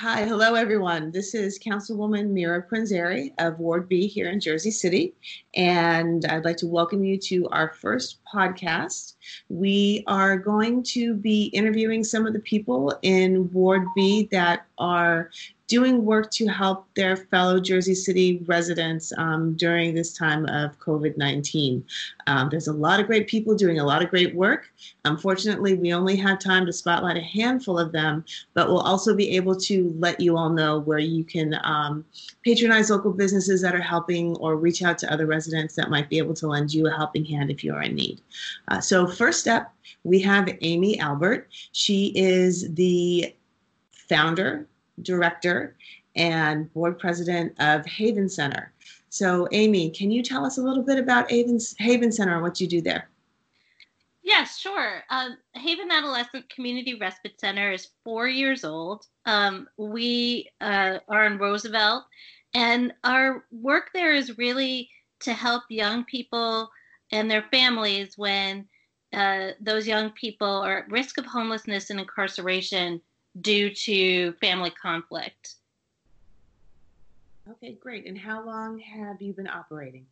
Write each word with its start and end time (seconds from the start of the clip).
Hi, 0.00 0.24
hello 0.24 0.54
everyone. 0.54 1.10
This 1.10 1.34
is 1.34 1.58
Councilwoman 1.58 2.30
Mira 2.30 2.62
Prinz-Arey 2.62 3.34
of 3.38 3.58
Ward 3.58 3.86
B 3.86 4.06
here 4.06 4.30
in 4.30 4.40
Jersey 4.40 4.70
City, 4.70 5.12
and 5.54 6.24
I'd 6.24 6.46
like 6.46 6.56
to 6.56 6.66
welcome 6.66 7.04
you 7.04 7.18
to 7.18 7.46
our 7.50 7.74
first 7.74 8.16
podcast. 8.24 9.16
We 9.48 10.04
are 10.06 10.36
going 10.36 10.82
to 10.84 11.14
be 11.14 11.46
interviewing 11.46 12.04
some 12.04 12.26
of 12.26 12.32
the 12.32 12.40
people 12.40 12.98
in 13.02 13.50
Ward 13.52 13.86
B 13.94 14.28
that 14.32 14.66
are 14.78 15.30
doing 15.70 16.04
work 16.04 16.32
to 16.32 16.48
help 16.48 16.84
their 16.96 17.16
fellow 17.16 17.60
Jersey 17.60 17.94
City 17.94 18.42
residents 18.46 19.12
um, 19.16 19.54
during 19.54 19.94
this 19.94 20.12
time 20.12 20.44
of 20.46 20.76
COVID 20.80 21.16
19. 21.16 21.84
Um, 22.26 22.48
there's 22.50 22.66
a 22.66 22.72
lot 22.72 22.98
of 22.98 23.06
great 23.06 23.28
people 23.28 23.54
doing 23.54 23.78
a 23.78 23.84
lot 23.84 24.02
of 24.02 24.10
great 24.10 24.34
work. 24.34 24.68
Unfortunately, 25.04 25.74
we 25.74 25.94
only 25.94 26.16
have 26.16 26.40
time 26.40 26.66
to 26.66 26.72
spotlight 26.72 27.16
a 27.16 27.20
handful 27.20 27.78
of 27.78 27.92
them, 27.92 28.24
but 28.52 28.66
we'll 28.66 28.80
also 28.80 29.14
be 29.14 29.36
able 29.36 29.54
to 29.54 29.94
let 29.96 30.18
you 30.18 30.36
all 30.36 30.50
know 30.50 30.80
where 30.80 30.98
you 30.98 31.22
can 31.22 31.54
um, 31.62 32.04
patronize 32.44 32.90
local 32.90 33.12
businesses 33.12 33.60
that 33.60 33.74
are 33.74 33.80
helping 33.80 34.36
or 34.36 34.56
reach 34.56 34.82
out 34.82 34.98
to 34.98 35.12
other 35.12 35.26
residents 35.26 35.74
that 35.74 35.90
might 35.90 36.08
be 36.08 36.18
able 36.18 36.34
to 36.34 36.46
lend 36.46 36.72
you 36.72 36.86
a 36.86 36.90
helping 36.90 37.24
hand 37.24 37.50
if 37.50 37.62
you 37.62 37.74
are 37.74 37.82
in 37.82 37.94
need. 37.94 38.20
Uh, 38.68 38.80
so, 38.80 39.06
first 39.06 39.40
step, 39.40 39.72
we 40.04 40.18
have 40.20 40.48
Amy 40.62 40.98
Albert. 41.00 41.48
She 41.72 42.12
is 42.14 42.72
the 42.74 43.34
founder 44.08 44.66
director 45.02 45.76
and 46.16 46.72
board 46.72 46.98
president 46.98 47.54
of 47.58 47.84
Haven 47.86 48.28
Center. 48.28 48.72
So, 49.10 49.48
Amy, 49.52 49.90
can 49.90 50.10
you 50.10 50.22
tell 50.22 50.46
us 50.46 50.58
a 50.58 50.62
little 50.62 50.82
bit 50.82 50.98
about 50.98 51.30
Haven, 51.30 51.58
Haven 51.78 52.12
Center 52.12 52.34
and 52.34 52.42
what 52.42 52.60
you 52.60 52.66
do 52.66 52.80
there? 52.80 53.09
Yes, 54.22 54.58
sure. 54.58 55.02
Um, 55.08 55.38
Haven 55.54 55.90
Adolescent 55.90 56.48
Community 56.50 56.94
Respite 56.94 57.40
Center 57.40 57.72
is 57.72 57.88
four 58.04 58.28
years 58.28 58.64
old. 58.64 59.06
Um, 59.24 59.66
we 59.78 60.50
uh, 60.60 60.98
are 61.08 61.26
in 61.26 61.38
Roosevelt, 61.38 62.04
and 62.54 62.92
our 63.02 63.46
work 63.50 63.90
there 63.94 64.14
is 64.14 64.36
really 64.36 64.90
to 65.20 65.32
help 65.32 65.64
young 65.70 66.04
people 66.04 66.70
and 67.12 67.30
their 67.30 67.44
families 67.50 68.16
when 68.16 68.66
uh, 69.12 69.50
those 69.60 69.86
young 69.86 70.10
people 70.10 70.46
are 70.46 70.78
at 70.78 70.90
risk 70.90 71.18
of 71.18 71.26
homelessness 71.26 71.90
and 71.90 71.98
incarceration 71.98 73.00
due 73.40 73.74
to 73.74 74.32
family 74.34 74.70
conflict. 74.70 75.54
Okay, 77.50 77.76
great. 77.80 78.06
And 78.06 78.18
how 78.18 78.44
long 78.44 78.78
have 78.78 79.20
you 79.20 79.32
been 79.32 79.48
operating? 79.48 80.06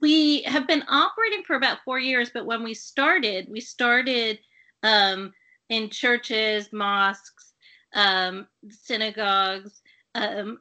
We 0.00 0.42
have 0.42 0.66
been 0.66 0.84
operating 0.88 1.42
for 1.42 1.56
about 1.56 1.84
four 1.84 1.98
years, 1.98 2.30
but 2.32 2.46
when 2.46 2.62
we 2.62 2.74
started, 2.74 3.48
we 3.50 3.60
started 3.60 4.38
um, 4.82 5.32
in 5.68 5.90
churches, 5.90 6.72
mosques, 6.72 7.52
um, 7.94 8.46
synagogues, 8.68 9.82
um, 10.14 10.58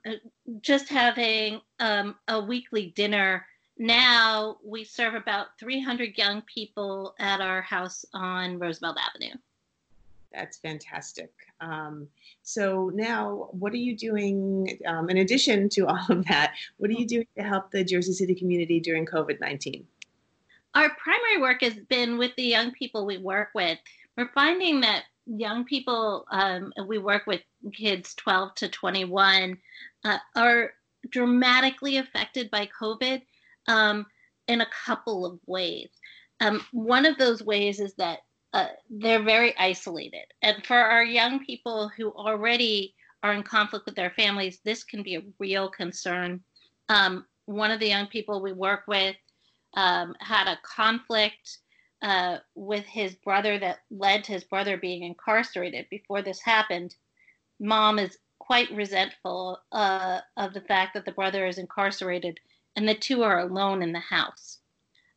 just 0.62 0.90
having 0.90 1.62
um, 1.80 2.16
a 2.28 2.42
weekly 2.42 2.94
dinner. 2.96 3.46
Now 3.78 4.58
we 4.64 4.84
serve 4.84 5.16
about 5.16 5.48
300 5.60 6.18
young 6.18 6.42
people 6.54 7.16
at 7.20 7.40
our 7.40 7.62
house 7.62 8.04
on 8.14 8.60
Roosevelt 8.60 8.98
Avenue. 9.00 9.36
That's 10.34 10.58
fantastic. 10.58 11.32
Um, 11.60 12.08
so 12.44 12.92
now, 12.94 13.50
what 13.52 13.74
are 13.74 13.78
you 13.78 13.96
doing 13.98 14.80
um, 14.86 15.10
in 15.10 15.18
addition 15.18 15.70
to 15.70 15.88
all 15.88 16.06
of 16.10 16.26
that? 16.28 16.54
What 16.78 16.90
are 16.90 16.94
you 16.94 17.08
doing 17.08 17.28
to 17.38 17.44
help 17.44 17.72
the 17.72 17.84
Jersey 17.84 18.14
City 18.14 18.36
community 18.36 18.80
during 18.80 19.06
COVID 19.06 19.40
19? 19.40 19.86
Our 20.76 20.90
primary 20.92 21.42
work 21.42 21.62
has 21.62 21.74
been 21.90 22.18
with 22.18 22.36
the 22.36 22.44
young 22.44 22.72
people 22.72 23.06
we 23.06 23.18
work 23.18 23.50
with. 23.56 23.80
We're 24.16 24.32
finding 24.34 24.82
that 24.82 25.04
young 25.26 25.66
people, 25.66 26.26
um, 26.32 26.72
we 26.88 27.00
work 27.00 27.26
with 27.26 27.42
kids 27.74 28.14
12 28.16 28.56
to 28.56 28.70
21, 28.70 29.58
uh, 30.06 30.18
are 30.36 30.72
dramatically 31.10 31.98
affected 31.98 32.52
by 32.52 32.70
COVID 32.80 33.22
um, 33.68 34.06
in 34.48 34.62
a 34.62 34.68
couple 34.86 35.26
of 35.26 35.40
ways. 35.48 35.90
Um, 36.40 36.64
one 36.72 37.06
of 37.06 37.18
those 37.18 37.44
ways 37.44 37.80
is 37.80 37.94
that 37.96 38.20
uh, 38.54 38.68
they're 38.90 39.24
very 39.24 39.58
isolated. 39.58 40.26
And 40.42 40.66
for 40.66 40.78
our 40.78 41.04
young 41.04 41.46
people 41.46 41.90
who 41.96 42.12
already 42.12 42.96
are 43.22 43.34
in 43.34 43.44
conflict 43.44 43.86
with 43.86 43.96
their 43.96 44.12
families, 44.12 44.60
this 44.64 44.84
can 44.84 45.04
be 45.04 45.16
a 45.16 45.24
real 45.40 45.70
concern. 45.70 46.42
Um, 46.88 47.26
one 47.46 47.72
of 47.72 47.80
the 47.80 47.90
young 47.90 48.08
people 48.08 48.42
we 48.42 48.54
work 48.54 48.84
with 48.88 49.16
um, 49.76 50.16
had 50.20 50.48
a 50.48 50.60
conflict 50.64 51.60
uh, 52.02 52.38
with 52.56 52.86
his 52.86 53.16
brother 53.16 53.60
that 53.60 53.80
led 53.92 54.24
to 54.24 54.32
his 54.32 54.44
brother 54.44 54.78
being 54.78 55.04
incarcerated 55.04 55.86
before 55.90 56.22
this 56.22 56.42
happened. 56.42 56.96
Mom 57.60 58.00
is 58.00 58.18
quite 58.40 58.72
resentful 58.72 59.60
uh, 59.72 60.22
of 60.38 60.54
the 60.54 60.62
fact 60.62 60.94
that 60.94 61.06
the 61.06 61.12
brother 61.12 61.46
is 61.46 61.58
incarcerated 61.58 62.40
and 62.76 62.88
the 62.88 62.96
two 62.96 63.22
are 63.22 63.40
alone 63.40 63.84
in 63.84 63.92
the 63.92 64.00
house. 64.00 64.60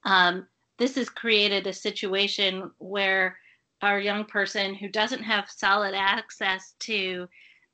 Um, 0.04 0.48
this 0.82 0.97
has 0.97 1.09
created 1.09 1.69
a 1.69 1.72
situation 1.72 2.69
where 2.78 3.38
our 3.82 4.00
young 4.00 4.25
person 4.25 4.75
who 4.75 4.88
doesn't 4.88 5.22
have 5.22 5.48
solid 5.48 5.94
access 5.94 6.75
to 6.81 7.28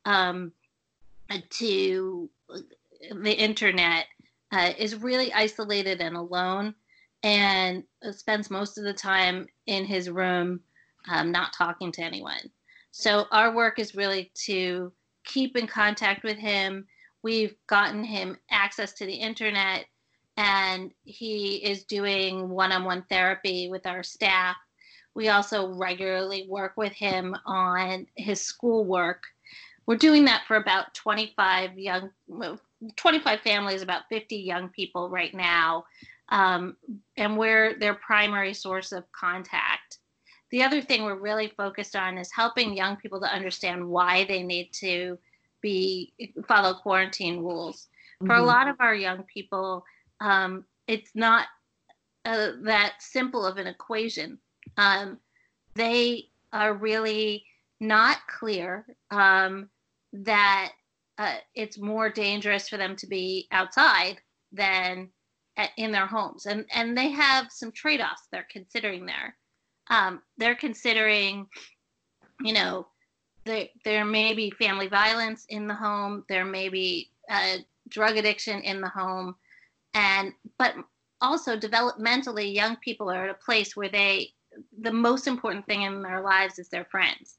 um, 0.04 0.52
to 1.48 2.28
the 3.22 3.32
internet 3.32 4.04
uh, 4.52 4.72
is 4.76 4.96
really 4.96 5.32
isolated 5.32 6.02
and 6.02 6.16
alone 6.16 6.74
and 7.22 7.82
spends 8.12 8.50
most 8.50 8.76
of 8.76 8.84
the 8.84 8.92
time 8.92 9.46
in 9.66 9.86
his 9.86 10.10
room 10.10 10.60
um, 11.10 11.32
not 11.32 11.54
talking 11.54 11.90
to 11.92 12.02
anyone. 12.02 12.50
So 12.90 13.24
our 13.32 13.54
work 13.54 13.78
is 13.78 13.94
really 13.94 14.30
to 14.44 14.92
keep 15.24 15.56
in 15.56 15.66
contact 15.66 16.24
with 16.24 16.36
him. 16.36 16.86
We've 17.22 17.54
gotten 17.68 18.04
him 18.04 18.36
access 18.50 18.92
to 18.94 19.06
the 19.06 19.14
internet 19.14 19.86
and 20.38 20.92
he 21.04 21.56
is 21.56 21.82
doing 21.82 22.48
one 22.48 22.70
on 22.70 22.84
one 22.84 23.04
therapy 23.10 23.68
with 23.68 23.84
our 23.86 24.04
staff. 24.04 24.56
We 25.14 25.30
also 25.30 25.72
regularly 25.72 26.46
work 26.48 26.74
with 26.76 26.92
him 26.92 27.34
on 27.44 28.06
his 28.14 28.40
schoolwork. 28.40 29.24
We're 29.86 29.96
doing 29.96 30.24
that 30.26 30.44
for 30.46 30.54
about 30.54 30.94
25 30.94 31.76
young, 31.76 32.10
25 32.94 33.40
families, 33.40 33.82
about 33.82 34.02
50 34.08 34.36
young 34.36 34.68
people 34.68 35.10
right 35.10 35.34
now, 35.34 35.86
um, 36.28 36.76
and 37.16 37.36
we're 37.36 37.76
their 37.80 37.94
primary 37.94 38.54
source 38.54 38.92
of 38.92 39.10
contact. 39.10 39.98
The 40.52 40.62
other 40.62 40.80
thing 40.80 41.02
we're 41.02 41.18
really 41.18 41.52
focused 41.56 41.96
on 41.96 42.16
is 42.16 42.30
helping 42.32 42.76
young 42.76 42.94
people 42.96 43.20
to 43.20 43.26
understand 43.34 43.88
why 43.88 44.24
they 44.24 44.44
need 44.44 44.72
to 44.74 45.18
be 45.62 46.12
follow 46.46 46.74
quarantine 46.74 47.40
rules. 47.40 47.88
For 48.20 48.28
mm-hmm. 48.28 48.42
a 48.42 48.46
lot 48.46 48.68
of 48.68 48.76
our 48.78 48.94
young 48.94 49.24
people, 49.24 49.84
um, 50.20 50.64
it's 50.86 51.10
not 51.14 51.46
uh, 52.24 52.52
that 52.62 52.94
simple 53.00 53.46
of 53.46 53.56
an 53.56 53.66
equation. 53.66 54.38
Um, 54.76 55.18
they 55.74 56.28
are 56.52 56.74
really 56.74 57.44
not 57.80 58.18
clear 58.26 58.86
um, 59.10 59.68
that 60.12 60.72
uh, 61.18 61.36
it's 61.54 61.78
more 61.78 62.10
dangerous 62.10 62.68
for 62.68 62.76
them 62.76 62.96
to 62.96 63.06
be 63.06 63.46
outside 63.50 64.18
than 64.52 65.08
at, 65.56 65.70
in 65.76 65.90
their 65.90 66.06
homes, 66.06 66.46
and 66.46 66.64
and 66.72 66.96
they 66.96 67.10
have 67.10 67.50
some 67.50 67.72
trade-offs 67.72 68.28
they're 68.30 68.46
considering 68.50 69.04
there. 69.04 69.36
Um, 69.90 70.22
they're 70.36 70.54
considering, 70.54 71.46
you 72.40 72.52
know, 72.52 72.86
there 73.44 73.66
there 73.84 74.04
may 74.04 74.34
be 74.34 74.50
family 74.50 74.86
violence 74.86 75.44
in 75.48 75.66
the 75.66 75.74
home, 75.74 76.24
there 76.28 76.44
may 76.44 76.68
be 76.68 77.10
uh, 77.30 77.56
drug 77.88 78.16
addiction 78.16 78.60
in 78.60 78.80
the 78.80 78.88
home, 78.88 79.34
and 79.94 80.32
but 80.58 80.74
also 81.20 81.56
developmentally 81.56 82.54
young 82.54 82.76
people 82.76 83.10
are 83.10 83.24
at 83.24 83.30
a 83.30 83.44
place 83.44 83.76
where 83.76 83.88
they 83.88 84.32
the 84.80 84.92
most 84.92 85.26
important 85.26 85.66
thing 85.66 85.82
in 85.82 86.02
their 86.02 86.22
lives 86.22 86.58
is 86.58 86.68
their 86.68 86.86
friends. 86.86 87.38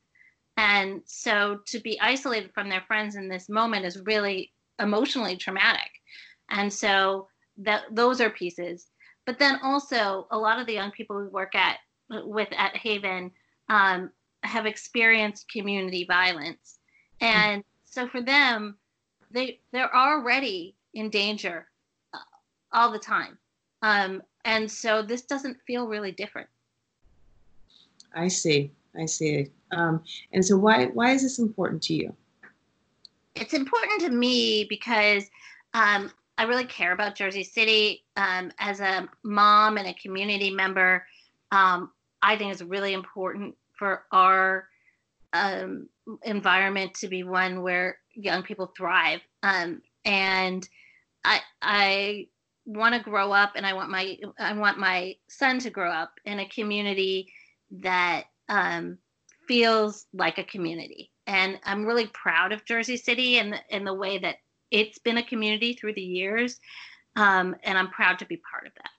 And 0.58 1.02
so 1.06 1.60
to 1.68 1.80
be 1.80 2.00
isolated 2.02 2.52
from 2.54 2.70
their 2.70 2.84
friends 2.88 3.16
in 3.16 3.30
this 3.30 3.50
moment 3.50 3.86
is 3.86 4.02
really 4.06 4.52
emotionally 4.80 5.38
traumatic. 5.38 5.90
And 6.50 6.72
so 6.72 7.28
that 7.58 7.84
those 7.92 8.22
are 8.22 8.30
pieces. 8.30 8.88
But 9.26 9.40
then 9.40 9.60
also 9.64 10.28
a 10.32 10.38
lot 10.38 10.60
of 10.60 10.68
the 10.68 10.74
young 10.74 10.92
people 10.92 11.18
we 11.18 11.28
work 11.28 11.56
at 11.56 11.78
with 12.10 12.50
at 12.52 12.76
haven 12.76 13.32
um, 13.70 14.12
have 14.44 14.66
experienced 14.66 15.50
community 15.50 16.06
violence. 16.06 16.80
And 17.22 17.64
so 17.86 18.08
for 18.08 18.22
them 18.22 18.78
they 19.32 19.60
they're 19.72 19.96
already 19.96 20.76
in 20.94 21.10
danger 21.10 21.69
all 22.72 22.92
the 22.92 23.00
time. 23.00 23.38
Um, 23.82 24.22
and 24.46 24.70
so 24.70 25.02
this 25.02 25.24
doesn't 25.24 25.58
feel 25.66 25.88
really 25.88 26.12
different. 26.12 26.50
I 28.14 28.28
see. 28.28 28.72
I 29.00 29.06
see. 29.06 29.48
Um, 29.72 30.04
and 30.34 30.44
so 30.44 30.58
why 30.58 30.88
why 30.88 31.12
is 31.12 31.22
this 31.22 31.40
important 31.40 31.82
to 31.84 31.94
you? 31.94 32.16
It's 33.36 33.54
important 33.54 34.02
to 34.02 34.10
me 34.10 34.66
because 34.70 35.30
um, 35.74 36.12
I 36.38 36.44
really 36.44 36.66
care 36.66 36.94
about 36.94 37.16
Jersey 37.16 37.44
City. 37.44 38.04
Um, 38.18 38.52
as 38.60 38.80
a 38.80 39.08
mom 39.24 39.78
and 39.78 39.88
a 39.88 39.94
community 39.94 40.50
member, 40.50 41.06
um, 41.52 41.92
I 42.22 42.36
think 42.36 42.52
it's 42.52 42.62
really 42.62 42.94
important 42.94 43.56
for 43.78 44.04
our 44.12 44.68
um, 45.34 45.88
environment 46.24 46.94
to 46.96 47.08
be 47.08 47.24
one 47.24 47.62
where 47.62 48.00
young 48.14 48.44
people 48.44 48.74
thrive. 48.76 49.22
Um, 49.44 49.82
and 50.06 50.68
I 51.24 51.42
I 51.62 52.28
want 52.70 52.96
to 52.96 53.02
grow 53.02 53.32
up, 53.32 53.54
and 53.56 53.66
I 53.66 53.74
want 53.74 53.90
my 53.90 54.18
I 54.40 54.54
want 54.54 54.78
my 54.78 55.16
son 55.30 55.60
to 55.60 55.70
grow 55.70 55.92
up 55.92 56.12
in 56.26 56.40
a 56.40 56.50
community 56.50 57.32
that 57.72 58.26
um, 58.48 58.98
feels 59.48 60.06
like 60.14 60.38
a 60.38 60.44
community. 60.44 61.12
And 61.28 61.60
I'm 61.64 61.86
really 61.86 62.08
proud 62.08 62.52
of 62.52 62.66
Jersey 62.66 62.98
City 62.98 63.40
and 63.40 63.54
the, 63.54 63.60
and 63.72 63.86
the 63.86 63.94
way 63.94 64.18
that 64.20 64.38
it's 64.72 65.00
been 65.00 65.18
a 65.18 65.24
community 65.24 65.74
through 65.74 65.94
the 65.96 66.02
years. 66.02 66.60
Um, 67.16 67.56
and 67.64 67.78
I'm 67.78 67.90
proud 67.90 68.20
to 68.20 68.26
be 68.26 68.42
part 68.52 68.68
of 68.68 68.74
that. 68.76 68.92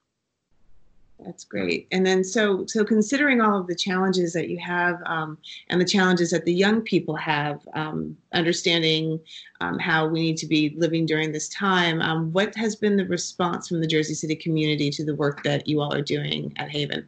That's 1.25 1.45
great. 1.45 1.87
And 1.93 2.05
then, 2.07 2.25
so 2.25 2.65
so 2.67 2.85
considering 2.85 3.41
all 3.41 3.61
of 3.61 3.67
the 3.67 3.75
challenges 3.75 4.33
that 4.33 4.49
you 4.49 4.59
have, 4.59 4.97
um, 5.05 5.37
and 5.69 5.81
the 5.81 5.85
challenges 5.85 6.31
that 6.31 6.45
the 6.45 6.53
young 6.53 6.81
people 6.81 7.15
have, 7.17 7.61
um, 7.75 8.17
understanding 8.33 9.21
um, 9.61 9.79
how 9.79 10.07
we 10.07 10.21
need 10.21 10.37
to 10.39 10.47
be 10.47 10.75
living 10.77 11.05
during 11.05 11.31
this 11.31 11.49
time, 11.49 12.01
um, 12.01 12.33
what 12.33 12.55
has 12.55 12.75
been 12.75 12.97
the 12.97 13.07
response 13.07 13.69
from 13.69 13.81
the 13.81 13.87
Jersey 13.87 14.15
City 14.15 14.35
community 14.35 14.91
to 14.91 15.05
the 15.05 15.15
work 15.15 15.43
that 15.43 15.69
you 15.69 15.81
all 15.81 15.93
are 15.93 16.03
doing 16.03 16.53
at 16.57 16.71
Haven? 16.71 17.07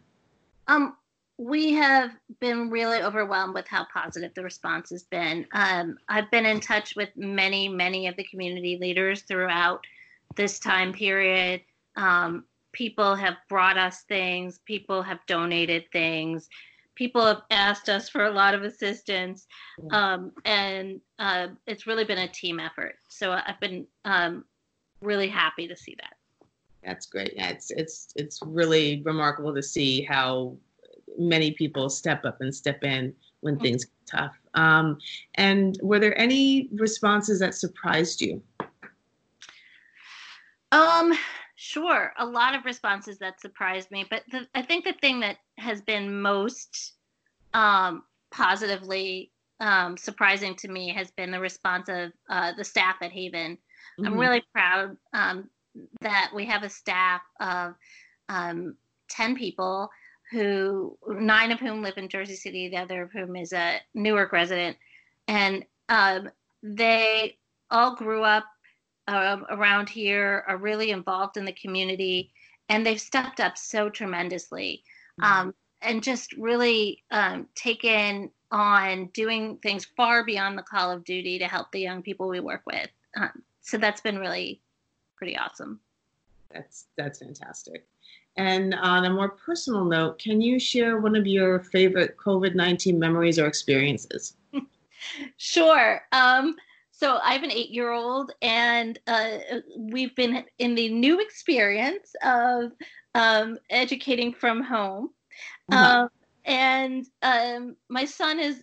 Um, 0.68 0.96
we 1.38 1.72
have 1.72 2.12
been 2.40 2.70
really 2.70 3.02
overwhelmed 3.02 3.54
with 3.54 3.66
how 3.66 3.86
positive 3.92 4.32
the 4.34 4.42
response 4.42 4.90
has 4.90 5.04
been. 5.04 5.46
Um, 5.52 5.96
I've 6.08 6.30
been 6.30 6.46
in 6.46 6.60
touch 6.60 6.94
with 6.96 7.08
many, 7.16 7.68
many 7.68 8.06
of 8.06 8.16
the 8.16 8.24
community 8.24 8.78
leaders 8.80 9.22
throughout 9.22 9.84
this 10.36 10.58
time 10.58 10.92
period. 10.92 11.62
Um, 11.96 12.44
people 12.72 13.14
have 13.14 13.36
brought 13.48 13.78
us 13.78 14.02
things, 14.08 14.58
people 14.64 15.02
have 15.02 15.19
donated 15.26 15.84
things, 15.92 16.48
people 16.94 17.24
have 17.24 17.42
asked 17.50 17.88
us 17.88 18.08
for 18.08 18.26
a 18.26 18.30
lot 18.30 18.54
of 18.54 18.62
assistance, 18.62 19.46
um, 19.90 20.32
and 20.44 21.00
uh, 21.19 21.48
it's 21.66 21.86
really 21.86 22.04
been 22.04 22.19
a 22.19 22.28
team 22.28 22.60
effort. 22.60 22.96
So 23.08 23.32
I've 23.32 23.60
been 23.60 23.86
um, 24.04 24.44
really 25.00 25.28
happy 25.28 25.69
to 25.69 25.76
see 25.76 25.96
that. 26.00 26.14
That's 26.84 27.06
great. 27.06 27.32
Yeah, 27.36 27.50
it's 27.50 27.70
it's 27.70 28.12
it's 28.16 28.40
really 28.44 29.02
remarkable 29.04 29.54
to 29.54 29.62
see 29.62 30.02
how 30.02 30.56
many 31.19 31.52
people 31.52 31.88
step 31.88 32.24
up 32.24 32.40
and 32.40 32.54
step 32.54 32.82
in 32.82 33.14
when 33.40 33.54
mm-hmm. 33.54 33.62
things 33.62 33.84
get 33.84 33.92
tough. 34.06 34.38
Um, 34.54 34.98
and 35.36 35.78
were 35.82 35.98
there 35.98 36.19
any 36.19 36.69
responses 36.72 37.40
that 37.40 37.54
surprised 37.54 38.20
you? 38.20 38.42
Um, 40.72 41.12
sure. 41.62 42.12
A 42.18 42.26
lot 42.26 42.56
of 42.56 42.64
responses 42.64 43.18
that 43.18 43.40
surprised 43.40 43.90
me, 43.92 44.04
but 44.10 44.24
the, 44.32 44.48
I 44.54 44.62
think 44.62 44.84
the 44.84 44.94
thing 44.94 45.20
that 45.20 45.36
has 45.58 45.80
been 45.80 46.20
most 46.20 46.94
um, 47.54 48.02
positively 48.32 49.30
um, 49.60 49.96
surprising 49.96 50.56
to 50.56 50.68
me 50.68 50.88
has 50.88 51.12
been 51.12 51.30
the 51.30 51.38
response 51.38 51.88
of 51.88 52.12
uh, 52.28 52.52
the 52.56 52.64
staff 52.64 52.96
at 53.00 53.12
Haven. 53.12 53.52
Mm-hmm. 53.52 54.06
I'm 54.06 54.18
really 54.18 54.42
proud 54.52 54.96
um, 55.12 55.48
that 56.00 56.32
we 56.34 56.44
have 56.46 56.64
a 56.64 56.68
staff 56.68 57.22
of 57.38 57.74
um, 58.28 58.74
10 59.10 59.36
people 59.36 59.88
who 60.32 60.98
nine 61.06 61.52
of 61.52 61.60
whom 61.60 61.80
live 61.80 61.96
in 61.96 62.08
Jersey 62.08 62.34
City, 62.34 62.70
the 62.70 62.78
other 62.78 63.02
of 63.02 63.12
whom 63.12 63.36
is 63.36 63.52
a 63.52 63.80
Newark 63.94 64.32
resident, 64.32 64.76
and 65.28 65.64
um, 65.88 66.30
they 66.62 67.36
all 67.70 67.94
grew 67.94 68.24
up 68.24 68.46
um, 69.08 69.46
around 69.50 69.88
here, 69.88 70.44
are 70.46 70.56
really 70.56 70.90
involved 70.90 71.37
in 71.37 71.44
the 71.44 71.52
community, 71.52 72.31
and 72.69 72.84
they've 72.87 73.00
stepped 73.00 73.40
up 73.40 73.58
so 73.58 73.88
tremendously, 73.88 74.82
mm-hmm. 75.20 75.49
um, 75.49 75.54
and 75.81 76.02
just 76.02 76.32
really 76.34 77.02
um, 77.10 77.46
taken 77.54 78.31
on 78.50 79.06
doing 79.14 79.56
things 79.58 79.87
far 79.96 80.25
beyond 80.25 80.56
the 80.56 80.62
call 80.62 80.90
of 80.90 81.04
duty 81.04 81.38
to 81.38 81.46
help 81.46 81.72
the 81.72 81.81
young 81.81 82.02
people 82.02 82.28
we 82.28 82.40
work 82.40 82.62
with. 82.66 82.88
Um, 83.16 83.43
so 83.62 83.78
that's 83.78 84.00
been 84.00 84.19
really 84.19 84.60
pretty 85.16 85.37
awesome. 85.37 85.81
That's 86.52 86.87
that's 86.96 87.20
fantastic. 87.20 87.87
And 88.37 88.75
on 88.75 89.05
a 89.05 89.10
more 89.10 89.31
personal 89.31 89.84
note, 89.84 90.19
can 90.19 90.40
you 90.40 90.58
share 90.58 90.98
one 90.98 91.14
of 91.16 91.26
your 91.26 91.60
favorite 91.60 92.16
COVID 92.16 92.55
19 92.55 92.98
memories 92.98 93.38
or 93.38 93.46
experiences? 93.46 94.37
sure. 95.37 96.02
Um, 96.12 96.56
so 97.02 97.19
I 97.20 97.32
have 97.32 97.43
an 97.43 97.50
eight 97.50 97.70
year 97.70 97.90
old, 97.90 98.31
and 98.43 98.96
uh, 99.08 99.38
we've 99.76 100.14
been 100.14 100.44
in 100.60 100.76
the 100.76 100.88
new 100.88 101.19
experience 101.19 102.14
of 102.22 102.70
um, 103.16 103.58
educating 103.70 104.32
from 104.32 104.62
home. 104.62 105.10
Uh-huh. 105.72 106.02
Um, 106.02 106.08
and 106.44 107.04
um, 107.22 107.75
my 107.88 108.04
son 108.04 108.38
is, 108.38 108.62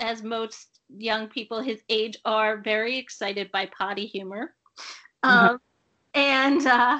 as 0.00 0.24
most 0.24 0.80
young 0.88 1.28
people 1.28 1.60
his 1.60 1.84
age 1.88 2.18
are, 2.24 2.56
very 2.56 2.98
excited 2.98 3.52
by 3.52 3.66
potty 3.66 4.06
humor. 4.06 4.54
Uh-huh. 5.22 5.50
Um, 5.50 5.60
and 6.14 6.66
uh, 6.66 6.98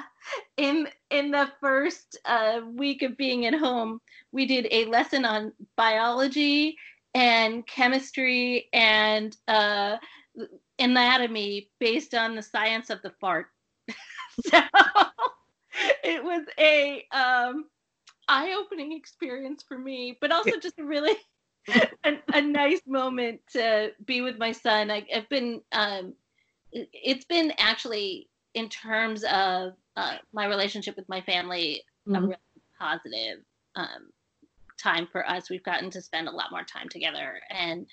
in 0.55 0.87
in 1.09 1.29
the 1.29 1.49
first 1.59 2.17
uh, 2.23 2.61
week 2.73 3.01
of 3.01 3.17
being 3.17 3.47
at 3.47 3.53
home, 3.53 3.99
we 4.31 4.45
did 4.45 4.69
a 4.71 4.85
lesson 4.85 5.25
on 5.25 5.51
biology 5.75 6.77
and 7.13 7.67
chemistry 7.67 8.69
and 8.71 9.35
uh, 9.49 9.97
anatomy 10.79 11.69
based 11.79 12.13
on 12.13 12.35
the 12.35 12.41
science 12.41 12.89
of 12.89 13.01
the 13.01 13.11
fart. 13.21 13.47
so 14.45 14.59
it 16.03 16.23
was 16.23 16.45
a 16.59 17.05
um, 17.11 17.65
eye-opening 18.27 18.93
experience 18.93 19.63
for 19.67 19.77
me, 19.77 20.17
but 20.19 20.31
also 20.31 20.57
just 20.59 20.79
a 20.79 20.83
really 20.83 21.15
a, 22.03 22.17
a, 22.33 22.41
nice 22.41 22.81
moment 22.85 23.39
to 23.51 23.91
be 24.05 24.21
with 24.21 24.37
my 24.37 24.51
son. 24.51 24.91
I, 24.91 25.05
have 25.11 25.29
been 25.29 25.61
um, 25.71 26.13
it's 26.71 27.25
been 27.25 27.53
actually 27.57 28.29
in 28.53 28.69
terms 28.69 29.23
of 29.23 29.73
uh, 29.95 30.17
my 30.33 30.45
relationship 30.45 30.95
with 30.95 31.07
my 31.07 31.21
family, 31.21 31.83
mm-hmm. 32.07 32.15
a 32.15 32.27
really 32.27 32.37
positive 32.79 33.39
um, 33.75 34.09
time 34.81 35.07
for 35.11 35.27
us. 35.27 35.49
We've 35.49 35.63
gotten 35.63 35.89
to 35.91 36.01
spend 36.01 36.27
a 36.27 36.31
lot 36.31 36.51
more 36.51 36.63
time 36.63 36.89
together. 36.89 37.39
And 37.49 37.87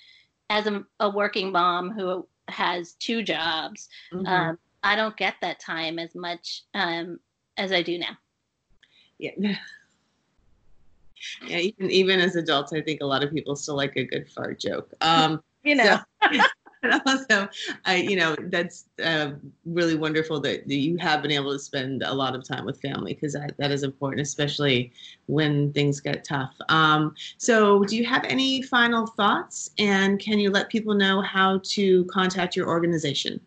as 0.49 0.67
a, 0.67 0.83
a 0.99 1.09
working 1.09 1.51
mom 1.51 1.91
who 1.91 2.27
has 2.47 2.93
two 2.93 3.23
jobs, 3.23 3.89
mm-hmm. 4.13 4.25
um, 4.25 4.59
I 4.83 4.95
don't 4.95 5.15
get 5.17 5.35
that 5.41 5.59
time 5.59 5.99
as 5.99 6.15
much 6.15 6.63
um, 6.73 7.19
as 7.57 7.71
I 7.71 7.81
do 7.81 7.97
now. 7.97 8.17
Yeah. 9.17 9.55
Yeah, 11.45 11.59
even 11.59 11.91
even 11.91 12.19
as 12.19 12.35
adults, 12.35 12.73
I 12.73 12.81
think 12.81 13.01
a 13.01 13.05
lot 13.05 13.23
of 13.23 13.31
people 13.31 13.55
still 13.55 13.75
like 13.75 13.95
a 13.95 14.03
good 14.03 14.27
fart 14.27 14.59
joke. 14.59 14.91
Um, 15.01 15.43
you 15.63 15.75
know. 15.75 15.99
So, 16.33 16.39
also, 17.05 17.47
I, 17.85 17.97
you 17.97 18.15
know, 18.15 18.35
that's 18.43 18.85
uh, 19.03 19.31
really 19.65 19.95
wonderful 19.95 20.39
that, 20.41 20.67
that 20.67 20.75
you 20.75 20.97
have 20.97 21.21
been 21.21 21.31
able 21.31 21.51
to 21.51 21.59
spend 21.59 22.01
a 22.03 22.13
lot 22.13 22.35
of 22.35 22.43
time 22.43 22.65
with 22.65 22.81
family 22.81 23.13
because 23.13 23.33
that, 23.33 23.53
that 23.57 23.71
is 23.71 23.83
important, 23.83 24.21
especially 24.21 24.91
when 25.27 25.71
things 25.73 25.99
get 25.99 26.23
tough. 26.23 26.53
Um, 26.69 27.13
so, 27.37 27.83
do 27.83 27.95
you 27.95 28.05
have 28.05 28.23
any 28.25 28.63
final 28.63 29.05
thoughts? 29.05 29.71
And 29.77 30.19
can 30.19 30.39
you 30.39 30.49
let 30.49 30.69
people 30.69 30.93
know 30.93 31.21
how 31.21 31.59
to 31.63 32.05
contact 32.05 32.55
your 32.55 32.67
organization? 32.67 33.39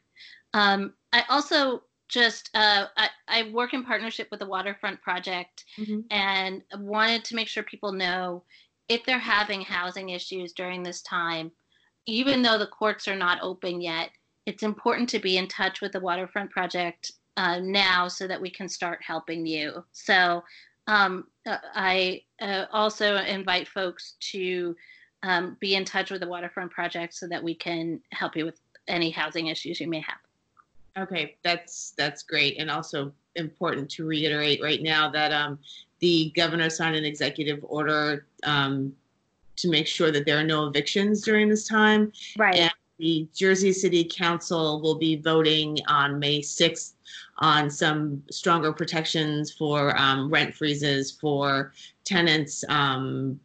Um, 0.54 0.94
I 1.12 1.24
also 1.28 1.82
just 2.08 2.48
uh, 2.54 2.86
I, 2.96 3.10
I, 3.28 3.50
work 3.50 3.74
in 3.74 3.84
partnership 3.84 4.28
with 4.30 4.40
the 4.40 4.46
Waterfront 4.46 5.00
Project 5.00 5.64
mm-hmm. 5.78 6.00
and 6.10 6.62
wanted 6.78 7.24
to 7.24 7.34
make 7.34 7.48
sure 7.48 7.62
people 7.62 7.92
know 7.92 8.42
if 8.92 9.04
they're 9.06 9.18
having 9.18 9.62
housing 9.62 10.10
issues 10.10 10.52
during 10.52 10.82
this 10.82 11.00
time, 11.02 11.50
even 12.06 12.42
though 12.42 12.58
the 12.58 12.66
courts 12.66 13.08
are 13.08 13.16
not 13.16 13.38
open 13.42 13.80
yet, 13.80 14.10
it's 14.44 14.62
important 14.62 15.08
to 15.08 15.18
be 15.18 15.38
in 15.38 15.48
touch 15.48 15.80
with 15.80 15.92
the 15.92 16.00
Waterfront 16.00 16.50
Project 16.50 17.12
uh, 17.36 17.58
now 17.60 18.08
so 18.08 18.26
that 18.26 18.40
we 18.40 18.50
can 18.50 18.68
start 18.68 19.00
helping 19.02 19.46
you. 19.46 19.82
So 19.92 20.42
um, 20.88 21.26
uh, 21.46 21.56
I 21.74 22.22
uh, 22.40 22.66
also 22.72 23.16
invite 23.16 23.66
folks 23.66 24.16
to 24.32 24.76
um, 25.22 25.56
be 25.60 25.74
in 25.74 25.84
touch 25.84 26.10
with 26.10 26.20
the 26.20 26.28
Waterfront 26.28 26.70
Project 26.70 27.14
so 27.14 27.26
that 27.28 27.42
we 27.42 27.54
can 27.54 28.00
help 28.10 28.36
you 28.36 28.44
with 28.44 28.60
any 28.88 29.10
housing 29.10 29.46
issues 29.46 29.80
you 29.80 29.88
may 29.88 30.00
have. 30.00 30.18
Okay, 30.98 31.36
that's 31.42 31.94
that's 31.96 32.22
great, 32.22 32.58
and 32.58 32.70
also 32.70 33.12
important 33.36 33.88
to 33.92 34.04
reiterate 34.04 34.60
right 34.62 34.82
now 34.82 35.10
that 35.10 35.32
um, 35.32 35.58
the 36.02 36.32
governor 36.36 36.68
signed 36.68 36.96
an 36.96 37.04
executive 37.04 37.60
order 37.62 38.26
um, 38.42 38.92
to 39.56 39.70
make 39.70 39.86
sure 39.86 40.10
that 40.10 40.26
there 40.26 40.36
are 40.36 40.44
no 40.44 40.66
evictions 40.66 41.22
during 41.22 41.48
this 41.48 41.66
time. 41.66 42.12
Right. 42.36 42.56
And 42.56 42.72
the 42.98 43.28
Jersey 43.34 43.72
City 43.72 44.04
Council 44.04 44.82
will 44.82 44.96
be 44.96 45.16
voting 45.16 45.78
on 45.86 46.18
May 46.18 46.40
6th 46.40 46.94
on 47.38 47.70
some 47.70 48.22
stronger 48.30 48.72
protections 48.72 49.52
for 49.52 49.96
um, 49.98 50.28
rent 50.28 50.54
freezes 50.54 51.12
for 51.12 51.72
tenants 52.04 52.64
um, 52.68 53.38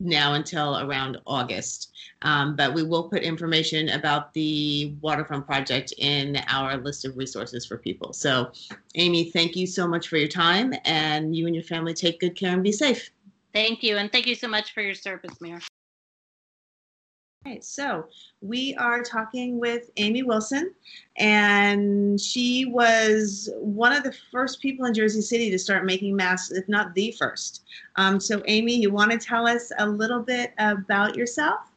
now 0.00 0.34
until 0.34 0.78
around 0.78 1.18
August. 1.26 1.92
Um, 2.22 2.56
but 2.56 2.74
we 2.74 2.82
will 2.82 3.08
put 3.08 3.22
information 3.22 3.90
about 3.90 4.32
the 4.34 4.94
waterfront 5.00 5.46
project 5.46 5.92
in 5.98 6.38
our 6.48 6.76
list 6.76 7.04
of 7.04 7.16
resources 7.16 7.66
for 7.66 7.78
people. 7.78 8.12
So, 8.12 8.50
Amy, 8.94 9.30
thank 9.30 9.56
you 9.56 9.66
so 9.66 9.86
much 9.86 10.08
for 10.08 10.16
your 10.16 10.28
time, 10.28 10.74
and 10.84 11.36
you 11.36 11.46
and 11.46 11.54
your 11.54 11.64
family 11.64 11.94
take 11.94 12.20
good 12.20 12.36
care 12.36 12.52
and 12.52 12.62
be 12.62 12.72
safe. 12.72 13.10
Thank 13.52 13.82
you, 13.82 13.96
and 13.96 14.10
thank 14.10 14.26
you 14.26 14.34
so 14.34 14.48
much 14.48 14.72
for 14.72 14.80
your 14.80 14.94
service, 14.94 15.40
Mayor. 15.40 15.60
Okay, 17.46 17.60
so 17.60 18.06
we 18.40 18.74
are 18.76 19.02
talking 19.02 19.60
with 19.60 19.90
Amy 19.98 20.22
Wilson, 20.22 20.72
and 21.18 22.18
she 22.18 22.64
was 22.64 23.50
one 23.58 23.92
of 23.92 24.02
the 24.02 24.14
first 24.32 24.62
people 24.62 24.86
in 24.86 24.94
Jersey 24.94 25.20
City 25.20 25.50
to 25.50 25.58
start 25.58 25.84
making 25.84 26.16
masks, 26.16 26.52
if 26.52 26.66
not 26.70 26.94
the 26.94 27.14
first. 27.18 27.64
Um, 27.96 28.18
so, 28.18 28.42
Amy, 28.46 28.76
you 28.76 28.90
want 28.90 29.10
to 29.10 29.18
tell 29.18 29.46
us 29.46 29.70
a 29.78 29.86
little 29.86 30.20
bit 30.20 30.54
about 30.56 31.16
yourself? 31.16 31.70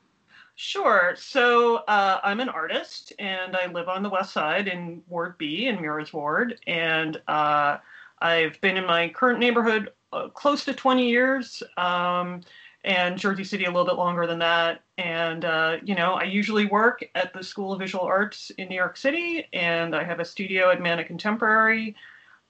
Sure. 0.56 1.16
So 1.18 1.78
uh, 1.88 2.22
I'm 2.24 2.40
an 2.40 2.50
artist 2.50 3.12
and 3.20 3.56
I 3.56 3.68
live 3.68 3.90
on 3.90 4.04
the 4.04 4.10
west 4.10 4.32
side 4.32 4.70
in 4.70 5.04
Ward 5.10 5.38
B 5.38 5.68
in 5.68 5.82
Mira's 5.82 6.14
Ward. 6.14 6.60
And 6.66 7.22
uh, 7.28 7.78
I've 8.22 8.60
been 8.62 8.78
in 8.78 8.86
my 8.86 9.10
current 9.10 9.40
neighborhood 9.40 9.92
uh, 10.14 10.30
close 10.30 10.64
to 10.66 10.74
20 10.74 11.08
years. 11.08 11.62
Um, 11.76 12.42
and 12.84 13.18
Jersey 13.18 13.44
City 13.44 13.66
a 13.66 13.68
little 13.68 13.86
bit 13.86 13.96
longer 13.96 14.28
than 14.28 14.40
that. 14.40 14.82
And, 14.98 15.44
uh, 15.46 15.78
you 15.84 15.96
know, 15.96 16.14
I 16.14 16.24
usually 16.24 16.66
work 16.66 17.04
at 17.16 17.34
the 17.34 17.44
School 17.44 17.74
of 17.74 17.80
Visual 17.80 18.06
Arts 18.06 18.52
in 18.58 18.70
New 18.70 18.76
York 18.76 18.98
City, 18.98 19.48
and 19.54 19.96
I 19.96 20.04
have 20.04 20.20
a 20.20 20.26
studio 20.26 20.72
at 20.72 20.82
Mana 20.82 21.04
Contemporary. 21.04 21.96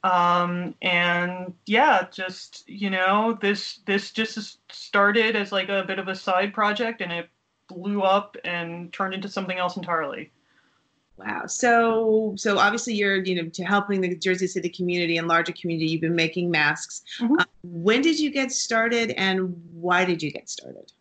Um, 0.03 0.75
and 0.81 1.53
yeah, 1.65 2.07
just, 2.11 2.67
you 2.69 2.89
know, 2.89 3.37
this, 3.41 3.79
this 3.85 4.11
just 4.11 4.59
started 4.71 5.35
as 5.35 5.51
like 5.51 5.69
a 5.69 5.83
bit 5.85 5.99
of 5.99 6.07
a 6.07 6.15
side 6.15 6.53
project 6.53 7.01
and 7.01 7.11
it 7.11 7.29
blew 7.67 8.01
up 8.01 8.37
and 8.45 8.93
turned 8.93 9.13
into 9.13 9.27
something 9.27 9.57
else 9.57 9.75
entirely. 9.75 10.31
Wow. 11.17 11.47
So, 11.47 12.33
so 12.37 12.59
obviously 12.59 12.93
you're, 12.93 13.23
you 13.23 13.41
know, 13.41 13.49
to 13.49 13.63
helping 13.63 14.01
the 14.01 14.15
Jersey 14.15 14.45
City 14.45 14.69
community 14.69 15.17
and 15.17 15.27
larger 15.27 15.51
community. 15.51 15.91
You've 15.91 16.01
been 16.01 16.15
making 16.15 16.51
masks. 16.51 17.01
Mm-hmm. 17.19 17.39
Um, 17.39 17.45
when 17.63 18.01
did 18.01 18.19
you 18.19 18.29
get 18.29 18.51
started, 18.51 19.11
and 19.11 19.59
why 19.73 20.05
did 20.05 20.21
you 20.21 20.31
get 20.31 20.47
started? 20.47 20.91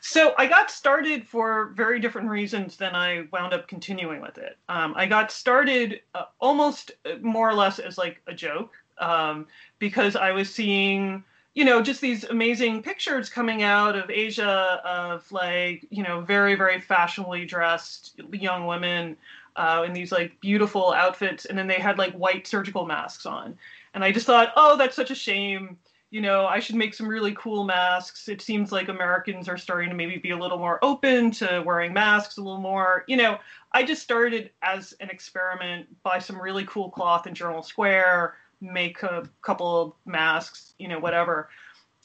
So 0.00 0.34
I 0.36 0.46
got 0.46 0.70
started 0.70 1.26
for 1.26 1.72
very 1.76 1.98
different 1.98 2.28
reasons 2.28 2.76
than 2.76 2.94
I 2.94 3.26
wound 3.32 3.54
up 3.54 3.68
continuing 3.68 4.20
with 4.20 4.36
it. 4.36 4.58
Um, 4.68 4.92
I 4.96 5.06
got 5.06 5.32
started 5.32 6.02
uh, 6.14 6.24
almost 6.40 6.92
uh, 7.06 7.14
more 7.22 7.48
or 7.48 7.54
less 7.54 7.78
as 7.78 7.96
like 7.96 8.20
a 8.26 8.34
joke 8.34 8.74
um, 8.98 9.46
because 9.78 10.14
I 10.14 10.30
was 10.30 10.54
seeing 10.54 11.24
you 11.54 11.64
know, 11.64 11.80
just 11.80 12.00
these 12.00 12.24
amazing 12.24 12.82
pictures 12.82 13.30
coming 13.30 13.62
out 13.62 13.94
of 13.94 14.10
Asia 14.10 14.80
of 14.84 15.30
like, 15.30 15.86
you 15.88 16.02
know, 16.02 16.20
very, 16.20 16.56
very 16.56 16.80
fashionably 16.80 17.44
dressed 17.44 18.20
young 18.32 18.66
women 18.66 19.16
uh, 19.56 19.84
in 19.86 19.92
these 19.92 20.12
like 20.12 20.40
beautiful 20.40 20.92
outfits, 20.92 21.44
and 21.44 21.56
then 21.56 21.66
they 21.66 21.74
had 21.74 21.98
like 21.98 22.12
white 22.14 22.46
surgical 22.46 22.86
masks 22.86 23.26
on. 23.26 23.56
And 23.94 24.02
I 24.02 24.12
just 24.12 24.26
thought, 24.26 24.52
oh, 24.56 24.76
that's 24.76 24.96
such 24.96 25.10
a 25.10 25.14
shame. 25.14 25.78
You 26.10 26.20
know, 26.20 26.46
I 26.46 26.60
should 26.60 26.76
make 26.76 26.94
some 26.94 27.08
really 27.08 27.34
cool 27.34 27.64
masks. 27.64 28.28
It 28.28 28.40
seems 28.40 28.70
like 28.70 28.88
Americans 28.88 29.48
are 29.48 29.58
starting 29.58 29.90
to 29.90 29.96
maybe 29.96 30.16
be 30.16 30.30
a 30.30 30.36
little 30.36 30.58
more 30.58 30.78
open 30.82 31.30
to 31.32 31.62
wearing 31.64 31.92
masks 31.92 32.36
a 32.36 32.42
little 32.42 32.60
more. 32.60 33.04
You 33.08 33.16
know, 33.16 33.38
I 33.72 33.82
just 33.82 34.02
started 34.02 34.50
as 34.62 34.92
an 35.00 35.10
experiment, 35.10 35.86
buy 36.02 36.18
some 36.20 36.40
really 36.40 36.64
cool 36.66 36.90
cloth 36.90 37.26
in 37.26 37.34
Journal 37.34 37.62
Square, 37.62 38.36
make 38.60 39.02
a 39.02 39.28
couple 39.42 39.80
of 39.80 39.92
masks, 40.06 40.74
you 40.78 40.88
know, 40.88 40.98
whatever. 40.98 41.48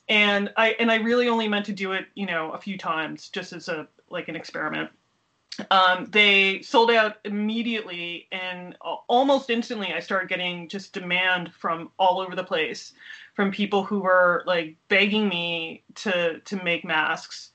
And 0.08 0.52
I 0.58 0.72
and 0.80 0.92
I 0.92 0.96
really 0.96 1.30
only 1.30 1.48
meant 1.48 1.68
to 1.68 1.74
do 1.74 1.92
it, 1.92 2.08
you 2.16 2.26
know, 2.26 2.52
a 2.52 2.60
few 2.60 2.78
times 2.80 3.30
just 3.30 3.54
as 3.54 3.70
a 3.70 3.88
like 4.10 4.28
an 4.28 4.36
experiment 4.36 4.90
um, 5.72 6.06
they 6.12 6.62
sold 6.62 6.92
out 6.92 7.18
immediately 7.26 8.28
and 8.32 8.76
almost 9.08 9.50
instantly 9.50 9.94
i 9.94 10.00
started 10.00 10.30
getting 10.30 10.68
just 10.68 10.94
demand 10.94 11.54
from 11.54 11.92
all 11.98 12.20
over 12.20 12.36
the 12.36 12.44
place 12.44 12.94
from 13.40 13.52
people 13.52 13.86
who 13.86 14.02
were 14.02 14.44
like 14.46 14.76
begging 14.90 15.30
me 15.30 15.82
to 15.96 16.42
to 16.42 16.62
make 16.62 16.84
masks. 16.84 17.52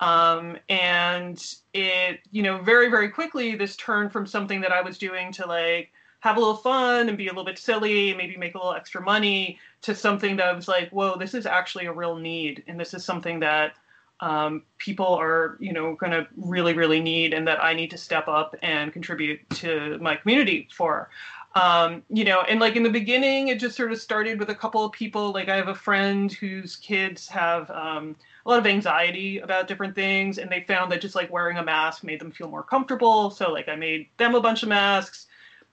Um, 0.00 0.56
and 0.68 1.40
it 1.74 2.18
you 2.32 2.42
know 2.42 2.58
very 2.58 2.90
very 2.90 3.08
quickly 3.08 3.54
this 3.54 3.76
turned 3.76 4.10
from 4.12 4.26
something 4.26 4.60
that 4.60 4.72
i 4.72 4.80
was 4.80 4.98
doing 4.98 5.30
to 5.32 5.46
like 5.46 5.90
have 6.20 6.36
a 6.36 6.40
little 6.40 6.56
fun 6.56 7.08
and 7.08 7.16
be 7.16 7.28
a 7.28 7.30
little 7.30 7.44
bit 7.44 7.58
silly 7.58 8.14
maybe 8.14 8.36
make 8.36 8.54
a 8.56 8.58
little 8.58 8.74
extra 8.74 9.00
money 9.00 9.60
to 9.82 9.94
something 9.94 10.36
that 10.36 10.54
was 10.56 10.66
like 10.66 10.88
whoa 10.90 11.16
this 11.16 11.34
is 11.34 11.46
actually 11.46 11.86
a 11.86 11.92
real 11.92 12.16
need 12.16 12.64
and 12.66 12.78
this 12.78 12.94
is 12.94 13.04
something 13.04 13.40
that 13.40 13.74
um, 14.20 14.62
people 14.78 15.06
are 15.06 15.56
you 15.60 15.72
know 15.72 15.94
going 15.94 16.12
to 16.12 16.26
really 16.36 16.74
really 16.74 17.00
need 17.00 17.32
and 17.32 17.46
that 17.46 17.62
i 17.62 17.72
need 17.72 17.90
to 17.90 17.98
step 17.98 18.26
up 18.28 18.54
and 18.62 18.92
contribute 18.92 19.40
to 19.50 19.98
my 20.00 20.16
community 20.16 20.68
for. 20.72 21.10
Um, 21.54 22.02
you 22.10 22.24
know 22.24 22.42
and 22.42 22.60
like 22.60 22.76
in 22.76 22.82
the 22.82 22.90
beginning 22.90 23.48
it 23.48 23.58
just 23.58 23.76
sort 23.76 23.90
of 23.90 24.00
started 24.00 24.38
with 24.38 24.50
a 24.50 24.54
couple 24.54 24.84
of 24.84 24.92
people. 24.92 25.32
Like 25.32 25.48
i 25.48 25.56
have 25.56 25.68
a 25.68 25.74
friend 25.74 26.32
whose 26.32 26.76
kids 26.76 27.26
have 27.28 27.70
um, 27.70 28.16
a 28.44 28.50
lot 28.50 28.58
of 28.58 28.66
anxiety 28.66 29.38
about 29.38 29.66
different 29.66 29.94
things 29.94 30.38
and 30.38 30.50
they 30.50 30.64
found 30.68 30.92
that 30.92 31.00
just 31.00 31.14
like 31.14 31.32
wearing 31.32 31.56
a 31.56 31.64
mask 31.64 32.04
made 32.04 32.20
them 32.20 32.30
feel 32.30 32.48
more 32.48 32.62
comfortable. 32.62 33.30
So 33.30 33.50
like 33.52 33.68
i 33.68 33.76
made 33.76 34.08
them 34.18 34.34
a 34.34 34.40
bunch 34.40 34.62
of 34.62 34.68
masks. 34.68 35.26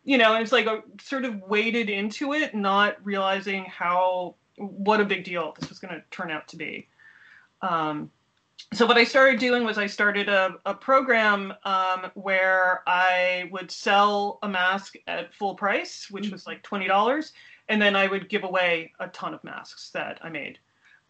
You 0.03 0.17
know 0.17 0.33
and 0.33 0.43
it's 0.43 0.51
like 0.51 0.67
a, 0.67 0.81
sort 1.01 1.25
of 1.25 1.41
waded 1.43 1.89
into 1.89 2.33
it 2.33 2.53
not 2.55 2.97
realizing 3.03 3.65
how 3.65 4.35
what 4.57 5.01
a 5.01 5.05
big 5.05 5.23
deal 5.23 5.55
this 5.59 5.69
was 5.69 5.79
going 5.79 5.93
to 5.93 6.03
turn 6.11 6.31
out 6.31 6.47
to 6.49 6.57
be. 6.57 6.87
Um, 7.61 8.11
so 8.75 8.85
what 8.85 8.97
I 8.97 9.03
started 9.03 9.39
doing 9.39 9.63
was 9.63 9.77
I 9.77 9.87
started 9.87 10.27
a, 10.27 10.55
a 10.65 10.73
program 10.73 11.53
um, 11.63 12.11
where 12.15 12.83
I 12.87 13.49
would 13.51 13.71
sell 13.71 14.39
a 14.43 14.49
mask 14.49 14.95
at 15.07 15.33
full 15.33 15.55
price, 15.55 16.07
which 16.09 16.29
was 16.29 16.45
like 16.45 16.61
twenty 16.63 16.87
dollars, 16.87 17.33
and 17.69 17.81
then 17.81 17.95
I 17.95 18.07
would 18.07 18.27
give 18.29 18.43
away 18.43 18.91
a 18.99 19.07
ton 19.07 19.33
of 19.33 19.43
masks 19.43 19.91
that 19.91 20.19
I 20.21 20.29
made. 20.29 20.59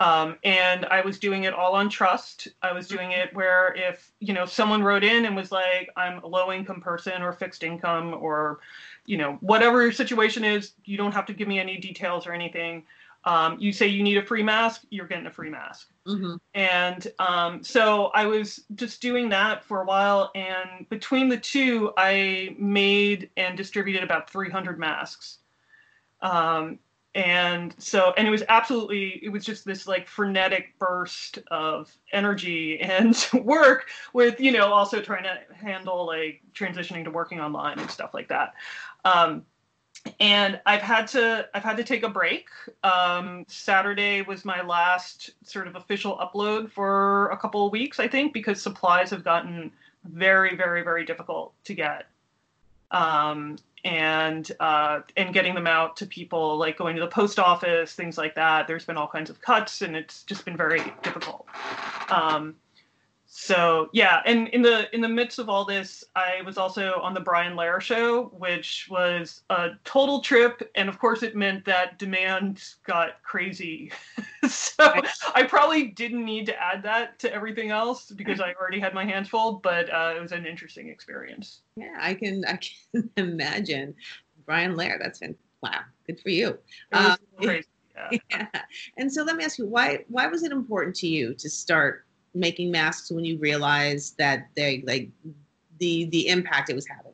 Um, 0.01 0.37
and 0.43 0.85
I 0.87 1.01
was 1.01 1.19
doing 1.19 1.45
it 1.45 1.53
all 1.53 1.73
on 1.73 1.89
trust. 1.89 2.49
I 2.61 2.73
was 2.73 2.87
doing 2.87 3.11
it 3.11 3.33
where 3.33 3.73
if 3.75 4.11
you 4.19 4.33
know 4.33 4.45
someone 4.45 4.83
wrote 4.83 5.03
in 5.03 5.25
and 5.25 5.35
was 5.35 5.51
like, 5.51 5.89
"I'm 5.95 6.19
a 6.19 6.27
low 6.27 6.51
income 6.51 6.81
person 6.81 7.21
or 7.21 7.31
fixed 7.33 7.63
income 7.63 8.13
or 8.13 8.59
you 9.05 9.17
know 9.17 9.37
whatever 9.41 9.81
your 9.81 9.91
situation 9.91 10.43
is, 10.43 10.73
you 10.83 10.97
don't 10.97 11.13
have 11.13 11.25
to 11.27 11.33
give 11.33 11.47
me 11.47 11.59
any 11.59 11.77
details 11.77 12.27
or 12.27 12.33
anything." 12.33 12.83
Um, 13.23 13.57
you 13.59 13.71
say 13.73 13.87
you 13.87 14.03
need 14.03 14.17
a 14.17 14.25
free 14.25 14.43
mask, 14.43 14.83
you're 14.91 15.07
getting 15.07 15.25
a 15.25 15.31
free 15.31 15.49
mask. 15.49 15.87
Mm-hmm. 16.07 16.35
And 16.53 17.07
um, 17.19 17.63
so 17.63 18.07
I 18.07 18.25
was 18.25 18.63
just 18.75 19.01
doing 19.01 19.29
that 19.29 19.63
for 19.63 19.81
a 19.81 19.85
while. 19.85 20.31
And 20.35 20.87
between 20.89 21.29
the 21.29 21.37
two, 21.37 21.93
I 21.97 22.55
made 22.59 23.29
and 23.37 23.57
distributed 23.57 24.03
about 24.03 24.29
300 24.29 24.79
masks. 24.79 25.39
Um, 26.21 26.79
and 27.15 27.73
so, 27.77 28.13
and 28.17 28.27
it 28.27 28.31
was 28.31 28.43
absolutely, 28.49 29.21
it 29.23 29.29
was 29.29 29.45
just 29.45 29.63
this 29.63 29.87
like 29.87 30.07
frenetic 30.07 30.77
burst 30.79 31.39
of 31.49 31.95
energy 32.11 32.79
and 32.81 33.29
work 33.33 33.87
with, 34.13 34.39
you 34.39 34.51
know, 34.51 34.71
also 34.71 35.01
trying 35.01 35.23
to 35.23 35.39
handle 35.55 36.05
like 36.05 36.41
transitioning 36.53 37.05
to 37.05 37.11
working 37.11 37.39
online 37.39 37.79
and 37.79 37.89
stuff 37.89 38.13
like 38.13 38.27
that. 38.27 38.53
Um, 39.05 39.43
and 40.19 40.59
I've 40.65 40.81
had 40.81 41.07
to 41.09 41.47
I've 41.53 41.63
had 41.63 41.77
to 41.77 41.83
take 41.83 42.03
a 42.03 42.09
break. 42.09 42.47
Um, 42.83 43.45
Saturday 43.47 44.21
was 44.21 44.45
my 44.45 44.61
last 44.61 45.31
sort 45.43 45.67
of 45.67 45.75
official 45.75 46.17
upload 46.17 46.71
for 46.71 47.29
a 47.29 47.37
couple 47.37 47.65
of 47.65 47.71
weeks, 47.71 47.99
I 47.99 48.07
think, 48.07 48.33
because 48.33 48.61
supplies 48.61 49.09
have 49.09 49.23
gotten 49.23 49.71
very, 50.03 50.55
very, 50.55 50.83
very 50.83 51.05
difficult 51.05 51.53
to 51.65 51.73
get. 51.73 52.05
Um, 52.91 53.57
and 53.83 54.51
uh, 54.59 55.01
and 55.15 55.33
getting 55.33 55.53
them 55.53 55.67
out 55.67 55.95
to 55.97 56.05
people, 56.07 56.57
like 56.57 56.77
going 56.77 56.95
to 56.95 57.01
the 57.01 57.07
post 57.07 57.37
office, 57.37 57.93
things 57.93 58.17
like 58.17 58.33
that. 58.35 58.67
There's 58.67 58.85
been 58.85 58.97
all 58.97 59.07
kinds 59.07 59.29
of 59.29 59.39
cuts, 59.41 59.81
and 59.83 59.95
it's 59.95 60.23
just 60.23 60.43
been 60.43 60.57
very 60.57 60.81
difficult. 61.03 61.45
Um, 62.09 62.55
so 63.37 63.89
yeah, 63.91 64.21
and 64.25 64.47
in 64.47 64.61
the 64.61 64.87
in 64.95 65.01
the 65.01 65.09
midst 65.09 65.39
of 65.39 65.49
all 65.49 65.65
this, 65.65 66.05
I 66.15 66.41
was 66.45 66.57
also 66.57 67.01
on 67.01 67.13
the 67.13 67.19
Brian 67.19 67.57
Lehrer 67.57 67.81
show, 67.81 68.27
which 68.27 68.87
was 68.89 69.41
a 69.49 69.71
total 69.83 70.21
trip, 70.21 70.71
and 70.75 70.87
of 70.87 70.97
course 70.99 71.21
it 71.21 71.35
meant 71.35 71.65
that 71.65 71.99
demand 71.99 72.63
got 72.87 73.21
crazy. 73.23 73.91
so 74.47 75.01
I 75.35 75.43
probably 75.43 75.87
didn't 75.87 76.23
need 76.23 76.45
to 76.45 76.63
add 76.63 76.81
that 76.83 77.19
to 77.19 77.33
everything 77.33 77.71
else 77.71 78.09
because 78.09 78.39
I 78.39 78.53
already 78.53 78.79
had 78.79 78.93
my 78.93 79.03
hands 79.03 79.27
full, 79.27 79.59
but 79.61 79.93
uh, 79.93 80.13
it 80.15 80.21
was 80.21 80.31
an 80.31 80.45
interesting 80.45 80.87
experience. 80.87 81.59
Yeah, 81.75 81.97
I 81.99 82.13
can 82.13 82.45
I 82.47 82.57
can 82.57 83.09
imagine 83.17 83.95
Brian 84.45 84.77
Lehrer. 84.77 84.97
That's 84.97 85.19
been 85.19 85.35
wow, 85.61 85.81
good 86.07 86.21
for 86.21 86.29
you. 86.29 86.57
Um, 86.93 87.17
crazy. 87.41 87.67
Yeah. 87.95 88.19
yeah. 88.31 88.61
And 88.97 89.11
so 89.11 89.23
let 89.23 89.35
me 89.35 89.43
ask 89.43 89.57
you, 89.57 89.67
why 89.67 90.05
why 90.07 90.27
was 90.27 90.43
it 90.43 90.53
important 90.53 90.95
to 90.97 91.07
you 91.07 91.33
to 91.33 91.49
start 91.49 92.04
making 92.35 92.71
masks 92.71 93.11
when 93.11 93.25
you 93.25 93.37
realized 93.37 94.17
that 94.17 94.47
they 94.55 94.83
like 94.85 95.09
the 95.79 96.05
the 96.05 96.27
impact 96.27 96.69
it 96.69 96.75
was 96.75 96.87
having? 96.87 97.13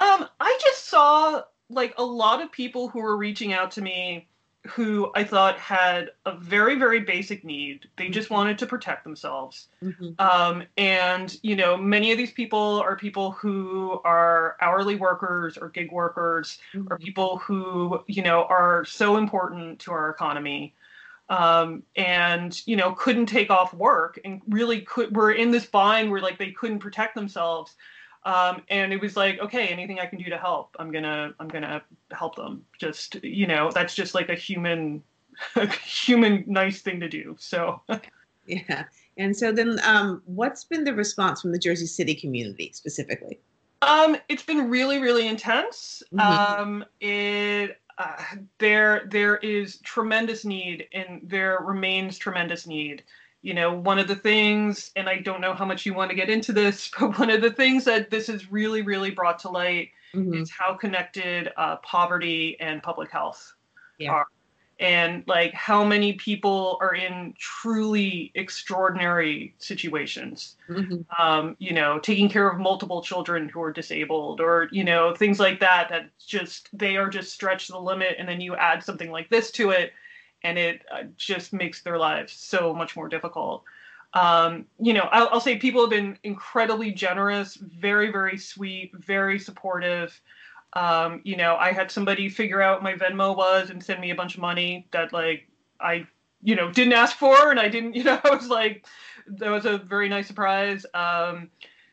Um, 0.00 0.28
I 0.38 0.58
just 0.62 0.86
saw 0.86 1.42
like 1.70 1.94
a 1.98 2.04
lot 2.04 2.42
of 2.42 2.52
people 2.52 2.88
who 2.88 3.00
were 3.00 3.16
reaching 3.16 3.52
out 3.52 3.70
to 3.72 3.82
me 3.82 4.28
who 4.66 5.10
I 5.14 5.24
thought 5.24 5.58
had 5.58 6.10
a 6.26 6.36
very, 6.36 6.74
very 6.76 7.00
basic 7.00 7.44
need. 7.44 7.88
They 7.96 8.08
just 8.08 8.26
mm-hmm. 8.26 8.34
wanted 8.34 8.58
to 8.58 8.66
protect 8.66 9.04
themselves. 9.04 9.68
Mm-hmm. 9.82 10.10
Um, 10.18 10.64
and, 10.76 11.36
you 11.42 11.56
know, 11.56 11.76
many 11.76 12.12
of 12.12 12.18
these 12.18 12.32
people 12.32 12.80
are 12.80 12.96
people 12.96 13.32
who 13.32 14.00
are 14.04 14.56
hourly 14.60 14.96
workers 14.96 15.56
or 15.56 15.68
gig 15.68 15.90
workers 15.92 16.58
mm-hmm. 16.74 16.92
or 16.92 16.98
people 16.98 17.38
who, 17.38 18.02
you 18.06 18.22
know, 18.22 18.44
are 18.44 18.84
so 18.84 19.16
important 19.16 19.78
to 19.80 19.92
our 19.92 20.10
economy 20.10 20.74
um, 21.28 21.82
and 21.96 22.66
you 22.66 22.76
know 22.76 22.92
couldn't 22.92 23.26
take 23.26 23.50
off 23.50 23.74
work 23.74 24.18
and 24.24 24.40
really 24.48 24.80
could 24.80 25.14
were 25.14 25.32
in 25.32 25.50
this 25.50 25.66
bind 25.66 26.10
where 26.10 26.20
like 26.20 26.38
they 26.38 26.50
couldn't 26.52 26.78
protect 26.78 27.14
themselves. 27.14 27.76
Um, 28.24 28.62
and 28.68 28.92
it 28.92 29.00
was 29.00 29.16
like 29.16 29.38
okay 29.38 29.68
anything 29.68 30.00
i 30.00 30.06
can 30.06 30.18
do 30.18 30.28
to 30.28 30.36
help 30.36 30.74
i'm 30.78 30.90
gonna 30.90 31.32
i'm 31.38 31.48
gonna 31.48 31.82
help 32.10 32.36
them. 32.36 32.64
Just 32.78 33.22
you 33.22 33.46
know 33.46 33.70
that's 33.70 33.94
just 33.94 34.14
like 34.14 34.28
a 34.28 34.34
human 34.34 35.02
a 35.56 35.66
human 35.68 36.44
nice 36.46 36.82
thing 36.82 37.00
to 37.00 37.08
do 37.08 37.36
so. 37.38 37.80
Yeah. 38.48 38.84
And 39.18 39.36
so 39.36 39.52
then 39.52 39.78
um, 39.84 40.22
what's 40.24 40.64
been 40.64 40.84
the 40.84 40.94
response 40.94 41.42
from 41.42 41.52
the 41.52 41.58
jersey 41.58 41.84
city 41.84 42.14
community 42.14 42.70
specifically? 42.72 43.38
Um, 43.82 44.16
it's 44.28 44.42
been 44.42 44.70
really 44.70 44.98
really 45.00 45.28
intense. 45.28 46.02
Mm-hmm. 46.14 46.60
um, 46.60 46.84
it 47.00 47.78
uh, 47.98 48.22
there 48.58 49.08
there 49.10 49.36
is 49.38 49.78
tremendous 49.78 50.44
need 50.44 50.86
and 50.92 51.20
there 51.24 51.58
remains 51.62 52.16
tremendous 52.16 52.66
need 52.66 53.02
you 53.42 53.54
know 53.54 53.72
one 53.72 53.98
of 53.98 54.08
the 54.08 54.16
things 54.16 54.90
and 54.96 55.08
i 55.08 55.18
don't 55.18 55.40
know 55.40 55.52
how 55.52 55.64
much 55.64 55.84
you 55.84 55.94
want 55.94 56.10
to 56.10 56.16
get 56.16 56.30
into 56.30 56.52
this 56.52 56.90
but 56.98 57.18
one 57.18 57.30
of 57.30 57.40
the 57.40 57.50
things 57.50 57.84
that 57.84 58.10
this 58.10 58.28
has 58.28 58.50
really 58.50 58.82
really 58.82 59.10
brought 59.10 59.38
to 59.38 59.48
light 59.48 59.90
mm-hmm. 60.14 60.34
is 60.34 60.50
how 60.50 60.74
connected 60.74 61.50
uh, 61.56 61.76
poverty 61.76 62.56
and 62.60 62.82
public 62.82 63.10
health 63.10 63.54
yeah. 63.98 64.10
are 64.10 64.26
and 64.80 65.24
like 65.26 65.52
how 65.54 65.84
many 65.84 66.12
people 66.12 66.78
are 66.80 66.94
in 66.94 67.34
truly 67.38 68.30
extraordinary 68.34 69.54
situations. 69.58 70.56
Mm-hmm. 70.68 71.00
um, 71.22 71.56
you 71.58 71.72
know 71.72 71.98
taking 71.98 72.28
care 72.28 72.48
of 72.48 72.58
multiple 72.58 73.02
children 73.02 73.48
who 73.48 73.62
are 73.62 73.72
disabled 73.72 74.38
or 74.40 74.68
you 74.70 74.84
know 74.84 75.14
things 75.14 75.40
like 75.40 75.60
that 75.60 75.88
that 75.88 76.10
just 76.18 76.68
they 76.76 76.98
are 76.98 77.08
just 77.08 77.32
stretched 77.32 77.68
to 77.68 77.72
the 77.72 77.80
limit 77.80 78.16
and 78.18 78.28
then 78.28 78.42
you 78.42 78.54
add 78.54 78.84
something 78.84 79.10
like 79.10 79.30
this 79.30 79.50
to 79.52 79.70
it 79.70 79.94
and 80.44 80.58
it 80.58 80.82
uh, 80.92 81.04
just 81.16 81.54
makes 81.54 81.80
their 81.80 81.96
lives 81.96 82.34
so 82.34 82.74
much 82.74 82.96
more 82.96 83.08
difficult. 83.08 83.64
Um, 84.12 84.66
you 84.78 84.92
know 84.92 85.08
I'll, 85.10 85.28
I'll 85.32 85.40
say 85.40 85.56
people 85.56 85.80
have 85.80 85.90
been 85.90 86.18
incredibly 86.22 86.92
generous 86.92 87.54
very 87.54 88.12
very 88.12 88.36
sweet 88.36 88.92
very 88.94 89.38
supportive 89.38 90.20
um, 90.74 91.20
you 91.24 91.36
know, 91.36 91.56
I 91.56 91.72
had 91.72 91.90
somebody 91.90 92.28
figure 92.28 92.60
out 92.60 92.82
my 92.82 92.94
Venmo 92.94 93.36
was 93.36 93.70
and 93.70 93.82
send 93.82 94.00
me 94.00 94.10
a 94.10 94.14
bunch 94.14 94.34
of 94.34 94.40
money 94.40 94.86
that 94.92 95.12
like 95.12 95.48
I, 95.80 96.06
you 96.42 96.54
know, 96.54 96.70
didn't 96.70 96.92
ask 96.92 97.16
for, 97.16 97.50
and 97.50 97.58
I 97.58 97.68
didn't, 97.68 97.94
you 97.96 98.04
know, 98.04 98.20
I 98.22 98.30
was 98.30 98.48
like, 98.48 98.86
that 99.26 99.50
was 99.50 99.64
a 99.64 99.78
very 99.78 100.08
nice 100.08 100.26
surprise. 100.26 100.84
Um, 100.94 101.50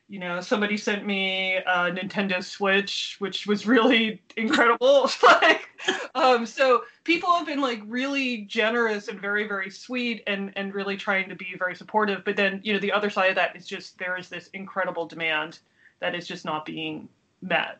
you 0.07 0.19
know, 0.19 0.39
somebody 0.39 0.77
sent 0.77 1.05
me 1.05 1.55
a 1.55 1.91
Nintendo 1.91 2.43
Switch, 2.43 3.15
which 3.19 3.47
was 3.47 3.65
really 3.65 4.21
incredible. 4.37 5.09
like, 5.23 5.67
um, 6.13 6.45
so 6.45 6.83
people 7.03 7.33
have 7.33 7.47
been 7.47 7.61
like 7.61 7.81
really 7.87 8.41
generous 8.43 9.07
and 9.07 9.19
very, 9.19 9.47
very 9.47 9.69
sweet 9.69 10.21
and 10.27 10.51
and 10.55 10.73
really 10.73 10.97
trying 10.97 11.27
to 11.29 11.35
be 11.35 11.55
very 11.57 11.75
supportive. 11.75 12.23
But 12.23 12.35
then, 12.35 12.59
you 12.63 12.73
know, 12.73 12.79
the 12.79 12.91
other 12.91 13.09
side 13.09 13.29
of 13.29 13.35
that 13.35 13.55
is 13.55 13.65
just 13.65 13.97
there 13.97 14.17
is 14.17 14.29
this 14.29 14.47
incredible 14.53 15.07
demand 15.07 15.59
that 16.01 16.13
is 16.13 16.27
just 16.27 16.45
not 16.45 16.65
being 16.65 17.09
met. 17.41 17.79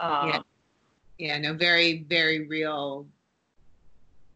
Um, 0.00 0.28
yeah. 0.28 0.40
yeah, 1.18 1.38
no, 1.38 1.54
very, 1.54 2.04
very 2.08 2.46
real 2.46 3.06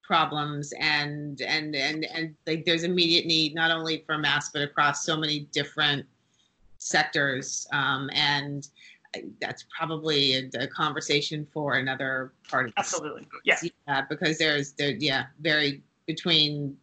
problems 0.06 0.72
and 0.78 1.40
and 1.42 1.74
and 1.74 2.04
and 2.04 2.34
like 2.46 2.64
there's 2.64 2.84
immediate 2.84 3.26
need 3.26 3.54
not 3.54 3.72
only 3.72 4.04
for 4.06 4.16
mass 4.16 4.50
but 4.50 4.62
across 4.62 5.04
so 5.04 5.16
many 5.16 5.40
different 5.52 6.06
sectors 6.78 7.66
um, 7.72 8.08
and 8.12 8.68
that's 9.40 9.64
probably 9.76 10.34
a, 10.34 10.50
a, 10.60 10.66
conversation 10.66 11.46
for 11.52 11.74
another 11.74 12.32
part 12.48 12.66
of 12.66 12.74
this. 12.76 12.94
absolutely 12.94 13.26
yeah. 13.44 13.56
yeah 13.88 14.02
because 14.08 14.38
there's 14.38 14.72
there 14.72 14.90
yeah 14.98 15.24
very 15.40 15.82
between 16.06 16.76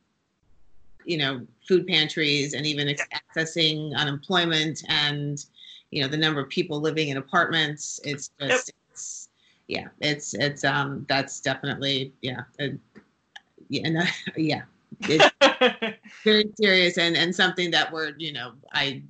you 1.06 1.18
know 1.18 1.46
food 1.68 1.88
pantries 1.88 2.54
and 2.54 2.66
even 2.66 2.88
yeah. 2.88 2.96
accessing 3.36 3.96
unemployment 3.96 4.84
and 4.90 5.46
you 5.94 6.02
know 6.02 6.08
the 6.08 6.18
number 6.18 6.42
of 6.42 6.50
people 6.50 6.80
living 6.80 7.10
in 7.10 7.18
apartments 7.18 8.00
it's 8.04 8.32
just 8.40 8.70
yep. 8.70 8.76
it's 8.92 9.30
yeah 9.68 9.88
it's 10.02 10.34
it's 10.34 10.64
um 10.64 11.06
that's 11.08 11.40
definitely 11.40 12.12
yeah 12.22 12.42
uh, 12.60 12.68
yeah 13.70 13.90
no, 13.90 14.04
yeah 14.38 14.64
it's 15.02 15.96
very 16.24 16.50
serious 16.60 16.98
and 16.98 17.16
and 17.16 17.34
something 17.34 17.70
that 17.72 17.92
we're 17.92 18.14
you 18.18 18.34
know 18.34 18.54
I, 18.74 19.04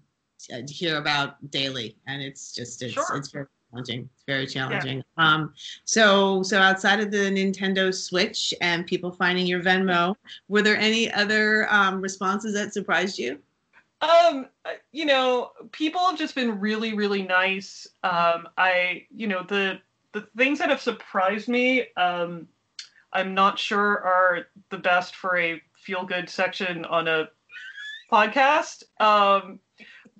I 0.53 0.63
hear 0.67 0.97
about 0.97 1.49
daily 1.51 1.95
and 2.07 2.21
it's 2.21 2.53
just 2.53 2.81
it's 2.81 2.93
sure. 2.93 3.15
it's 3.15 3.29
very 3.29 3.47
challenging 3.71 4.09
it's 4.13 4.23
very 4.27 4.45
challenging 4.45 4.97
yeah. 4.97 5.33
um 5.33 5.53
so 5.85 6.43
so 6.43 6.59
outside 6.59 6.99
of 6.99 7.11
the 7.11 7.31
nintendo 7.31 7.93
switch 7.93 8.53
and 8.59 8.85
people 8.85 9.11
finding 9.11 9.45
your 9.45 9.61
venmo 9.61 10.15
were 10.49 10.61
there 10.61 10.77
any 10.77 11.11
other 11.13 11.71
um, 11.73 12.01
responses 12.01 12.53
that 12.53 12.73
surprised 12.73 13.17
you 13.17 13.39
um, 14.03 14.47
you 14.91 15.05
know, 15.05 15.51
people 15.71 16.01
have 16.01 16.17
just 16.17 16.35
been 16.35 16.59
really, 16.59 16.93
really 16.93 17.21
nice. 17.21 17.87
Um, 18.03 18.49
I, 18.57 19.05
you 19.15 19.27
know, 19.27 19.43
the 19.43 19.79
the 20.11 20.27
things 20.37 20.59
that 20.59 20.69
have 20.69 20.81
surprised 20.81 21.47
me, 21.47 21.87
um, 21.95 22.47
I'm 23.11 23.33
not 23.33 23.57
sure 23.57 23.81
are 23.81 24.47
the 24.69 24.77
best 24.77 25.15
for 25.15 25.37
a 25.37 25.61
feel 25.75 26.05
good 26.05 26.29
section 26.29 26.85
on 26.85 27.07
a 27.07 27.29
podcast. 28.11 28.83
Um, 28.99 29.59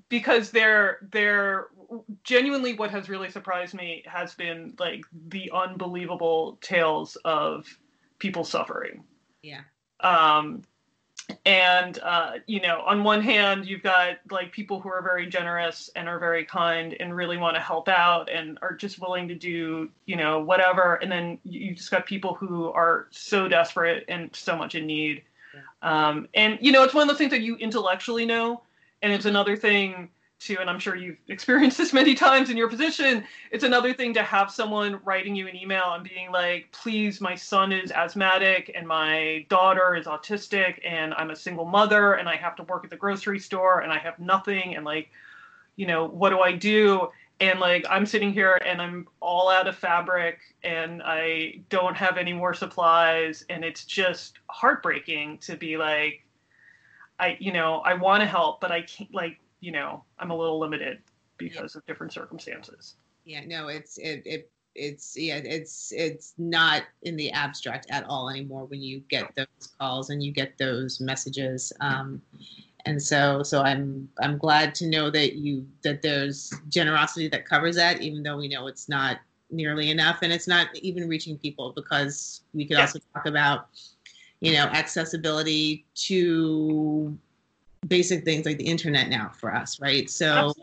because 0.10 0.52
they're 0.52 1.08
they're 1.12 1.67
genuinely 2.24 2.74
what 2.74 2.91
has 2.91 3.10
really 3.10 3.30
surprised 3.30 3.74
me 3.74 4.04
has 4.06 4.34
been 4.36 4.74
like 4.80 5.04
the 5.30 5.52
unbelievable 5.52 6.58
tales 6.62 7.17
of 7.26 7.67
people 8.19 8.43
suffering. 8.43 9.04
Yeah. 9.41 9.62
Um, 10.00 10.63
and 11.46 12.00
uh, 12.00 12.34
you 12.48 12.62
know 12.62 12.82
on 12.86 13.04
one 13.04 13.22
hand 13.22 13.66
you've 13.66 13.84
got 13.84 14.18
like 14.30 14.52
people 14.52 14.80
who 14.80 14.90
are 14.90 15.02
very 15.02 15.28
generous 15.28 15.90
and 15.96 16.08
are 16.08 16.20
very 16.20 16.46
kind 16.46 16.96
and 17.00 17.16
really 17.16 17.38
want 17.38 17.56
to 17.56 17.62
help 17.62 17.88
out 17.88 18.30
and 18.30 18.58
are 18.62 18.74
just 18.74 19.00
willing 19.00 19.28
to 19.28 19.36
do 19.36 19.90
you 20.06 20.16
know 20.16 20.40
whatever. 20.40 20.96
And 20.96 21.12
then 21.12 21.40
you 21.44 21.74
just 21.76 21.92
got 21.92 22.06
people 22.06 22.34
who 22.34 22.72
are 22.72 23.08
so 23.12 23.48
desperate 23.48 24.06
and 24.08 24.30
so 24.36 24.56
much 24.56 24.76
in 24.76 24.86
need. 24.86 25.24
Yeah. 25.54 26.08
um, 26.08 26.28
and 26.34 26.58
you 26.62 26.72
know 26.72 26.84
it's 26.84 26.94
one 26.94 27.04
of 27.04 27.08
those 27.08 27.18
things 27.18 27.32
that 27.32 27.42
you 27.42 27.56
intellectually 27.58 28.26
know. 28.26 28.62
And 29.02 29.12
it's 29.12 29.26
another 29.26 29.58
thing 29.58 30.10
to, 30.46 30.60
and 30.60 30.70
I'm 30.70 30.80
sure 30.80 30.96
you've 30.96 31.18
experienced 31.28 31.78
this 31.78 31.94
many 31.94 32.16
times 32.16 32.50
in 32.50 32.58
your 32.58 32.70
position, 32.70 33.24
it's 33.52 33.64
another 33.64 33.94
thing 33.94 34.14
to 34.16 34.24
have 34.24 34.52
someone 34.52 35.00
writing 35.04 35.36
you 35.36 35.48
an 35.48 35.56
email 35.56 35.94
and 35.94 36.04
being 36.04 36.32
like, 36.32 36.70
please, 36.72 37.22
my 37.22 37.36
son 37.36 37.72
is 37.72 37.92
asthmatic 37.92 38.72
and 38.76 38.88
my 38.88 39.46
daughter 39.50 39.96
is 39.96 40.06
autistic 40.06 40.80
and 40.86 41.14
I'm 41.16 41.32
a 41.32 41.36
single 41.36 41.66
mother 41.66 42.14
and 42.14 42.28
I 42.28 42.36
have 42.36 42.56
to 42.58 42.64
work 42.64 42.84
at 42.84 42.90
the 42.90 42.98
grocery 42.98 43.40
store 43.40 43.82
and 43.82 43.92
I 43.92 44.00
have 44.00 44.20
nothing 44.20 44.76
and 44.76 44.86
like, 44.86 45.10
you 45.76 45.88
know, 45.88 46.08
what 46.08 46.30
do 46.30 46.40
I 46.40 46.52
do? 46.52 47.10
And 47.40 47.60
like, 47.60 47.86
I'm 47.90 48.06
sitting 48.06 48.32
here 48.32 48.60
and 48.66 48.82
I'm 48.82 49.08
all 49.20 49.50
out 49.50 49.68
of 49.68 49.76
fabric 49.76 50.40
and 50.64 51.02
I 51.04 51.62
don't 51.70 51.96
have 51.96 52.18
any 52.18 52.34
more 52.34 52.54
supplies. 52.54 53.44
And 53.50 53.66
it's 53.66 53.86
just 53.86 54.40
heartbreaking 54.50 55.40
to 55.40 55.58
be 55.58 55.78
like, 55.78 56.26
I, 57.20 57.38
you 57.40 57.52
know, 57.52 57.80
I 57.80 57.94
want 57.96 58.22
to 58.22 58.28
help, 58.28 58.62
but 58.62 58.72
I 58.72 58.82
can't, 58.82 59.14
like, 59.14 59.40
you 59.63 59.71
know 59.71 60.04
i'm 60.19 60.30
a 60.30 60.36
little 60.36 60.60
limited 60.60 60.99
because 61.38 61.73
yeah. 61.73 61.80
of 61.80 61.86
different 61.86 62.12
circumstances 62.12 62.95
yeah 63.23 63.41
no 63.45 63.69
it's 63.69 63.97
it, 63.97 64.21
it 64.26 64.52
it's 64.76 65.15
yeah 65.17 65.38
it's 65.38 65.93
it's 65.93 66.34
not 66.38 66.84
in 67.04 67.15
the 67.15 67.32
abstract 67.32 67.88
at 67.89 68.04
all 68.10 68.30
anymore 68.30 68.65
when 68.65 68.82
you 68.82 68.99
get 69.08 69.34
those 69.38 69.69
calls 69.80 70.10
and 70.10 70.21
you 70.21 70.34
get 70.34 70.58
those 70.58 70.99
messages 70.99 71.71
um 71.80 72.21
and 72.86 73.02
so 73.02 73.41
so 73.41 73.62
i'm 73.62 74.10
i'm 74.19 74.38
glad 74.38 74.76
to 74.76 74.86
know 74.88 75.10
that 75.10 75.36
you 75.36 75.65
that 75.82 76.02
there's 76.02 76.54
generosity 76.67 77.30
that 77.30 77.45
covers 77.45 77.78
that 77.78 78.02
even 78.02 78.21
though 78.21 78.38
we 78.38 78.49
know 78.49 78.67
it's 78.67 78.89
not 78.89 79.19
nearly 79.49 79.91
enough 79.91 80.19
and 80.23 80.34
it's 80.34 80.47
not 80.47 80.67
even 80.76 81.08
reaching 81.08 81.38
people 81.38 81.71
because 81.73 82.41
we 82.54 82.65
could 82.65 82.76
yeah. 82.76 82.82
also 82.82 82.99
talk 83.13 83.28
about 83.28 83.67
you 84.41 84.52
know 84.52 84.65
accessibility 84.65 85.86
to 85.95 87.17
basic 87.88 88.24
things 88.24 88.46
like 88.46 88.58
the 88.58 88.63
internet 88.63 89.10
now 89.10 89.32
for 89.39 89.54
us 89.54 89.80
right? 89.80 90.10
So 90.10 90.54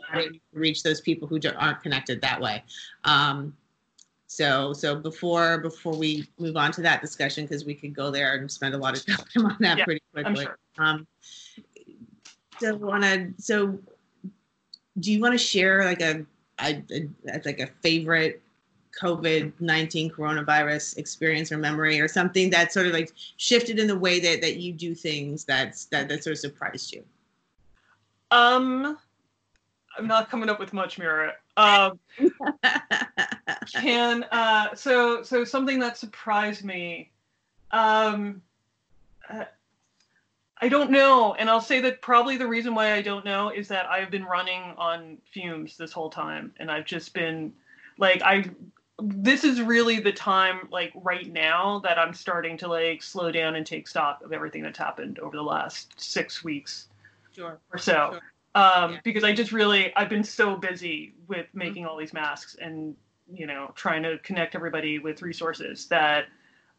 reach 0.53 0.83
those 0.83 1.01
people 1.01 1.27
who 1.27 1.39
aren't 1.57 1.81
connected 1.81 2.21
that 2.21 2.39
way? 2.39 2.63
Um, 3.03 3.55
so 4.27 4.71
so 4.71 4.95
before 4.95 5.57
before 5.57 5.93
we 5.93 6.25
move 6.39 6.55
on 6.55 6.71
to 6.71 6.81
that 6.81 7.01
discussion 7.01 7.43
because 7.43 7.65
we 7.65 7.75
could 7.75 7.93
go 7.93 8.11
there 8.11 8.35
and 8.35 8.49
spend 8.49 8.73
a 8.73 8.77
lot 8.77 8.97
of 8.97 9.05
time 9.35 9.45
on 9.45 9.57
that 9.59 9.79
yeah, 9.79 9.83
pretty 9.83 10.01
quickly. 10.13 10.45
Sure. 10.45 10.57
um, 10.77 11.05
so 12.59 12.75
want 12.75 13.03
to 13.03 13.33
so 13.37 13.77
do 14.99 15.11
you 15.11 15.19
want 15.19 15.33
to 15.33 15.37
share 15.37 15.83
like 15.83 16.01
a, 16.01 16.25
a, 16.61 16.81
a 16.91 17.09
like 17.43 17.59
a 17.59 17.67
favorite 17.81 18.41
COVID 18.99 19.53
19 19.59 20.11
coronavirus 20.11 20.97
experience 20.97 21.51
or 21.51 21.57
memory 21.57 21.99
or 21.99 22.07
something 22.07 22.49
that 22.49 22.73
sort 22.73 22.87
of 22.87 22.93
like 22.93 23.11
shifted 23.37 23.79
in 23.79 23.87
the 23.87 23.97
way 23.97 24.19
that, 24.19 24.41
that 24.41 24.57
you 24.57 24.73
do 24.73 24.95
things 24.95 25.45
that's 25.45 25.85
that, 25.85 26.09
that 26.09 26.23
sort 26.23 26.33
of 26.33 26.39
surprised 26.39 26.93
you? 26.93 27.03
Um, 28.31 28.97
I'm 29.97 30.07
not 30.07 30.29
coming 30.29 30.49
up 30.49 30.59
with 30.59 30.73
much, 30.73 30.97
Mira. 30.97 31.33
Um, 31.57 31.99
can 33.73 34.23
uh, 34.31 34.73
so 34.73 35.21
so 35.23 35.43
something 35.43 35.79
that 35.79 35.97
surprised 35.97 36.63
me. 36.63 37.11
Um, 37.71 38.41
uh, 39.29 39.45
I 40.63 40.69
don't 40.69 40.91
know, 40.91 41.33
and 41.35 41.49
I'll 41.49 41.61
say 41.61 41.81
that 41.81 42.01
probably 42.01 42.37
the 42.37 42.47
reason 42.47 42.75
why 42.75 42.93
I 42.93 43.01
don't 43.01 43.25
know 43.25 43.49
is 43.49 43.67
that 43.69 43.87
I've 43.87 44.11
been 44.11 44.25
running 44.25 44.73
on 44.77 45.17
fumes 45.33 45.75
this 45.75 45.91
whole 45.91 46.09
time, 46.09 46.53
and 46.57 46.71
I've 46.71 46.85
just 46.85 47.13
been 47.13 47.53
like 47.97 48.21
I. 48.21 48.49
This 49.01 49.43
is 49.43 49.61
really 49.61 49.99
the 49.99 50.11
time, 50.11 50.67
like 50.71 50.91
right 50.95 51.31
now, 51.31 51.79
that 51.79 51.97
I'm 51.97 52.13
starting 52.13 52.57
to 52.57 52.67
like 52.67 53.01
slow 53.01 53.31
down 53.31 53.55
and 53.55 53.65
take 53.65 53.87
stock 53.87 54.21
of 54.23 54.33
everything 54.33 54.63
that's 54.63 54.77
happened 54.77 55.19
over 55.19 55.35
the 55.35 55.43
last 55.43 55.99
six 55.99 56.43
weeks 56.43 56.87
sure. 57.35 57.59
or 57.71 57.77
so. 57.77 58.11
Sure. 58.11 58.21
Um, 58.53 58.93
yeah. 58.93 58.99
Because 59.03 59.23
I 59.23 59.33
just 59.33 59.51
really, 59.51 59.95
I've 59.95 60.09
been 60.09 60.23
so 60.23 60.55
busy 60.55 61.13
with 61.27 61.47
mm-hmm. 61.47 61.57
making 61.57 61.83
mm-hmm. 61.83 61.91
all 61.91 61.97
these 61.97 62.13
masks 62.13 62.55
and 62.61 62.95
you 63.33 63.47
know 63.47 63.71
trying 63.75 64.03
to 64.03 64.17
connect 64.19 64.55
everybody 64.55 64.99
with 64.99 65.21
resources 65.21 65.87
that 65.87 66.25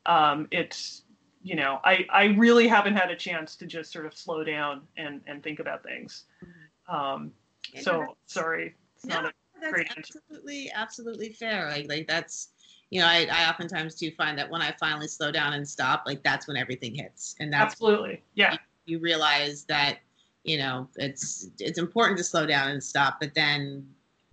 um, 0.05 0.49
it's 0.51 1.03
you 1.43 1.57
know, 1.57 1.81
I, 1.85 2.07
I 2.09 2.25
really 2.25 2.69
haven't 2.69 2.97
had 2.97 3.11
a 3.11 3.17
chance 3.17 3.57
to 3.57 3.67
just 3.67 3.93
sort 3.93 4.07
of 4.07 4.15
slow 4.15 4.45
down 4.45 4.83
and, 4.97 5.21
and 5.27 5.43
think 5.43 5.59
about 5.59 5.83
things. 5.83 6.25
Mm-hmm. 6.45 6.95
Um, 6.95 7.33
so 7.81 8.17
sorry, 8.27 8.75
it's 8.97 9.07
no, 9.07 9.23
not 9.23 9.35
great 9.71 9.89
absolutely, 9.97 10.71
answer. 10.71 10.75
absolutely 10.77 11.29
fair. 11.31 11.69
Like, 11.71 11.89
like 11.89 12.09
that's, 12.09 12.49
you 12.91 13.01
know, 13.01 13.07
I, 13.07 13.27
I 13.31 13.49
oftentimes 13.49 13.95
do 13.95 14.11
find 14.13 14.39
that 14.39 14.51
when 14.51 14.63
I 14.63 14.75
finally 14.79 15.09
slow 15.09 15.31
down 15.31 15.55
and 15.55 15.67
stop, 15.67 16.05
like 16.07 16.23
that's 16.23 16.47
when 16.49 16.57
everything 16.57 16.95
hits. 16.95 17.35
And 17.41 17.53
that's 17.53 17.73
absolutely, 17.73 18.23
yeah. 18.35 18.53
You, 18.53 18.59
you 18.85 18.99
realize 18.99 19.65
that, 19.65 19.99
you 20.45 20.59
know, 20.59 20.89
it's, 20.97 21.51
it's 21.59 21.79
important 21.79 22.19
to 22.19 22.25
slow 22.25 22.47
down 22.47 22.71
and 22.71 22.83
stop, 22.83 23.19
but 23.21 23.35
then, 23.35 23.87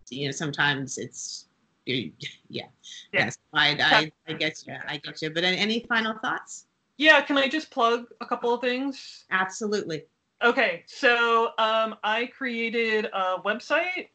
you 0.09 0.25
know, 0.25 0.31
sometimes 0.31 0.97
it's, 0.97 1.45
yeah, 1.85 2.09
yeah. 2.49 2.65
yes, 3.11 3.37
I, 3.53 3.77
I, 3.81 4.11
I 4.27 4.33
get 4.33 4.63
you. 4.67 4.75
I 4.87 4.97
get 4.97 5.21
you. 5.23 5.31
But 5.31 5.43
any 5.43 5.85
final 5.89 6.13
thoughts? 6.19 6.65
Yeah, 6.97 7.21
can 7.21 7.37
I 7.37 7.47
just 7.47 7.71
plug 7.71 8.05
a 8.21 8.25
couple 8.25 8.53
of 8.53 8.61
things? 8.61 9.23
Absolutely. 9.31 10.03
Okay, 10.43 10.83
so 10.85 11.51
um, 11.57 11.95
I 12.03 12.27
created 12.27 13.05
a 13.05 13.41
website 13.41 14.09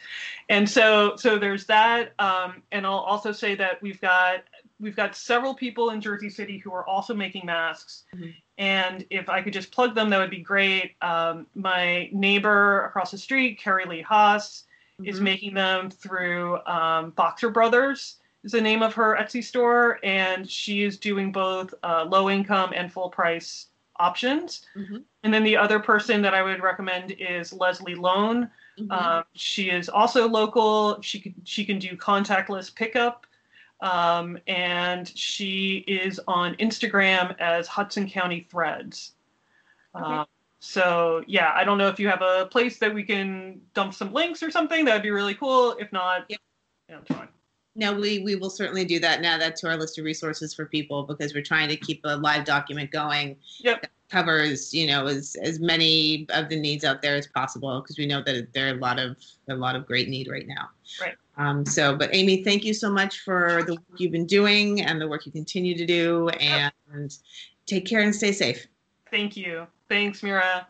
and 0.48 0.68
so 0.68 1.14
so 1.16 1.38
there's 1.38 1.66
that. 1.66 2.12
Um, 2.18 2.62
and 2.72 2.86
I'll 2.86 2.94
also 2.94 3.32
say 3.32 3.54
that 3.56 3.82
we've 3.82 4.00
got 4.00 4.44
we've 4.80 4.96
got 4.96 5.14
several 5.14 5.54
people 5.54 5.90
in 5.90 6.00
Jersey 6.00 6.30
City 6.30 6.58
who 6.58 6.72
are 6.72 6.86
also 6.86 7.14
making 7.14 7.46
masks. 7.46 8.04
Mm-hmm. 8.14 8.30
And 8.58 9.06
if 9.10 9.28
I 9.28 9.40
could 9.42 9.52
just 9.52 9.70
plug 9.70 9.94
them, 9.94 10.10
that 10.10 10.18
would 10.18 10.30
be 10.30 10.40
great. 10.40 10.94
Um, 11.00 11.46
my 11.54 12.10
neighbor 12.12 12.84
across 12.84 13.10
the 13.10 13.18
street, 13.18 13.58
Carrie 13.58 13.86
Lee 13.86 14.02
Haas, 14.02 14.64
mm-hmm. 15.00 15.08
is 15.08 15.20
making 15.20 15.54
them 15.54 15.90
through 15.90 16.58
um, 16.66 17.10
Boxer 17.10 17.50
Brothers 17.50 18.16
is 18.44 18.52
the 18.52 18.60
name 18.60 18.82
of 18.82 18.94
her 18.94 19.16
Etsy 19.16 19.42
store, 19.42 19.98
and 20.02 20.48
she 20.48 20.82
is 20.82 20.98
doing 20.98 21.32
both 21.32 21.72
uh, 21.82 22.04
low 22.08 22.30
income 22.30 22.72
and 22.74 22.92
full 22.92 23.08
price 23.08 23.68
options. 23.96 24.66
Mm-hmm. 24.76 24.98
And 25.22 25.32
then 25.32 25.44
the 25.44 25.56
other 25.56 25.78
person 25.78 26.22
that 26.22 26.34
I 26.34 26.42
would 26.42 26.62
recommend 26.62 27.12
is 27.12 27.52
Leslie 27.52 27.94
Lone. 27.94 28.50
Mm-hmm. 28.78 28.90
Um, 28.90 29.24
she 29.34 29.70
is 29.70 29.88
also 29.88 30.28
local. 30.28 31.00
She 31.02 31.20
can 31.20 31.34
she 31.44 31.64
can 31.64 31.78
do 31.78 31.96
contactless 31.96 32.74
pickup, 32.74 33.26
um, 33.80 34.38
and 34.46 35.06
she 35.16 35.84
is 35.86 36.20
on 36.26 36.54
Instagram 36.56 37.38
as 37.38 37.68
Hudson 37.68 38.08
County 38.08 38.46
Threads. 38.50 39.12
Okay. 39.94 40.04
Um, 40.04 40.26
so 40.58 41.22
yeah, 41.26 41.52
I 41.54 41.64
don't 41.64 41.76
know 41.76 41.88
if 41.88 42.00
you 42.00 42.08
have 42.08 42.22
a 42.22 42.46
place 42.46 42.78
that 42.78 42.92
we 42.92 43.02
can 43.02 43.60
dump 43.74 43.94
some 43.94 44.12
links 44.12 44.42
or 44.42 44.50
something. 44.50 44.84
That 44.84 44.94
would 44.94 45.02
be 45.02 45.10
really 45.10 45.34
cool. 45.34 45.76
If 45.78 45.92
not, 45.92 46.24
yeah, 46.28 46.36
yeah 46.88 46.98
it's 46.98 47.14
fine. 47.14 47.28
No, 47.74 47.94
we, 47.94 48.18
we 48.18 48.34
will 48.34 48.50
certainly 48.50 48.84
do 48.84 48.98
that. 49.00 49.22
Now 49.22 49.38
that 49.38 49.56
to 49.56 49.68
our 49.68 49.76
list 49.76 49.98
of 49.98 50.04
resources 50.04 50.52
for 50.52 50.66
people 50.66 51.04
because 51.04 51.34
we're 51.34 51.42
trying 51.42 51.68
to 51.68 51.76
keep 51.76 52.00
a 52.04 52.16
live 52.16 52.44
document 52.44 52.90
going. 52.90 53.36
Yep. 53.60 53.86
covers, 54.10 54.74
you 54.74 54.86
know, 54.86 55.06
as 55.06 55.36
as 55.42 55.58
many 55.58 56.26
of 56.30 56.50
the 56.50 56.60
needs 56.60 56.84
out 56.84 57.00
there 57.00 57.16
as 57.16 57.26
possible 57.28 57.80
because 57.80 57.96
we 57.96 58.04
know 58.04 58.22
that 58.22 58.52
there 58.52 58.66
are 58.66 58.76
a 58.76 58.78
lot 58.78 58.98
of 58.98 59.16
a 59.48 59.54
lot 59.54 59.74
of 59.74 59.86
great 59.86 60.08
need 60.08 60.28
right 60.28 60.46
now. 60.46 60.68
Right. 61.00 61.14
Um, 61.38 61.64
so, 61.64 61.96
but 61.96 62.10
Amy, 62.14 62.44
thank 62.44 62.62
you 62.62 62.74
so 62.74 62.90
much 62.90 63.20
for 63.20 63.62
the 63.66 63.74
work 63.74 63.82
you've 63.96 64.12
been 64.12 64.26
doing 64.26 64.82
and 64.82 65.00
the 65.00 65.08
work 65.08 65.24
you 65.24 65.32
continue 65.32 65.74
to 65.74 65.86
do. 65.86 66.28
And 66.28 66.72
yep. 66.94 67.10
take 67.64 67.86
care 67.86 68.00
and 68.00 68.14
stay 68.14 68.32
safe. 68.32 68.66
Thank 69.10 69.36
you. 69.36 69.66
Thanks, 69.88 70.22
Mira. 70.22 70.66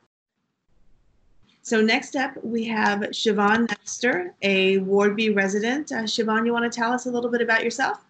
So 1.64 1.80
next 1.80 2.16
up, 2.16 2.32
we 2.42 2.64
have 2.64 3.00
Siobhan 3.12 3.68
Nestor, 3.68 4.34
a 4.42 4.78
Ward 4.78 5.14
B 5.14 5.30
resident. 5.30 5.92
Uh, 5.92 6.02
Siobhan, 6.02 6.44
you 6.44 6.52
want 6.52 6.70
to 6.70 6.76
tell 6.76 6.92
us 6.92 7.06
a 7.06 7.10
little 7.10 7.30
bit 7.30 7.40
about 7.40 7.62
yourself? 7.62 8.04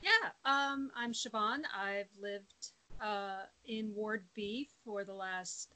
Yeah, 0.00 0.10
um, 0.44 0.92
I'm 0.96 1.12
Siobhan. 1.12 1.62
I've 1.76 2.06
lived 2.22 2.70
uh, 3.00 3.42
in 3.66 3.92
Ward 3.96 4.22
B 4.34 4.68
for 4.84 5.02
the 5.02 5.12
last 5.12 5.74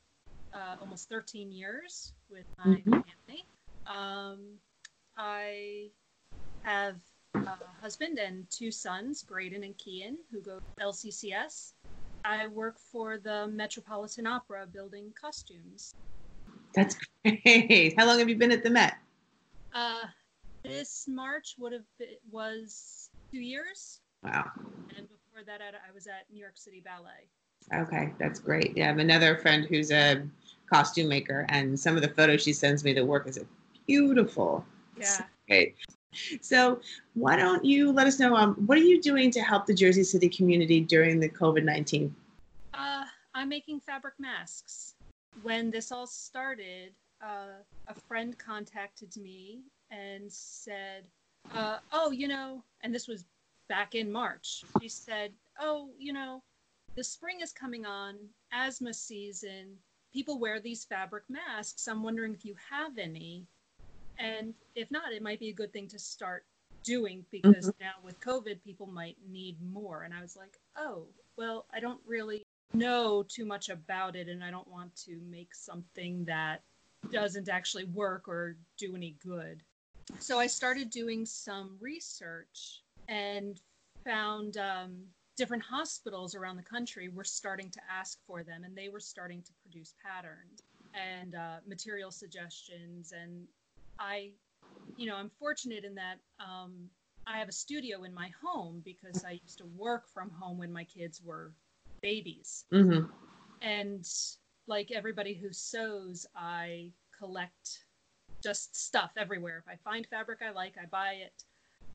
uh, 0.54 0.76
almost 0.80 1.08
13 1.08 1.50
years 1.50 2.12
with 2.30 2.44
my 2.64 2.76
mm-hmm. 2.76 2.90
family. 2.92 3.44
Um, 3.88 4.38
I 5.16 5.88
have 6.62 6.96
a 7.34 7.58
husband 7.80 8.20
and 8.20 8.48
two 8.48 8.70
sons, 8.70 9.24
Braden 9.24 9.64
and 9.64 9.76
Kian, 9.76 10.18
who 10.30 10.40
go 10.40 10.60
to 10.60 10.84
LCCS. 10.84 11.72
I 12.24 12.46
work 12.46 12.78
for 12.78 13.18
the 13.18 13.48
Metropolitan 13.48 14.28
Opera 14.28 14.68
building 14.72 15.12
costumes. 15.20 15.96
That's 16.74 16.96
great. 17.24 17.94
How 17.96 18.06
long 18.06 18.18
have 18.18 18.28
you 18.28 18.36
been 18.36 18.52
at 18.52 18.62
the 18.62 18.70
Met? 18.70 18.96
Uh, 19.74 20.02
this 20.62 21.06
March 21.08 21.56
would 21.58 21.72
have 21.72 21.84
been, 21.98 22.08
was 22.30 23.10
two 23.30 23.40
years. 23.40 24.00
Wow. 24.22 24.50
And 24.96 25.08
before 25.08 25.44
that, 25.46 25.60
I 25.62 25.92
was 25.94 26.06
at 26.06 26.26
New 26.32 26.40
York 26.40 26.56
City 26.56 26.82
Ballet. 26.84 27.28
Okay, 27.74 28.12
that's 28.18 28.38
great. 28.38 28.76
Yeah, 28.76 28.84
I 28.84 28.88
have 28.88 28.98
another 28.98 29.36
friend 29.36 29.64
who's 29.64 29.90
a 29.90 30.22
costume 30.70 31.08
maker, 31.08 31.46
and 31.48 31.78
some 31.78 31.96
of 31.96 32.02
the 32.02 32.08
photos 32.08 32.42
she 32.42 32.52
sends 32.52 32.84
me, 32.84 32.92
the 32.92 33.04
work 33.04 33.26
is 33.26 33.38
beautiful. 33.86 34.64
Yeah. 34.98 35.22
Great. 35.48 35.74
So, 36.40 36.80
why 37.14 37.36
don't 37.36 37.64
you 37.64 37.90
let 37.90 38.06
us 38.06 38.18
know 38.18 38.36
um, 38.36 38.54
what 38.66 38.76
are 38.76 38.82
you 38.82 39.00
doing 39.00 39.30
to 39.30 39.40
help 39.40 39.66
the 39.66 39.74
Jersey 39.74 40.04
City 40.04 40.28
community 40.28 40.80
during 40.80 41.18
the 41.20 41.28
COVID 41.28 41.64
nineteen? 41.64 42.14
Uh, 42.74 43.04
I'm 43.34 43.48
making 43.48 43.80
fabric 43.80 44.14
masks 44.18 44.91
when 45.42 45.70
this 45.70 45.90
all 45.92 46.06
started, 46.06 46.94
uh, 47.22 47.62
a 47.86 47.94
friend 47.94 48.38
contacted 48.38 49.16
me 49.16 49.62
and 49.90 50.30
said, 50.32 51.10
uh, 51.54 51.78
"Oh, 51.92 52.10
you 52.10 52.28
know," 52.28 52.64
and 52.82 52.94
this 52.94 53.08
was 53.08 53.24
back 53.68 53.94
in 53.94 54.10
March. 54.10 54.64
She 54.80 54.88
said, 54.88 55.34
"Oh, 55.58 55.94
you 55.98 56.12
know, 56.12 56.42
the 56.96 57.04
spring 57.04 57.40
is 57.40 57.52
coming 57.52 57.86
on, 57.86 58.34
asthma 58.52 58.92
season. 58.94 59.82
People 60.12 60.38
wear 60.38 60.60
these 60.60 60.84
fabric 60.84 61.28
masks. 61.30 61.88
I'm 61.88 62.02
wondering 62.02 62.34
if 62.34 62.44
you 62.44 62.54
have 62.70 62.98
any." 62.98 63.46
and 64.18 64.54
if 64.74 64.90
not, 64.90 65.12
it 65.12 65.22
might 65.22 65.40
be 65.40 65.48
a 65.48 65.54
good 65.54 65.72
thing 65.72 65.88
to 65.88 65.98
start 65.98 66.46
doing 66.84 67.24
because 67.30 67.70
Mhm. 67.70 67.80
now 67.80 67.94
with 68.02 68.20
COVID, 68.20 68.62
people 68.62 68.86
might 68.86 69.20
need 69.26 69.60
more. 69.60 70.02
And 70.02 70.12
I 70.14 70.20
was 70.20 70.36
like, 70.36 70.60
oh, 70.76 71.08
well, 71.36 71.66
I 71.70 71.80
don't 71.80 72.00
really 72.06 72.44
know 72.74 73.22
too 73.22 73.44
much 73.44 73.68
about 73.68 74.16
it, 74.16 74.28
and 74.28 74.42
I 74.42 74.50
don't 74.50 74.68
want 74.68 74.94
to 75.04 75.20
make 75.30 75.54
something 75.54 76.24
that 76.24 76.62
doesn't 77.10 77.48
actually 77.48 77.84
work 77.84 78.28
or 78.28 78.56
do 78.78 78.94
any 78.94 79.16
good. 79.24 79.62
So 80.18 80.38
I 80.38 80.46
started 80.46 80.90
doing 80.90 81.24
some 81.24 81.76
research 81.80 82.82
and 83.08 83.60
found 84.04 84.56
um, 84.56 84.98
different 85.36 85.62
hospitals 85.62 86.34
around 86.34 86.56
the 86.56 86.62
country 86.62 87.08
were 87.08 87.24
starting 87.24 87.70
to 87.70 87.80
ask 87.90 88.18
for 88.26 88.42
them, 88.42 88.64
and 88.64 88.76
they 88.76 88.88
were 88.88 89.00
starting 89.00 89.42
to 89.42 89.52
produce 89.62 89.94
patterns 90.04 90.62
and 90.94 91.34
uh, 91.34 91.56
material 91.66 92.10
suggestions. 92.10 93.12
And 93.12 93.46
I, 93.98 94.30
you 94.96 95.06
know, 95.06 95.16
I'm 95.16 95.30
fortunate 95.38 95.84
in 95.84 95.94
that 95.94 96.18
um, 96.40 96.88
I 97.26 97.38
have 97.38 97.48
a 97.48 97.52
studio 97.52 98.02
in 98.02 98.12
my 98.12 98.30
home 98.44 98.82
because 98.84 99.24
I 99.24 99.40
used 99.42 99.58
to 99.58 99.66
work 99.76 100.08
from 100.12 100.30
home 100.30 100.58
when 100.58 100.72
my 100.72 100.84
kids 100.84 101.22
were 101.24 101.52
babies. 102.02 102.64
Mm-hmm. 102.72 103.06
And 103.62 104.08
like 104.66 104.90
everybody 104.90 105.34
who 105.34 105.52
sews, 105.52 106.26
I 106.36 106.90
collect 107.16 107.84
just 108.42 108.74
stuff 108.76 109.12
everywhere. 109.16 109.62
If 109.64 109.72
I 109.72 109.76
find 109.88 110.06
fabric 110.06 110.40
I 110.46 110.50
like, 110.50 110.74
I 110.80 110.86
buy 110.86 111.12
it. 111.12 111.44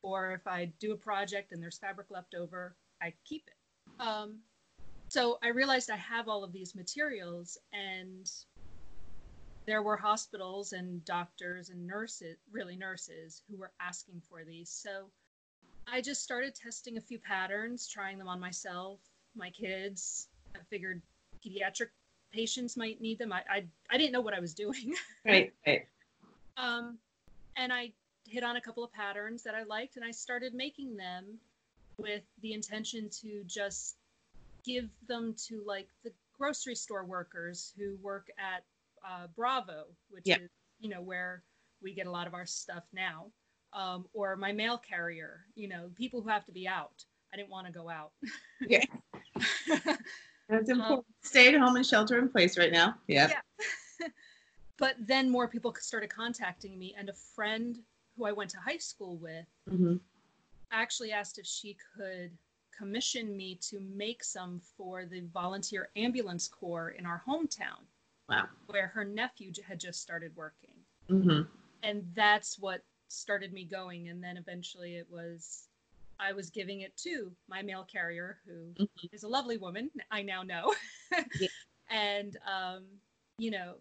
Or 0.02 0.32
if 0.32 0.46
I 0.46 0.72
do 0.80 0.92
a 0.92 0.96
project 0.96 1.52
and 1.52 1.62
there's 1.62 1.78
fabric 1.78 2.10
left 2.10 2.34
over, 2.34 2.76
I 3.02 3.12
keep 3.24 3.44
it. 3.46 4.02
Um, 4.02 4.38
so 5.08 5.38
I 5.42 5.48
realized 5.48 5.90
I 5.90 5.96
have 5.96 6.28
all 6.28 6.44
of 6.44 6.52
these 6.52 6.74
materials, 6.74 7.58
and 7.72 8.30
there 9.66 9.82
were 9.82 9.96
hospitals 9.96 10.72
and 10.72 11.04
doctors 11.04 11.70
and 11.70 11.86
nurses, 11.86 12.36
really 12.52 12.76
nurses, 12.76 13.42
who 13.50 13.56
were 13.56 13.72
asking 13.80 14.22
for 14.28 14.44
these. 14.44 14.70
So 14.70 15.10
I 15.90 16.00
just 16.00 16.22
started 16.22 16.54
testing 16.54 16.98
a 16.98 17.00
few 17.00 17.18
patterns, 17.18 17.88
trying 17.88 18.18
them 18.18 18.28
on 18.28 18.38
myself, 18.38 19.00
my 19.34 19.50
kids. 19.50 20.28
I 20.54 20.60
figured 20.70 21.02
pediatric 21.44 21.88
patients 22.32 22.76
might 22.76 23.00
need 23.00 23.18
them. 23.18 23.32
I 23.32 23.42
I, 23.50 23.64
I 23.90 23.96
didn't 23.98 24.12
know 24.12 24.20
what 24.20 24.34
I 24.34 24.40
was 24.40 24.54
doing. 24.54 24.94
Right, 25.24 25.52
right. 25.66 25.86
um, 26.56 26.98
and 27.56 27.72
I 27.72 27.92
hit 28.26 28.42
on 28.44 28.56
a 28.56 28.60
couple 28.60 28.82
of 28.84 28.92
patterns 28.92 29.42
that 29.42 29.54
I 29.54 29.62
liked, 29.64 29.96
and 29.96 30.04
I 30.04 30.10
started 30.10 30.54
making 30.54 30.96
them 30.96 31.38
with 31.98 32.22
the 32.42 32.52
intention 32.52 33.08
to 33.22 33.42
just 33.46 33.96
give 34.64 34.88
them 35.08 35.34
to 35.48 35.62
like 35.66 35.88
the 36.04 36.12
grocery 36.38 36.74
store 36.74 37.04
workers 37.04 37.72
who 37.76 37.96
work 38.02 38.28
at 38.38 38.64
uh, 39.06 39.26
Bravo, 39.36 39.84
which 40.10 40.24
Yeah. 40.26 40.36
is 40.36 40.48
you 40.80 40.88
know 40.88 41.00
where 41.02 41.42
we 41.82 41.92
get 41.94 42.06
a 42.06 42.10
lot 42.10 42.26
of 42.26 42.34
our 42.34 42.46
stuff 42.46 42.84
now, 42.92 43.26
um, 43.72 44.06
or 44.12 44.36
my 44.36 44.52
mail 44.52 44.78
carrier. 44.78 45.44
You 45.54 45.68
know, 45.68 45.90
people 45.96 46.20
who 46.22 46.28
have 46.28 46.44
to 46.46 46.52
be 46.52 46.66
out. 46.68 47.04
I 47.32 47.36
didn't 47.36 47.50
want 47.50 47.66
to 47.66 47.72
go 47.72 47.88
out. 47.90 48.12
Yeah. 48.66 48.84
That's 50.48 50.70
important. 50.70 51.06
Stay 51.22 51.52
at 51.54 51.60
home 51.60 51.76
and 51.76 51.86
shelter 51.86 52.18
in 52.18 52.28
place 52.28 52.56
right 52.56 52.72
now. 52.72 52.94
Yeah. 53.06 53.30
Yeah. 54.00 54.08
but 54.78 54.94
then 54.98 55.28
more 55.30 55.46
people 55.48 55.74
started 55.78 56.08
contacting 56.10 56.78
me, 56.78 56.94
and 56.98 57.08
a 57.08 57.14
friend 57.14 57.78
who 58.16 58.24
I 58.24 58.32
went 58.32 58.50
to 58.50 58.58
high 58.58 58.78
school 58.78 59.16
with 59.16 59.46
Mm-hmm. 59.70 59.96
actually 60.72 61.12
asked 61.12 61.38
if 61.38 61.46
she 61.46 61.76
could 61.96 62.30
commission 62.76 63.36
me 63.36 63.56
to 63.60 63.80
make 63.80 64.22
some 64.24 64.60
for 64.76 65.04
the 65.04 65.22
volunteer 65.34 65.88
ambulance 65.96 66.48
corps 66.48 66.90
in 66.90 67.04
our 67.06 67.22
hometown, 67.28 67.82
Wow. 68.28 68.48
where 68.66 68.86
her 68.88 69.04
nephew 69.04 69.52
had 69.66 69.80
just 69.80 70.00
started 70.00 70.32
working. 70.36 70.74
Mm-hmm. 71.10 71.42
And 71.82 72.04
that's 72.14 72.58
what 72.58 72.82
started 73.08 73.52
me 73.52 73.64
going. 73.64 74.08
And 74.08 74.22
then 74.22 74.36
eventually 74.36 74.96
it 74.96 75.06
was, 75.10 75.67
I 76.20 76.32
was 76.32 76.50
giving 76.50 76.80
it 76.80 76.96
to 76.98 77.30
my 77.48 77.62
mail 77.62 77.84
carrier, 77.84 78.38
who 78.46 78.74
is 79.12 79.22
Mhm. 79.22 79.24
a 79.24 79.28
lovely 79.28 79.56
woman, 79.56 79.90
I 80.10 80.22
now 80.22 80.42
know. 80.42 80.74
Yeah. 81.38 81.48
And, 81.90 82.36
um, 82.46 82.84
you 83.38 83.50
know, 83.50 83.76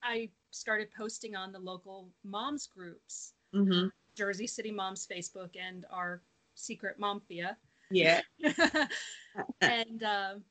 I 0.00 0.30
started 0.52 0.92
posting 0.96 1.34
on 1.34 1.50
the 1.50 1.58
local 1.58 2.08
moms 2.22 2.66
groups, 2.68 3.34
Mm-hmm. 3.52 3.88
Jersey 4.14 4.46
City 4.46 4.70
Moms 4.70 5.06
Facebook 5.08 5.56
and 5.56 5.84
our 5.90 6.22
secret 6.54 7.00
Momfia. 7.00 7.56
Yeah. 7.90 8.20
and 9.62 10.02
um 10.04 10.44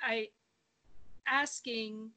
I 0.00 0.28
asking 1.26 2.10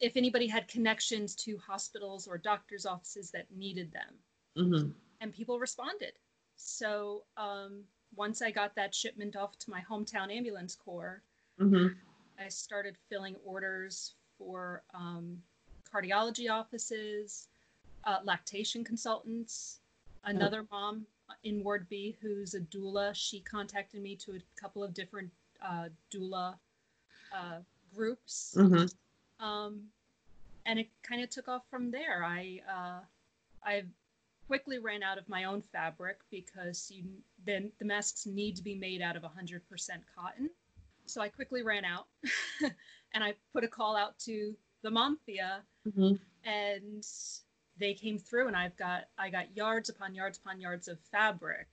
if 0.00 0.16
anybody 0.16 0.46
had 0.46 0.68
connections 0.68 1.34
to 1.36 1.56
hospitals 1.58 2.26
or 2.28 2.36
doctors' 2.38 2.86
offices 2.86 3.30
that 3.30 3.50
needed 3.50 3.90
them, 3.92 4.14
Mm-hmm. 4.56 4.90
and 5.20 5.32
people 5.32 5.58
responded. 5.58 6.12
So 6.56 7.24
um, 7.36 7.84
once 8.14 8.42
I 8.42 8.50
got 8.50 8.74
that 8.76 8.94
shipment 8.94 9.36
off 9.36 9.58
to 9.60 9.70
my 9.70 9.82
hometown 9.88 10.34
ambulance 10.34 10.74
corps, 10.74 11.22
Mm-hmm. 11.60 11.88
I 12.42 12.48
started 12.48 12.96
filling 13.08 13.36
orders 13.44 14.14
for 14.38 14.82
um, 14.94 15.38
cardiology 15.92 16.50
offices, 16.50 17.48
uh, 18.04 18.18
lactation 18.24 18.84
consultants. 18.84 19.80
Another 20.24 20.66
mom 20.70 21.06
in 21.44 21.64
Ward 21.64 21.88
B 21.88 22.16
who's 22.20 22.54
a 22.54 22.60
doula, 22.60 23.14
she 23.14 23.40
contacted 23.40 24.02
me 24.02 24.14
to 24.16 24.32
a 24.32 24.60
couple 24.60 24.84
of 24.84 24.94
different 24.94 25.30
uh, 25.62 25.88
doula 26.12 26.54
uh, 27.34 27.58
groups. 27.94 28.54
Mm-hmm. 28.56 29.44
Um, 29.44 29.82
and 30.66 30.78
it 30.78 30.88
kind 31.02 31.22
of 31.22 31.30
took 31.30 31.48
off 31.48 31.62
from 31.70 31.90
there. 31.90 32.22
I 32.24 32.60
uh, 32.68 33.00
I 33.64 33.82
quickly 34.48 34.78
ran 34.78 35.02
out 35.04 35.18
of 35.18 35.28
my 35.28 35.44
own 35.44 35.62
fabric 35.62 36.18
because 36.30 36.90
you 36.90 37.04
then 37.46 37.70
the 37.78 37.84
masks 37.84 38.26
need 38.26 38.56
to 38.56 38.62
be 38.62 38.74
made 38.74 39.00
out 39.02 39.14
of 39.14 39.22
100% 39.22 39.60
cotton. 40.16 40.50
So 41.06 41.20
I 41.22 41.28
quickly 41.28 41.62
ran 41.62 41.84
out, 41.84 42.06
and 43.14 43.22
I 43.24 43.34
put 43.52 43.62
a 43.64 43.68
call 43.68 43.94
out 43.96 44.18
to 44.20 44.54
the 44.82 44.90
Momfia, 44.90 45.60
Mm-hmm. 45.86 46.14
and 46.44 47.06
they 47.78 47.94
came 47.94 48.18
through, 48.18 48.48
and 48.48 48.56
I've 48.56 48.76
got 48.76 49.04
I 49.16 49.30
got 49.30 49.56
yards 49.56 49.88
upon 49.88 50.14
yards 50.14 50.38
upon 50.38 50.60
yards 50.60 50.88
of 50.88 50.98
fabric 51.12 51.66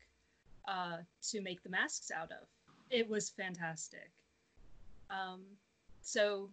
uh, 0.68 0.98
to 1.32 1.42
make 1.42 1.64
the 1.64 1.70
masks 1.70 2.12
out 2.12 2.32
of. 2.32 2.48
It 2.90 3.10
was 3.10 3.30
fantastic. 3.30 4.10
Um, 5.10 5.42
so 6.02 6.50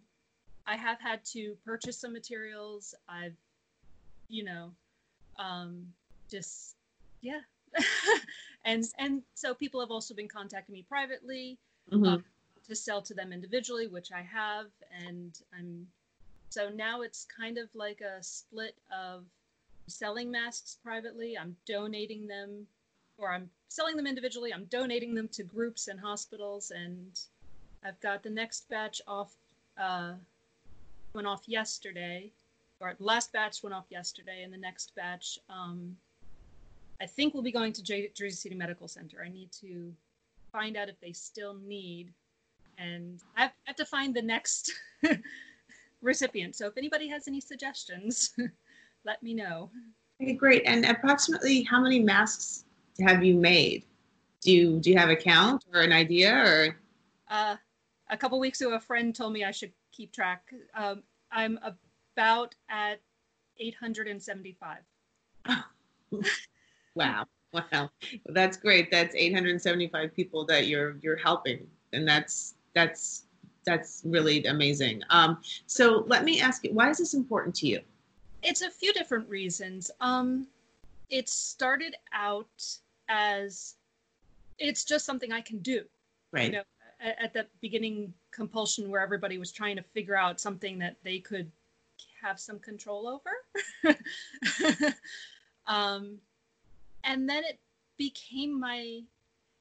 I 0.67 0.75
have 0.75 0.99
had 0.99 1.23
to 1.25 1.55
purchase 1.65 1.97
some 1.99 2.11
materials. 2.11 2.93
I've, 3.07 3.37
you 4.27 4.43
know, 4.43 4.71
um, 5.39 5.85
just 6.33 6.75
yeah, 7.21 7.41
and 8.65 8.83
and 8.97 9.21
so 9.33 9.53
people 9.53 9.79
have 9.79 9.91
also 9.91 10.13
been 10.13 10.27
contacting 10.27 10.73
me 10.73 10.85
privately 10.87 11.57
Mm-hmm. 11.91 12.05
Um, 12.05 12.23
to 12.67 12.75
sell 12.75 13.01
to 13.01 13.13
them 13.13 13.33
individually, 13.33 13.87
which 13.87 14.11
I 14.13 14.21
have, 14.21 14.67
and 15.05 15.37
I'm 15.57 15.85
so 16.49 16.69
now 16.69 17.01
it's 17.01 17.25
kind 17.25 17.57
of 17.57 17.67
like 17.73 17.99
a 17.99 18.23
split 18.23 18.75
of 18.91 19.25
selling 19.87 20.31
masks 20.31 20.77
privately. 20.81 21.37
I'm 21.37 21.57
donating 21.67 22.25
them, 22.25 22.65
or 23.17 23.31
I'm 23.31 23.49
selling 23.67 23.97
them 23.97 24.07
individually. 24.07 24.53
I'm 24.53 24.65
donating 24.65 25.13
them 25.13 25.27
to 25.29 25.43
groups 25.43 25.89
and 25.89 25.99
hospitals, 25.99 26.71
and 26.71 27.19
I've 27.83 27.99
got 27.99 28.23
the 28.23 28.29
next 28.29 28.69
batch 28.69 29.01
off. 29.07 29.35
Uh, 29.77 30.13
went 31.13 31.27
off 31.27 31.43
yesterday, 31.47 32.31
or 32.79 32.95
last 32.99 33.33
batch 33.33 33.61
went 33.61 33.73
off 33.73 33.87
yesterday, 33.89 34.43
and 34.43 34.53
the 34.53 34.57
next 34.57 34.95
batch, 34.95 35.37
um, 35.49 35.97
I 37.03 37.05
think, 37.05 37.33
we'll 37.33 37.43
be 37.43 37.51
going 37.51 37.73
to 37.73 37.83
J- 37.83 38.11
Jersey 38.15 38.37
City 38.37 38.55
Medical 38.55 38.87
Center. 38.87 39.21
I 39.25 39.27
need 39.27 39.51
to 39.59 39.93
find 40.53 40.77
out 40.77 40.87
if 40.87 40.97
they 41.01 41.11
still 41.11 41.55
need, 41.55 42.13
and 42.77 43.19
I 43.35 43.51
have, 43.65 43.75
to 43.75 43.83
find 43.83 44.15
the 44.15 44.21
next 44.21 44.71
recipient. 46.01 46.55
So 46.55 46.65
if 46.67 46.77
anybody 46.77 47.09
has 47.09 47.27
any 47.27 47.41
suggestions, 47.41 48.33
let 49.05 49.21
me 49.21 49.33
know. 49.33 49.69
Okay, 50.21 50.31
great. 50.31 50.63
And 50.65 50.85
approximately 50.85 51.63
how 51.63 51.81
many 51.81 51.99
masks 51.99 52.63
have 53.01 53.21
you 53.21 53.35
made? 53.35 53.83
Do 54.39 54.53
you 54.53 54.79
do 54.79 54.89
you 54.89 54.97
have 54.97 55.09
a 55.09 55.15
count 55.15 55.65
or 55.73 55.81
an 55.81 55.91
idea 55.91 56.33
or? 56.33 56.77
Uh, 57.29 57.57
a 58.09 58.15
couple 58.15 58.39
weeks 58.39 58.61
ago, 58.61 58.75
a 58.75 58.79
friend 58.79 59.13
told 59.13 59.33
me 59.33 59.43
I 59.43 59.51
should 59.51 59.73
keep 59.91 60.13
track. 60.13 60.53
Um, 60.73 61.03
I'm 61.31 61.59
about 62.15 62.55
at 62.69 63.01
875. 63.59 64.77
Wow. 66.95 67.25
Wow. 67.53 67.89
That's 68.27 68.57
great. 68.57 68.89
That's 68.91 69.15
875 69.15 70.15
people 70.15 70.45
that 70.45 70.67
you're 70.67 70.97
you're 71.01 71.17
helping. 71.17 71.67
And 71.93 72.07
that's 72.07 72.55
that's 72.73 73.25
that's 73.65 74.01
really 74.05 74.43
amazing. 74.45 75.01
Um, 75.09 75.39
so 75.67 76.03
let 76.07 76.23
me 76.23 76.41
ask 76.41 76.63
you, 76.63 76.73
why 76.73 76.89
is 76.89 76.97
this 76.97 77.13
important 77.13 77.55
to 77.55 77.67
you? 77.67 77.79
It's 78.41 78.61
a 78.61 78.69
few 78.69 78.91
different 78.91 79.29
reasons. 79.29 79.89
Um, 80.01 80.47
it 81.09 81.29
started 81.29 81.95
out 82.13 82.65
as 83.07 83.75
it's 84.59 84.83
just 84.83 85.05
something 85.05 85.31
I 85.31 85.41
can 85.41 85.59
do. 85.59 85.83
Right. 86.31 86.45
You 86.45 86.51
know, 86.51 86.63
at, 86.99 87.23
at 87.23 87.33
the 87.33 87.45
beginning 87.61 88.13
compulsion 88.31 88.89
where 88.89 89.01
everybody 89.01 89.37
was 89.37 89.51
trying 89.51 89.75
to 89.77 89.83
figure 89.83 90.15
out 90.15 90.41
something 90.41 90.79
that 90.79 90.97
they 91.03 91.19
could 91.19 91.49
have 92.21 92.39
some 92.39 92.59
control 92.59 93.07
over. 93.07 93.95
Um, 95.67 96.17
and 97.03 97.29
then 97.29 97.43
it 97.43 97.59
became 97.97 98.59
my 98.59 99.01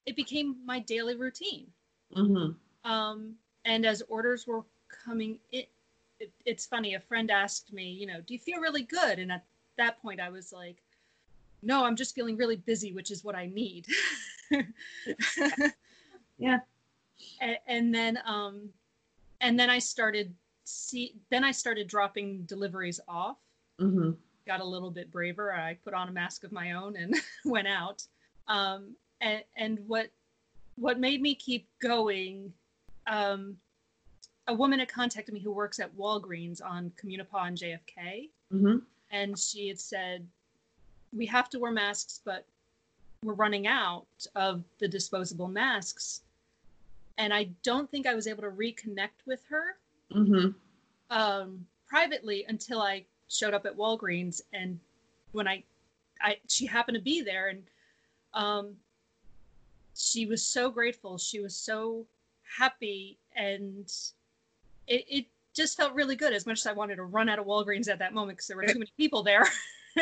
it 0.07 0.17
became 0.17 0.57
my 0.65 0.81
daily 0.81 1.17
routine. 1.17 1.69
Mm-hmm. 2.17 2.91
Um, 2.91 3.35
and 3.65 3.87
as 3.87 4.03
orders 4.09 4.47
were 4.47 4.65
coming 5.05 5.39
in, 5.53 5.65
it, 6.19 6.33
it's 6.45 6.67
funny. 6.67 6.95
A 6.95 7.01
friend 7.01 7.31
asked 7.31 7.73
me, 7.73 7.91
you 7.91 8.07
know, 8.07 8.21
do 8.27 8.35
you 8.35 8.41
feel 8.41 8.61
really 8.61 8.83
good? 8.83 9.19
And 9.19 9.31
at 9.31 9.45
that 9.77 10.01
point, 10.03 10.21
I 10.21 10.31
was 10.31 10.53
like, 10.53 10.83
no, 11.63 11.85
I'm 11.85 11.97
just 11.97 12.15
feeling 12.15 12.37
really 12.37 12.57
busy, 12.57 12.93
which 12.93 13.11
is 13.11 13.23
what 13.23 13.37
I 13.37 13.47
need. 13.47 13.87
yeah. 16.39 16.59
And, 17.41 17.59
and 17.67 17.95
then, 17.95 18.19
um, 18.27 18.69
and 19.41 19.59
then 19.59 19.71
I 19.71 19.79
started 19.79 20.35
see. 20.65 21.15
Then 21.31 21.45
I 21.45 21.51
started 21.53 21.89
dropping 21.89 22.43
deliveries 22.43 23.01
off. 23.09 23.39
Mm-hmm. 23.81 24.11
Got 24.47 24.61
a 24.61 24.65
little 24.65 24.91
bit 24.91 25.11
braver. 25.11 25.53
I 25.55 25.75
put 25.85 25.95
on 25.95 26.09
a 26.09 26.13
mask 26.13 26.45
of 26.45 26.53
my 26.53 26.73
own 26.73 26.97
and 26.97 27.15
went 27.45 27.69
out. 27.69 28.03
Um, 28.49 28.97
and, 29.21 29.43
and 29.57 29.79
what 29.87 30.09
what 30.77 30.99
made 30.99 31.21
me 31.21 31.35
keep 31.35 31.69
going 31.81 32.53
um, 33.07 33.57
a 34.49 34.55
woman 34.55 34.79
had 34.81 34.89
contacted 34.89 35.33
me 35.35 35.41
who 35.41 35.53
works 35.53 35.79
at 35.79 35.95
Walgreens 35.97 36.61
on 36.65 36.91
Communipaw 37.01 37.47
and 37.49 37.57
JFK, 37.59 38.29
Mm-hmm. 38.53 38.79
and 39.11 39.39
she 39.39 39.69
had 39.69 39.79
said, 39.81 40.27
"We 41.13 41.25
have 41.27 41.49
to 41.51 41.59
wear 41.59 41.71
masks, 41.73 42.21
but 42.25 42.45
we're 43.23 43.35
running 43.35 43.67
out 43.69 44.07
of 44.35 44.65
the 44.79 44.89
disposable 44.89 45.47
masks." 45.49 46.23
And 47.19 47.33
I 47.33 47.51
don't 47.63 47.89
think 47.91 48.07
I 48.07 48.15
was 48.15 48.27
able 48.27 48.43
to 48.43 48.51
reconnect 48.51 49.25
with 49.27 49.43
her 49.49 49.77
Mm-hmm. 50.13 50.51
um, 51.17 51.67
privately 51.87 52.45
until 52.49 52.83
I 52.83 53.05
showed 53.33 53.55
up 53.55 53.67
at 53.67 53.77
Walgreens, 53.77 54.41
and 54.53 54.79
when 55.33 55.49
I, 55.49 55.63
I 56.21 56.37
she 56.49 56.67
happened 56.67 56.97
to 56.97 57.03
be 57.03 57.23
there, 57.23 57.49
and 57.49 57.63
um, 58.35 58.77
she 59.95 60.27
was 60.27 60.43
so 60.43 60.71
grateful. 60.71 61.19
She 61.19 61.41
was 61.41 61.55
so 61.57 62.07
happy, 62.59 63.19
and 63.37 63.91
it, 64.87 65.05
it 65.09 65.27
just 65.55 65.77
felt 65.77 65.95
really 65.95 66.17
good. 66.17 66.33
As 66.33 66.47
much 66.47 66.61
as 66.61 66.67
I 66.67 66.73
wanted 66.73 66.97
to 66.97 67.05
run 67.05 67.29
out 67.29 67.39
of 67.39 67.47
Walgreens 67.47 67.89
at 67.89 67.99
that 67.99 68.15
moment 68.15 68.39
because 68.39 68.49
there 68.49 68.57
were 68.57 68.67
too 68.67 68.79
many 68.79 68.93
people 68.97 69.23
there. 69.23 69.47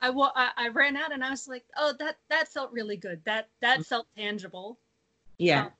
I, 0.00 0.10
wa- 0.10 0.32
I 0.34 0.50
I 0.56 0.68
ran 0.68 0.96
out 0.96 1.12
and 1.12 1.22
I 1.24 1.30
was 1.30 1.46
like, 1.46 1.64
oh, 1.76 1.92
that 1.98 2.16
that 2.28 2.48
felt 2.48 2.72
really 2.72 2.96
good. 2.96 3.20
That 3.24 3.48
that 3.60 3.84
felt 3.86 4.06
tangible 4.16 4.78
Yeah. 5.38 5.66
Um, 5.66 5.70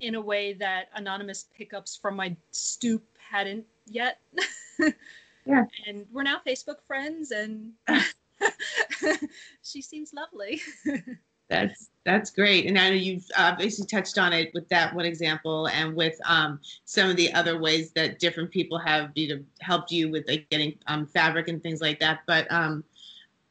in 0.00 0.14
a 0.14 0.20
way 0.20 0.54
that 0.54 0.88
anonymous 0.94 1.46
pickups 1.56 1.94
from 1.94 2.16
my 2.16 2.34
stoop 2.50 3.04
hadn't 3.18 3.64
yet. 3.86 4.18
Yeah. 5.50 5.64
And 5.86 6.06
we're 6.12 6.22
now 6.22 6.40
Facebook 6.46 6.82
friends, 6.86 7.30
and 7.30 7.72
she 9.62 9.82
seems 9.82 10.12
lovely. 10.12 10.60
That's 11.48 11.88
that's 12.04 12.30
great, 12.30 12.66
and 12.66 12.78
I 12.78 12.90
know 12.90 12.94
you've 12.94 13.26
obviously 13.36 13.84
touched 13.84 14.18
on 14.18 14.32
it 14.32 14.52
with 14.54 14.68
that 14.68 14.94
one 14.94 15.04
example, 15.04 15.66
and 15.66 15.96
with 15.96 16.16
um, 16.24 16.60
some 16.84 17.10
of 17.10 17.16
the 17.16 17.32
other 17.34 17.58
ways 17.58 17.90
that 17.90 18.20
different 18.20 18.52
people 18.52 18.78
have 18.78 19.10
you 19.16 19.34
know, 19.34 19.42
helped 19.60 19.90
you 19.90 20.08
with 20.12 20.28
like, 20.28 20.48
getting 20.50 20.78
um, 20.86 21.06
fabric 21.06 21.48
and 21.48 21.60
things 21.60 21.80
like 21.80 21.98
that. 21.98 22.20
But 22.24 22.46
um, 22.52 22.84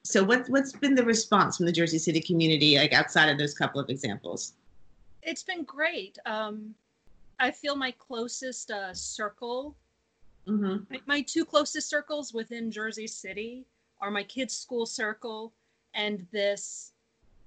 so, 0.03 0.23
what's 0.23 0.49
what's 0.49 0.71
been 0.71 0.95
the 0.95 1.03
response 1.03 1.57
from 1.57 1.65
the 1.65 1.73
Jersey 1.73 1.99
City 1.99 2.21
community, 2.21 2.77
like 2.77 2.93
outside 2.93 3.27
of 3.27 3.37
those 3.37 3.53
couple 3.53 3.81
of 3.81 3.89
examples? 3.89 4.53
it's 5.23 5.43
been 5.43 5.63
great. 5.63 6.17
Um, 6.25 6.73
I 7.39 7.51
feel 7.51 7.75
my 7.75 7.91
closest 7.91 8.71
uh, 8.71 8.93
circle, 8.93 9.75
Mm-hmm. 10.49 10.83
my, 10.89 11.01
my 11.05 11.21
two 11.21 11.45
closest 11.45 11.89
circles 11.89 12.33
within 12.33 12.71
Jersey 12.71 13.07
City 13.07 13.65
are 14.01 14.09
my 14.09 14.23
kids' 14.23 14.55
school 14.57 14.85
circle 14.85 15.53
and 15.93 16.25
this 16.31 16.93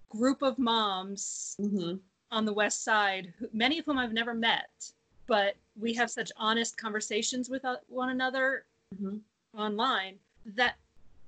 group 0.08 0.42
of 0.42 0.58
moms 0.58 1.56
Mm-hmm. 1.60 1.96
on 2.30 2.44
the 2.44 2.52
west 2.52 2.84
side, 2.84 3.32
who, 3.38 3.48
many 3.52 3.78
of 3.78 3.84
whom 3.86 3.98
I've 3.98 4.12
never 4.12 4.34
met, 4.34 4.68
but 5.26 5.54
we 5.78 5.94
have 5.94 6.10
such 6.10 6.30
honest 6.36 6.76
conversations 6.76 7.48
with 7.50 7.64
uh, 7.64 7.76
one 7.88 8.10
another 8.10 8.64
Mm-hmm. 8.94 9.16
online 9.58 10.16
that 10.54 10.74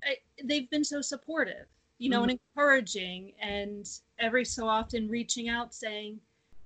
I, 0.05 0.17
they've 0.45 0.69
been 0.69 0.85
so 0.85 1.01
supportive, 1.01 1.65
you 1.97 2.11
know, 2.11 2.23
and 2.25 2.39
encouraging, 2.57 3.33
and 3.41 3.89
every 4.19 4.45
so 4.45 4.69
often 4.69 5.09
reaching 5.09 5.49
out 5.49 5.73
saying, 5.73 6.21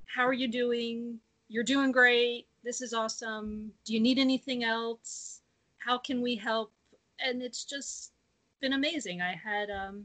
How 0.07 0.27
are 0.27 0.33
you 0.33 0.49
doing? 0.49 1.21
You're 1.49 1.63
doing 1.63 1.93
great. 1.93 2.48
This 2.65 2.81
is 2.83 2.93
awesome. 2.93 3.73
Do 3.85 3.95
you 3.95 4.01
need 4.01 4.19
anything 4.19 4.65
else? 4.65 5.41
How 5.79 5.99
can 5.99 6.21
we 6.21 6.35
help? 6.35 6.73
And 7.21 7.43
it's 7.43 7.65
just 7.65 8.13
been 8.61 8.73
amazing. 8.73 9.23
I 9.23 9.35
had 9.35 9.71
um, 9.71 10.05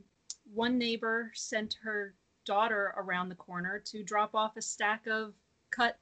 one 0.54 0.78
neighbor 0.78 1.32
sent 1.34 1.78
her 1.84 2.14
daughter 2.46 2.94
around 2.98 3.30
the 3.30 3.36
corner 3.36 3.80
to 3.86 4.04
drop 4.04 4.36
off 4.36 4.58
a 4.58 4.62
stack 4.62 5.08
of 5.08 5.34
cut 5.72 5.98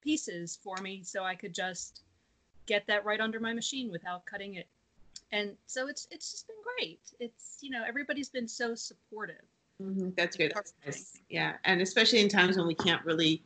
pieces 0.00 0.58
for 0.62 0.76
me 0.78 1.02
so 1.04 1.24
I 1.24 1.34
could 1.34 1.54
just 1.54 2.00
get 2.66 2.86
that 2.86 3.04
right 3.04 3.20
under 3.20 3.40
my 3.40 3.52
machine 3.52 3.90
without 3.90 4.24
cutting 4.26 4.54
it. 4.54 4.66
And 5.32 5.56
so 5.66 5.88
it's 5.88 6.08
it's 6.10 6.30
just 6.30 6.46
been 6.46 6.56
great. 6.76 7.00
It's 7.20 7.58
you 7.60 7.70
know 7.70 7.84
everybody's 7.86 8.30
been 8.30 8.48
so 8.48 8.74
supportive. 8.74 9.44
Mm-hmm. 9.82 10.10
That's 10.16 10.36
great. 10.36 10.54
That's 10.54 10.72
nice. 10.84 11.18
Yeah, 11.28 11.56
and 11.64 11.82
especially 11.82 12.20
in 12.20 12.28
times 12.28 12.56
when 12.56 12.66
we 12.66 12.74
can't 12.74 13.04
really 13.04 13.42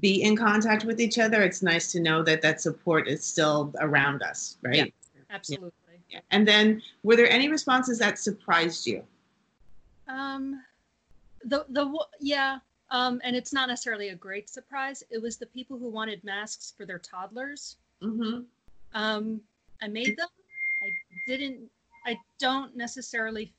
be 0.00 0.22
in 0.22 0.36
contact 0.36 0.84
with 0.84 1.00
each 1.00 1.18
other, 1.18 1.42
it's 1.42 1.62
nice 1.62 1.92
to 1.92 2.00
know 2.00 2.22
that 2.22 2.42
that 2.42 2.60
support 2.60 3.08
is 3.08 3.24
still 3.24 3.72
around 3.80 4.22
us, 4.22 4.58
right? 4.62 4.76
Yeah. 4.76 4.84
Absolutely. 5.30 5.70
Yeah. 6.08 6.20
And 6.30 6.46
then, 6.46 6.82
were 7.02 7.16
there 7.16 7.28
any 7.28 7.48
responses 7.48 7.98
that 7.98 8.18
surprised 8.18 8.86
you? 8.86 9.02
Um, 10.08 10.62
the 11.44 11.66
the 11.68 12.06
yeah. 12.20 12.58
Um, 12.90 13.20
and 13.24 13.34
it's 13.34 13.52
not 13.52 13.68
necessarily 13.68 14.10
a 14.10 14.14
great 14.14 14.48
surprise. 14.48 15.02
It 15.10 15.20
was 15.20 15.36
the 15.36 15.46
people 15.46 15.76
who 15.76 15.90
wanted 15.90 16.22
masks 16.22 16.72
for 16.76 16.86
their 16.86 17.00
toddlers. 17.00 17.76
Mm-hmm. 18.00 18.42
Um, 18.94 19.40
I 19.82 19.88
made 19.88 20.16
them. 20.16 20.28
I 20.82 20.88
didn't. 21.26 21.68
I 22.06 22.16
don't 22.38 22.76
necessarily. 22.76 23.52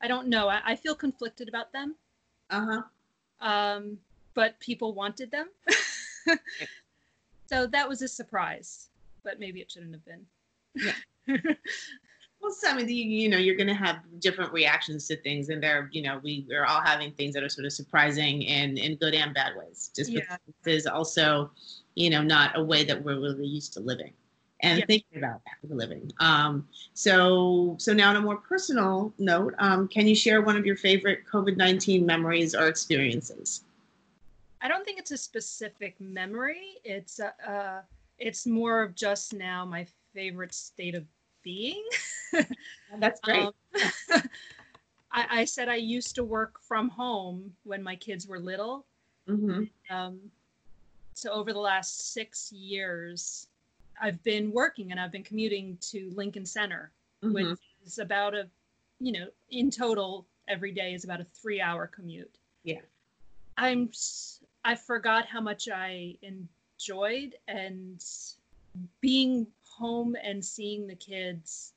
I 0.00 0.06
don't 0.06 0.28
know. 0.28 0.48
I, 0.48 0.60
I 0.64 0.76
feel 0.76 0.94
conflicted 0.94 1.48
about 1.48 1.72
them. 1.72 1.96
Uh 2.50 2.66
huh. 2.70 2.82
Um, 3.40 3.98
but 4.34 4.58
people 4.60 4.94
wanted 4.94 5.30
them. 5.30 5.48
so 7.46 7.66
that 7.66 7.88
was 7.88 8.02
a 8.02 8.08
surprise. 8.08 8.88
But 9.22 9.40
maybe 9.40 9.60
it 9.60 9.70
shouldn't 9.70 9.94
have 9.94 10.04
been. 10.04 10.26
Yeah. 10.74 11.36
Well, 12.44 12.52
so, 12.52 12.68
I 12.68 12.74
mean, 12.74 12.90
you, 12.90 13.30
know, 13.30 13.38
you're 13.38 13.56
going 13.56 13.68
to 13.68 13.74
have 13.74 14.00
different 14.18 14.52
reactions 14.52 15.08
to 15.08 15.16
things, 15.16 15.48
and 15.48 15.62
they're, 15.62 15.88
you 15.92 16.02
know, 16.02 16.20
we 16.22 16.44
we're 16.46 16.66
all 16.66 16.82
having 16.82 17.10
things 17.12 17.32
that 17.32 17.42
are 17.42 17.48
sort 17.48 17.64
of 17.64 17.72
surprising 17.72 18.42
in 18.42 18.76
in 18.76 18.96
good 18.96 19.14
and 19.14 19.32
bad 19.32 19.56
ways. 19.56 19.90
Just 19.96 20.10
Yeah. 20.10 20.20
because 20.20 20.38
this 20.62 20.80
is 20.82 20.86
also, 20.86 21.50
you 21.94 22.10
know, 22.10 22.20
not 22.20 22.58
a 22.58 22.62
way 22.62 22.84
that 22.84 23.02
we're 23.02 23.18
really 23.18 23.46
used 23.46 23.72
to 23.72 23.80
living 23.80 24.12
and 24.60 24.80
Yeah. 24.80 24.84
thinking 24.84 25.24
about 25.24 25.40
that 25.46 25.74
living. 25.74 26.12
Um, 26.20 26.68
so, 26.92 27.76
so 27.78 27.94
now 27.94 28.10
on 28.10 28.16
a 28.16 28.20
more 28.20 28.36
personal 28.36 29.14
note, 29.18 29.54
um, 29.58 29.88
can 29.88 30.06
you 30.06 30.14
share 30.14 30.42
one 30.42 30.58
of 30.58 30.66
your 30.66 30.76
favorite 30.76 31.20
COVID 31.26 31.56
nineteen 31.56 32.04
memories 32.04 32.54
or 32.54 32.68
experiences? 32.68 33.64
I 34.64 34.68
don't 34.68 34.82
think 34.82 34.98
it's 34.98 35.10
a 35.10 35.18
specific 35.18 36.00
memory. 36.00 36.78
It's 36.84 37.20
uh, 37.20 37.32
uh, 37.46 37.82
it's 38.18 38.46
more 38.46 38.82
of 38.82 38.94
just 38.94 39.34
now 39.34 39.66
my 39.66 39.86
favorite 40.14 40.54
state 40.54 40.94
of 40.94 41.04
being. 41.42 41.84
That's 42.98 43.20
great. 43.20 43.36
Um, 43.36 43.52
I, 45.12 45.26
I 45.40 45.44
said 45.44 45.68
I 45.68 45.74
used 45.74 46.14
to 46.14 46.24
work 46.24 46.58
from 46.60 46.88
home 46.88 47.52
when 47.64 47.82
my 47.82 47.94
kids 47.94 48.26
were 48.26 48.40
little. 48.40 48.86
hmm 49.28 49.64
Um, 49.90 50.18
so 51.12 51.30
over 51.30 51.52
the 51.52 51.60
last 51.60 52.14
six 52.14 52.50
years, 52.50 53.48
I've 54.00 54.22
been 54.24 54.50
working 54.50 54.92
and 54.92 54.98
I've 54.98 55.12
been 55.12 55.22
commuting 55.22 55.76
to 55.92 56.10
Lincoln 56.14 56.46
Center, 56.46 56.90
hmm 57.22 57.32
which 57.32 57.58
is 57.84 57.98
about 57.98 58.34
a, 58.34 58.48
you 58.98 59.12
know, 59.12 59.26
in 59.50 59.70
total 59.70 60.26
every 60.48 60.72
day 60.72 60.94
is 60.94 61.04
about 61.04 61.20
a 61.20 61.26
three-hour 61.42 61.88
commute. 61.88 62.38
Yeah. 62.64 62.80
I'm. 63.58 63.90
I 64.64 64.74
forgot 64.74 65.26
how 65.26 65.40
much 65.40 65.68
I 65.68 66.16
enjoyed 66.22 67.34
and 67.46 68.02
being 69.00 69.46
home 69.68 70.16
and 70.22 70.44
seeing 70.44 70.86
the 70.86 70.94
kids 70.94 71.72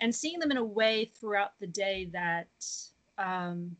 and 0.00 0.14
seeing 0.14 0.38
them 0.38 0.50
in 0.50 0.56
a 0.56 0.64
way 0.64 1.04
throughout 1.04 1.52
the 1.60 1.66
day 1.66 2.06
that 2.12 2.48
um, 3.18 3.76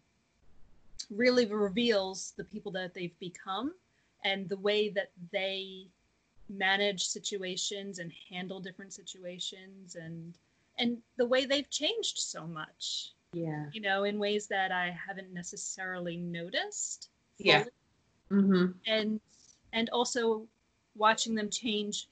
really 1.10 1.46
reveals 1.46 2.32
the 2.36 2.44
people 2.44 2.70
that 2.72 2.94
they've 2.94 3.18
become 3.18 3.74
and 4.24 4.48
the 4.48 4.56
way 4.56 4.90
that 4.90 5.10
they 5.32 5.86
manage 6.48 7.04
situations 7.06 7.98
and 7.98 8.12
handle 8.30 8.60
different 8.60 8.92
situations 8.92 9.96
and 9.96 10.34
and 10.78 10.98
the 11.16 11.26
way 11.26 11.44
they've 11.46 11.70
changed 11.70 12.18
so 12.18 12.46
much 12.46 13.12
Yeah. 13.32 13.66
you 13.72 13.80
know 13.80 14.02
in 14.02 14.18
ways 14.18 14.48
that 14.48 14.72
i 14.72 14.90
haven't 14.90 15.32
necessarily 15.32 16.16
noticed 16.16 17.08
Yeah. 17.38 17.64
Fully. 18.30 18.42
hmm 18.42 18.66
and 18.86 19.20
and 19.72 19.90
also 19.90 20.46
watching 20.96 21.34
them 21.34 21.50
change 21.50 22.08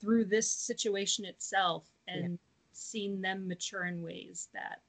through 0.00 0.24
this 0.24 0.50
situation 0.50 1.24
itself 1.24 1.84
and 2.08 2.38
seeing 2.72 3.20
them 3.20 3.46
mature 3.46 3.84
in 3.84 4.02
ways 4.02 4.48
that 4.54 4.80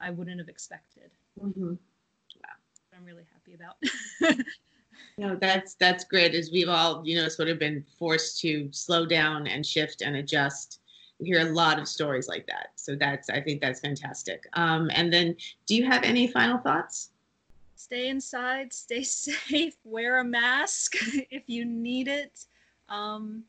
I 0.00 0.10
wouldn't 0.10 0.38
have 0.38 0.48
expected. 0.48 1.10
Mm-hmm. 1.42 1.74
I'm 3.00 3.06
really 3.06 3.24
happy 3.32 3.54
about. 3.54 4.36
no, 5.18 5.36
that's 5.36 5.74
that's 5.74 6.04
great. 6.04 6.34
As 6.34 6.50
we've 6.52 6.68
all, 6.68 7.02
you 7.04 7.16
know, 7.16 7.28
sort 7.28 7.48
of 7.48 7.58
been 7.58 7.84
forced 7.98 8.40
to 8.40 8.68
slow 8.72 9.06
down 9.06 9.46
and 9.46 9.64
shift 9.64 10.02
and 10.02 10.16
adjust. 10.16 10.80
We 11.18 11.28
hear 11.28 11.40
a 11.40 11.52
lot 11.52 11.78
of 11.78 11.86
stories 11.88 12.28
like 12.28 12.46
that. 12.46 12.68
So 12.76 12.96
that's 12.96 13.30
I 13.30 13.40
think 13.40 13.60
that's 13.60 13.80
fantastic. 13.80 14.46
Um, 14.54 14.90
and 14.94 15.12
then, 15.12 15.36
do 15.66 15.74
you 15.74 15.84
have 15.86 16.02
any 16.02 16.26
final 16.26 16.58
thoughts? 16.58 17.10
Stay 17.80 18.08
inside. 18.08 18.72
Stay 18.72 19.02
safe. 19.04 19.76
Wear 19.84 20.18
a 20.18 20.24
mask 20.24 20.96
if 21.30 21.44
you 21.48 21.64
need 21.64 22.08
it. 22.08 22.44
Um, 22.90 23.44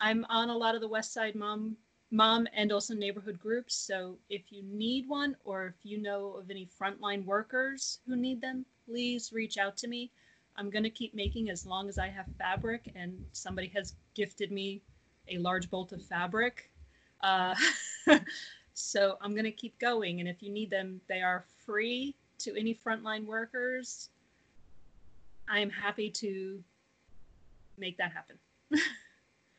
I'm 0.00 0.26
on 0.28 0.50
a 0.50 0.56
lot 0.56 0.74
of 0.74 0.80
the 0.80 0.88
West 0.88 1.12
Side 1.12 1.36
Mom 1.36 1.76
mom 2.10 2.48
and 2.52 2.72
also 2.72 2.94
neighborhood 2.94 3.38
groups. 3.38 3.76
So 3.76 4.18
if 4.28 4.50
you 4.50 4.64
need 4.64 5.08
one 5.08 5.36
or 5.44 5.66
if 5.68 5.74
you 5.84 5.98
know 5.98 6.32
of 6.32 6.50
any 6.50 6.68
frontline 6.80 7.24
workers 7.24 8.00
who 8.06 8.16
need 8.16 8.40
them, 8.40 8.66
please 8.86 9.32
reach 9.32 9.56
out 9.56 9.76
to 9.78 9.88
me. 9.88 10.10
I'm 10.56 10.68
going 10.68 10.82
to 10.82 10.90
keep 10.90 11.14
making 11.14 11.48
as 11.48 11.64
long 11.64 11.88
as 11.88 11.96
I 11.96 12.08
have 12.08 12.26
fabric, 12.38 12.90
and 12.96 13.24
somebody 13.32 13.68
has 13.68 13.94
gifted 14.14 14.50
me 14.50 14.82
a 15.28 15.38
large 15.38 15.70
bolt 15.70 15.92
of 15.92 16.02
fabric. 16.02 16.70
Uh, 17.22 17.54
so 18.74 19.16
I'm 19.20 19.32
going 19.32 19.44
to 19.44 19.52
keep 19.52 19.78
going. 19.78 20.18
And 20.18 20.28
if 20.28 20.42
you 20.42 20.50
need 20.50 20.70
them, 20.70 21.00
they 21.08 21.22
are 21.22 21.44
free 21.64 22.16
to 22.40 22.58
any 22.58 22.74
frontline 22.74 23.24
workers. 23.24 24.10
I 25.48 25.60
am 25.60 25.70
happy 25.70 26.10
to 26.10 26.62
make 27.78 27.96
that 27.98 28.12
happen. 28.12 28.36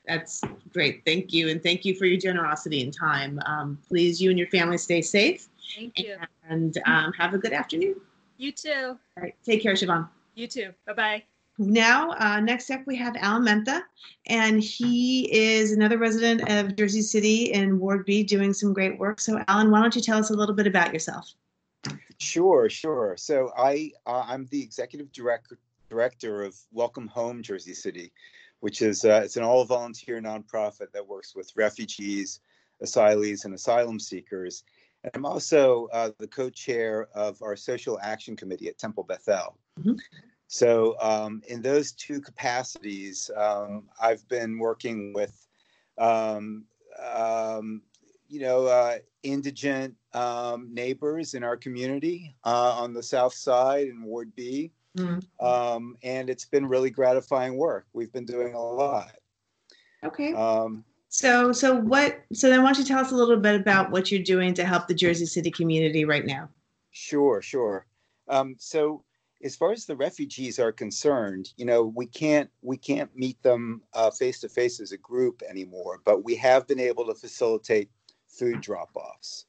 That's 0.08 0.42
great. 0.74 1.04
Thank 1.06 1.32
you. 1.32 1.50
And 1.50 1.62
thank 1.62 1.86
you 1.86 1.96
for 1.96 2.06
your 2.06 2.20
generosity 2.20 2.82
and 2.82 2.94
time. 2.94 3.40
Um, 3.46 3.78
please, 3.88 4.22
you 4.22 4.30
and 4.30 4.40
your 4.40 4.48
family 4.48 4.78
stay 4.78 5.02
safe. 5.02 5.48
Thank 5.76 6.00
you. 6.00 6.16
And 6.50 6.78
um, 6.86 7.14
have 7.14 7.34
a 7.34 7.38
good 7.38 7.54
afternoon. 7.54 7.96
You 8.38 8.52
too. 8.52 8.98
All 9.18 9.24
right. 9.24 9.36
Take 9.46 9.62
care, 9.62 9.74
Siobhan. 9.74 10.08
You 10.36 10.48
too. 10.48 10.72
Bye 10.88 10.94
bye. 10.94 11.24
Now, 11.58 12.12
uh, 12.14 12.40
next 12.40 12.72
up, 12.72 12.82
we 12.88 12.96
have 12.96 13.16
Alain 13.22 13.44
Mentha, 13.44 13.84
and 14.26 14.64
he 14.64 15.32
is 15.32 15.74
another 15.74 16.00
resident 16.00 16.50
of 16.50 16.76
Jersey 16.76 17.04
City 17.04 17.52
in 17.52 17.80
Ward 17.80 18.06
B 18.06 18.24
doing 18.24 18.54
some 18.54 18.74
great 18.74 18.98
work. 18.98 19.20
So, 19.20 19.44
Alain, 19.48 19.70
why 19.70 19.82
don't 19.82 19.96
you 19.96 20.02
tell 20.02 20.18
us 20.18 20.32
a 20.32 20.34
little 20.34 20.56
bit 20.56 20.66
about 20.66 20.92
yourself? 20.92 21.36
Sure, 22.22 22.70
sure. 22.70 23.16
So, 23.18 23.52
I, 23.58 23.92
uh, 24.06 24.24
I'm 24.28 24.46
the 24.52 24.62
executive 24.62 25.12
director 25.12 25.58
director 25.90 26.44
of 26.44 26.56
Welcome 26.72 27.08
Home 27.08 27.42
Jersey 27.42 27.74
City, 27.74 28.12
which 28.60 28.84
is 28.84 29.04
uh, 29.04 29.22
it's 29.26 29.38
an 29.38 29.44
all 29.44 29.66
volunteer 29.66 30.22
nonprofit 30.22 30.92
that 30.94 31.06
works 31.06 31.36
with 31.36 31.52
refugees, 31.56 32.40
asylees, 32.84 33.46
and 33.46 33.56
asylum 33.56 34.00
seekers. 34.00 34.64
And 35.04 35.12
I'm 35.16 35.26
also 35.26 35.90
uh, 35.92 36.12
the 36.20 36.28
co-chair 36.28 37.10
of 37.16 37.42
our 37.42 37.56
social 37.56 38.00
action 38.04 38.36
committee 38.36 38.68
at 38.68 38.78
Temple 38.78 39.04
Bethel. 39.04 39.58
Mm-hmm. 39.80 39.96
So 40.48 40.98
um, 41.02 41.42
in 41.48 41.64
those 41.64 41.92
two 41.92 42.22
capacities, 42.22 43.32
um, 43.36 43.90
I've 44.00 44.28
been 44.28 44.60
working 44.60 45.12
with, 45.14 45.48
um, 45.98 46.66
um 47.04 47.82
you 48.32 48.40
know, 48.40 48.66
uh, 48.66 48.98
indigent 49.24 49.94
um, 50.14 50.74
neighbors 50.74 51.34
in 51.34 51.44
our 51.44 51.58
community 51.58 52.34
uh, 52.46 52.74
on 52.78 52.94
the 52.94 53.04
South 53.04 53.34
Side 53.34 53.88
in 53.88 54.04
Ward 54.04 54.34
B. 54.36 54.72
Mm-hmm. 54.98 55.46
Um, 55.46 55.98
and 56.02 56.30
it's 56.30 56.46
been 56.46 56.66
really 56.66 56.90
gratifying 56.90 57.58
work. 57.58 57.88
We've 57.92 58.12
been 58.12 58.26
doing 58.26 58.54
a 58.54 58.62
lot. 58.62 59.12
Okay. 60.04 60.34
Um, 60.34 60.86
so, 61.10 61.52
so 61.52 61.76
what? 61.76 62.22
So 62.32 62.50
then, 62.50 62.64
why 62.64 62.72
don't 62.72 62.80
you 62.80 62.86
tell 62.86 63.00
us 63.00 63.12
a 63.12 63.16
little 63.16 63.38
bit 63.38 63.60
about 63.60 63.92
what 63.92 64.12
you're 64.12 64.24
doing 64.24 64.54
to 64.54 64.66
help 64.66 64.88
the 64.88 64.94
Jersey 64.94 65.26
City 65.26 65.52
community 65.52 66.06
right 66.06 66.26
now? 66.26 66.50
Sure, 66.92 67.42
sure. 67.42 67.86
Um, 68.30 68.56
so, 68.58 69.04
as 69.44 69.58
far 69.58 69.74
as 69.74 69.86
the 69.86 69.96
refugees 69.96 70.58
are 70.58 70.72
concerned, 70.72 71.52
you 71.58 71.66
know, 71.66 71.84
we 71.84 72.06
can't 72.06 72.50
we 72.62 72.78
can't 72.78 73.14
meet 73.16 73.42
them 73.44 73.82
face 74.18 74.40
to 74.40 74.50
face 74.50 74.80
as 74.80 74.94
a 74.94 74.98
group 74.98 75.42
anymore, 75.50 76.00
but 76.06 76.24
we 76.24 76.36
have 76.36 76.66
been 76.66 76.80
able 76.80 77.06
to 77.06 77.14
facilitate 77.14 77.90
food 78.32 78.62
drop-offs. 78.62 79.46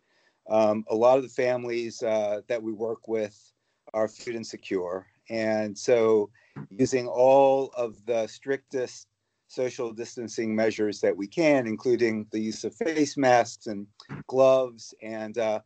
Um, 0.49 0.85
a 0.89 0.95
lot 0.95 1.17
of 1.17 1.23
the 1.23 1.29
families 1.29 2.03
uh, 2.03 2.41
that 2.49 2.63
we 2.63 2.73
work 2.73 3.09
with 3.09 3.53
are 3.95 4.09
food 4.09 4.35
insecure, 4.35 5.07
and 5.31 5.77
so, 5.79 6.31
using 6.71 7.07
all 7.07 7.71
of 7.77 8.05
the 8.07 8.27
strictest 8.27 9.07
social 9.47 9.93
distancing 9.93 10.55
measures 10.55 11.01
that 11.01 11.17
we 11.17 11.27
can, 11.27 11.67
including 11.67 12.27
the 12.33 12.41
use 12.41 12.65
of 12.65 12.75
face 12.75 13.17
masks 13.17 13.67
and 13.67 13.87
gloves 14.27 14.95
and 15.03 15.37
uh, 15.39 15.61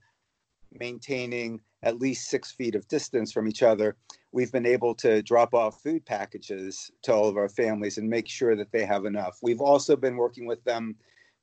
maintaining 0.72 1.60
at 1.82 2.00
least 2.00 2.28
six 2.28 2.50
feet 2.50 2.74
of 2.74 2.88
distance 2.88 3.32
from 3.32 3.46
each 3.46 3.62
other, 3.62 3.96
we've 4.32 4.50
been 4.50 4.66
able 4.66 4.94
to 4.94 5.22
drop 5.22 5.54
off 5.54 5.82
food 5.82 6.04
packages 6.04 6.90
to 7.02 7.12
all 7.12 7.28
of 7.28 7.36
our 7.36 7.48
families 7.48 7.96
and 7.96 8.08
make 8.08 8.28
sure 8.28 8.56
that 8.56 8.72
they 8.72 8.84
have 8.84 9.04
enough. 9.04 9.38
We've 9.40 9.60
also 9.60 9.94
been 9.94 10.16
working 10.16 10.46
with 10.46 10.62
them 10.64 10.96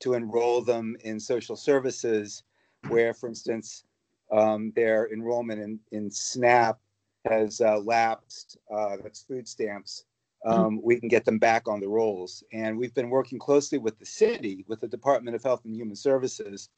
to 0.03 0.13
enroll 0.13 0.61
them 0.61 0.97
in 1.01 1.19
social 1.19 1.55
services, 1.55 2.43
where, 2.89 3.13
for 3.13 3.29
instance, 3.29 3.85
um, 4.31 4.73
their 4.75 5.11
enrollment 5.13 5.61
in, 5.61 5.79
in 5.91 6.11
SNAP 6.11 6.77
has 7.25 7.61
uh, 7.61 7.79
lapsed, 7.79 8.57
uh, 8.69 8.97
that's 9.01 9.23
food 9.23 9.47
stamps, 9.47 10.03
um, 10.45 10.81
we 10.83 10.99
can 10.99 11.07
get 11.07 11.23
them 11.23 11.39
back 11.39 11.69
on 11.69 11.79
the 11.79 11.87
rolls. 11.87 12.43
And 12.51 12.77
we've 12.77 12.93
been 12.93 13.09
working 13.09 13.39
closely 13.39 13.77
with 13.77 13.97
the 13.97 14.05
city, 14.05 14.65
with 14.67 14.81
the 14.81 14.89
Department 14.89 15.37
of 15.37 15.43
Health 15.43 15.63
and 15.63 15.73
Human 15.73 15.95
Services 15.95 16.69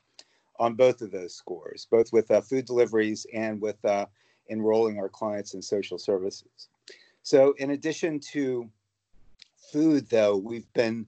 on 0.59 0.75
both 0.75 1.01
of 1.01 1.09
those 1.09 1.33
scores, 1.33 1.87
both 1.89 2.13
with 2.13 2.29
uh, 2.29 2.41
food 2.41 2.65
deliveries 2.65 3.25
and 3.33 3.59
with 3.59 3.83
uh, 3.83 4.05
enrolling 4.51 4.99
our 4.99 5.09
clients 5.09 5.55
in 5.55 5.63
social 5.63 5.97
services. 5.97 6.69
So, 7.23 7.55
in 7.57 7.71
addition 7.71 8.19
to 8.31 8.69
food, 9.71 10.07
though, 10.11 10.37
we've 10.37 10.71
been 10.73 11.07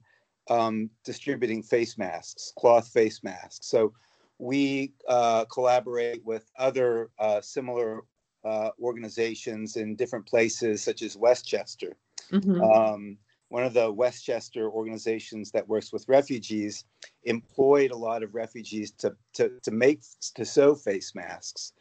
um, 0.50 0.90
distributing 1.04 1.64
face 1.64 1.98
masks, 1.98 2.54
cloth 2.58 2.88
face 2.90 3.24
masks. 3.24 3.68
So, 3.68 3.94
we 4.40 4.94
uh, 5.08 5.46
collaborate 5.46 6.24
with 6.24 6.50
other 6.58 7.10
uh, 7.18 7.42
similar 7.42 8.02
uh, 8.46 8.70
organizations 8.80 9.78
in 9.78 9.96
different 9.96 10.28
places, 10.28 10.84
such 10.84 11.02
as 11.02 11.18
Westchester. 11.18 11.98
Mm-hmm. 12.32 12.62
Um, 12.62 13.18
one 13.50 13.64
of 13.64 13.74
the 13.74 13.92
Westchester 13.92 14.70
organizations 14.70 15.52
that 15.52 15.68
works 15.68 15.94
with 15.94 16.08
refugees 16.08 16.86
employed 17.24 17.92
a 17.92 17.96
lot 17.98 18.24
of 18.24 18.36
refugees 18.36 18.92
to, 18.92 19.16
to, 19.34 19.52
to 19.64 19.72
make 19.72 20.02
to 20.36 20.46
sew 20.46 20.76
face 20.76 21.16
masks 21.16 21.74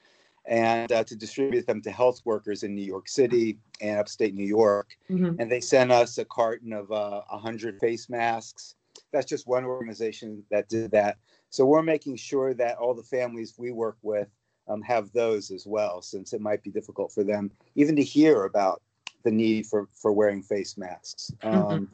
and 0.47 0.93
uh, 0.93 1.05
to 1.05 1.17
distribute 1.17 1.67
them 1.67 1.83
to 1.83 1.91
health 1.91 2.21
workers 2.25 2.63
in 2.63 2.75
New 2.75 2.85
York 2.85 3.09
City 3.09 3.59
and 3.81 3.99
upstate 3.99 4.35
New 4.35 4.47
York. 4.47 4.97
Mm-hmm. 5.11 5.41
And 5.41 5.51
they 5.51 5.61
sent 5.61 5.91
us 5.91 6.19
a 6.19 6.25
carton 6.25 6.73
of 6.73 6.91
uh, 6.93 7.23
100 7.31 7.79
face 7.81 8.09
masks. 8.09 8.75
That's 9.13 9.27
just 9.27 9.47
one 9.47 9.65
organization 9.65 10.45
that 10.51 10.69
did 10.69 10.91
that. 10.93 11.17
So 11.51 11.65
we're 11.65 11.83
making 11.83 12.17
sure 12.17 12.55
that 12.55 12.77
all 12.79 12.95
the 12.95 13.03
families 13.03 13.55
we 13.59 13.73
work 13.73 13.97
with 14.03 14.29
um, 14.69 14.83
have 14.83 15.13
those 15.13 15.51
as 15.51 15.67
well, 15.67 16.03
since 16.03 16.33
it 16.33 16.41
might 16.41 16.63
be 16.63 16.71
difficult 16.71 17.13
for 17.13 17.25
them 17.25 17.51
even 17.75 17.97
to 17.97 18.03
hear 18.03 18.45
about 18.45 18.83
the 19.25 19.31
need 19.31 19.67
for, 19.67 19.89
for 19.93 20.13
wearing 20.13 20.43
face 20.43 20.77
masks. 20.77 21.33
Mm-hmm. 21.43 21.73
Um, 21.73 21.91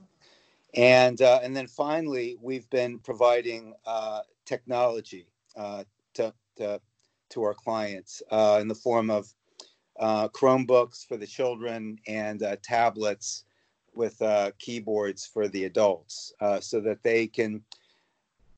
and 0.74 1.20
uh, 1.20 1.40
and 1.42 1.54
then 1.54 1.66
finally, 1.66 2.38
we've 2.40 2.68
been 2.70 2.98
providing 2.98 3.74
uh, 3.86 4.20
technology 4.46 5.26
uh, 5.54 5.84
to, 6.14 6.32
to 6.56 6.80
to 7.32 7.42
our 7.42 7.54
clients 7.54 8.22
uh, 8.30 8.58
in 8.60 8.68
the 8.68 8.74
form 8.74 9.10
of 9.10 9.32
uh, 9.98 10.28
Chromebooks 10.28 11.06
for 11.06 11.16
the 11.16 11.26
children 11.26 11.98
and 12.06 12.42
uh, 12.42 12.56
tablets 12.62 13.44
with 13.94 14.22
keyboards 14.58 15.26
for 15.26 15.48
the 15.48 15.64
adults, 15.64 16.32
so 16.60 16.80
that 16.80 17.02
they 17.02 17.26
can 17.26 17.62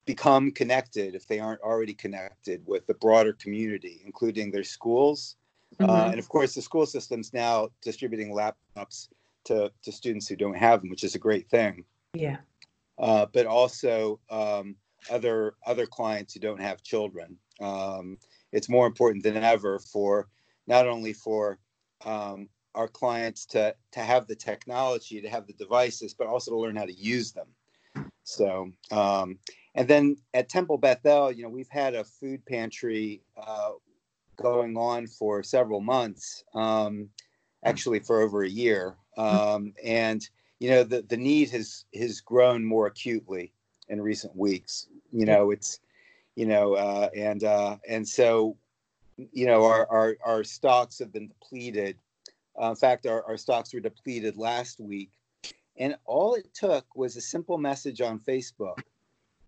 become 0.04 0.50
connected 0.50 1.14
if 1.14 1.26
they 1.26 1.40
aren't 1.40 1.60
already 1.62 1.94
connected 1.94 2.62
with 2.66 2.86
the 2.86 2.94
broader 2.94 3.32
community, 3.32 4.02
including 4.04 4.50
their 4.50 4.64
schools. 4.64 5.36
Uh, 5.80 5.86
mm-hmm. 5.86 5.90
Uh, 5.90 6.10
and 6.10 6.18
of 6.18 6.28
course, 6.28 6.54
the 6.54 6.62
school 6.62 6.86
system's 6.86 7.32
now 7.32 7.68
distributing 7.82 8.32
laptops 8.32 9.08
to, 9.44 9.70
to 9.82 9.92
students 9.92 10.28
who 10.28 10.36
don't 10.36 10.56
have 10.56 10.80
them, 10.80 10.90
which 10.90 11.04
is 11.04 11.14
a 11.14 11.18
great 11.18 11.48
thing. 11.48 11.84
Yeah. 12.14 12.36
Uh, 12.98 13.26
but 13.32 13.46
also 13.46 14.20
um, 14.30 14.76
other 15.10 15.56
other 15.66 15.86
clients 15.86 16.34
who 16.34 16.40
don't 16.40 16.60
have 16.60 16.82
children. 16.82 17.36
Um, 17.60 18.18
it's 18.54 18.68
more 18.68 18.86
important 18.86 19.24
than 19.24 19.36
ever 19.36 19.78
for 19.80 20.28
not 20.66 20.86
only 20.86 21.12
for 21.12 21.58
um, 22.06 22.48
our 22.74 22.88
clients 22.88 23.44
to 23.46 23.74
to 23.92 24.00
have 24.00 24.26
the 24.26 24.36
technology, 24.36 25.20
to 25.20 25.28
have 25.28 25.46
the 25.46 25.52
devices, 25.54 26.14
but 26.14 26.28
also 26.28 26.52
to 26.52 26.56
learn 26.58 26.76
how 26.76 26.86
to 26.86 26.94
use 26.94 27.32
them. 27.32 27.48
So, 28.22 28.70
um, 28.90 29.38
and 29.74 29.86
then 29.86 30.16
at 30.32 30.48
Temple 30.48 30.78
Bethel, 30.78 31.32
you 31.32 31.42
know, 31.42 31.48
we've 31.50 31.68
had 31.68 31.94
a 31.94 32.04
food 32.04 32.46
pantry 32.46 33.22
uh, 33.36 33.72
going 34.36 34.76
on 34.76 35.06
for 35.08 35.42
several 35.42 35.80
months, 35.80 36.44
um, 36.54 37.08
actually 37.64 37.98
for 37.98 38.22
over 38.22 38.44
a 38.44 38.48
year. 38.48 38.96
Um, 39.18 39.74
and 39.84 40.26
you 40.60 40.70
know, 40.70 40.84
the 40.84 41.02
the 41.02 41.16
need 41.16 41.50
has 41.50 41.84
has 41.94 42.20
grown 42.20 42.64
more 42.64 42.86
acutely 42.86 43.52
in 43.88 44.00
recent 44.00 44.34
weeks. 44.36 44.86
You 45.12 45.26
know, 45.26 45.50
it's 45.50 45.80
you 46.36 46.46
know, 46.46 46.74
uh, 46.74 47.08
and 47.16 47.44
uh, 47.44 47.76
and 47.88 48.06
so 48.06 48.56
you 49.16 49.46
know 49.46 49.64
our, 49.64 49.86
our 49.90 50.16
our 50.24 50.44
stocks 50.44 50.98
have 50.98 51.12
been 51.12 51.28
depleted. 51.28 51.96
Uh, 52.60 52.70
in 52.70 52.76
fact, 52.76 53.06
our, 53.06 53.24
our 53.26 53.36
stocks 53.36 53.74
were 53.74 53.80
depleted 53.80 54.36
last 54.36 54.80
week, 54.80 55.10
and 55.76 55.96
all 56.04 56.34
it 56.34 56.52
took 56.54 56.84
was 56.94 57.16
a 57.16 57.20
simple 57.20 57.58
message 57.58 58.00
on 58.00 58.18
Facebook, 58.20 58.78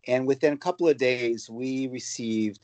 and 0.06 0.26
within 0.26 0.52
a 0.52 0.56
couple 0.56 0.88
of 0.88 0.96
days, 0.96 1.48
we 1.50 1.88
received, 1.88 2.60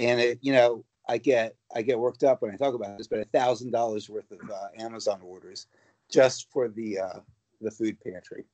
and 0.00 0.20
it 0.20 0.38
you 0.42 0.52
know 0.52 0.84
I 1.08 1.18
get 1.18 1.54
I 1.74 1.82
get 1.82 1.98
worked 1.98 2.24
up 2.24 2.42
when 2.42 2.50
I 2.50 2.56
talk 2.56 2.74
about 2.74 2.96
this, 2.96 3.06
but 3.06 3.20
a 3.20 3.24
thousand 3.26 3.70
dollars 3.70 4.08
worth 4.08 4.30
of 4.30 4.50
uh, 4.50 4.68
Amazon 4.82 5.20
orders 5.22 5.66
just 6.10 6.50
for 6.50 6.68
the 6.68 6.98
uh, 6.98 7.20
the 7.60 7.70
food 7.70 7.98
pantry. 8.00 8.44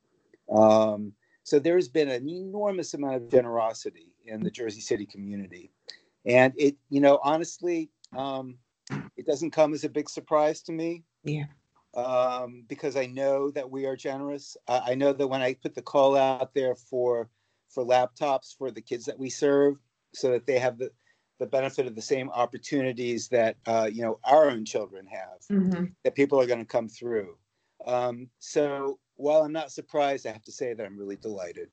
Um, 0.52 1.12
so 1.44 1.58
there's 1.58 1.88
been 1.88 2.08
an 2.08 2.28
enormous 2.28 2.94
amount 2.94 3.16
of 3.16 3.30
generosity 3.30 4.09
in 4.26 4.42
the 4.42 4.50
Jersey 4.50 4.80
City 4.80 5.06
community, 5.06 5.70
and 6.24 6.52
it 6.56 6.76
you 6.88 7.00
know 7.00 7.18
honestly 7.22 7.90
um, 8.16 8.58
it 9.16 9.26
doesn't 9.26 9.50
come 9.52 9.74
as 9.74 9.84
a 9.84 9.88
big 9.88 10.08
surprise 10.08 10.62
to 10.62 10.72
me. 10.72 11.04
Yeah. 11.24 11.44
Um, 11.94 12.64
because 12.68 12.96
I 12.96 13.06
know 13.06 13.50
that 13.50 13.68
we 13.68 13.84
are 13.86 13.96
generous. 13.96 14.56
I, 14.68 14.92
I 14.92 14.94
know 14.94 15.12
that 15.12 15.26
when 15.26 15.42
I 15.42 15.54
put 15.54 15.74
the 15.74 15.82
call 15.82 16.16
out 16.16 16.54
there 16.54 16.74
for 16.76 17.28
for 17.68 17.84
laptops 17.84 18.56
for 18.56 18.70
the 18.70 18.80
kids 18.80 19.04
that 19.06 19.18
we 19.18 19.28
serve, 19.30 19.76
so 20.14 20.30
that 20.30 20.46
they 20.46 20.58
have 20.58 20.78
the 20.78 20.90
the 21.40 21.46
benefit 21.46 21.86
of 21.86 21.94
the 21.94 22.02
same 22.02 22.30
opportunities 22.30 23.28
that 23.28 23.56
uh, 23.66 23.88
you 23.92 24.02
know 24.02 24.20
our 24.24 24.50
own 24.50 24.64
children 24.64 25.06
have 25.06 25.40
Mm-hmm. 25.50 25.84
that 26.04 26.14
people 26.14 26.40
are 26.40 26.46
going 26.46 26.60
to 26.60 26.64
come 26.64 26.88
through 26.88 27.36
um, 27.86 28.28
so 28.38 28.98
while 29.16 29.42
i'm 29.42 29.52
not 29.52 29.72
surprised 29.72 30.26
i 30.26 30.32
have 30.32 30.44
to 30.44 30.52
say 30.52 30.74
that 30.74 30.84
i'm 30.86 30.96
really 30.98 31.16
delighted 31.16 31.70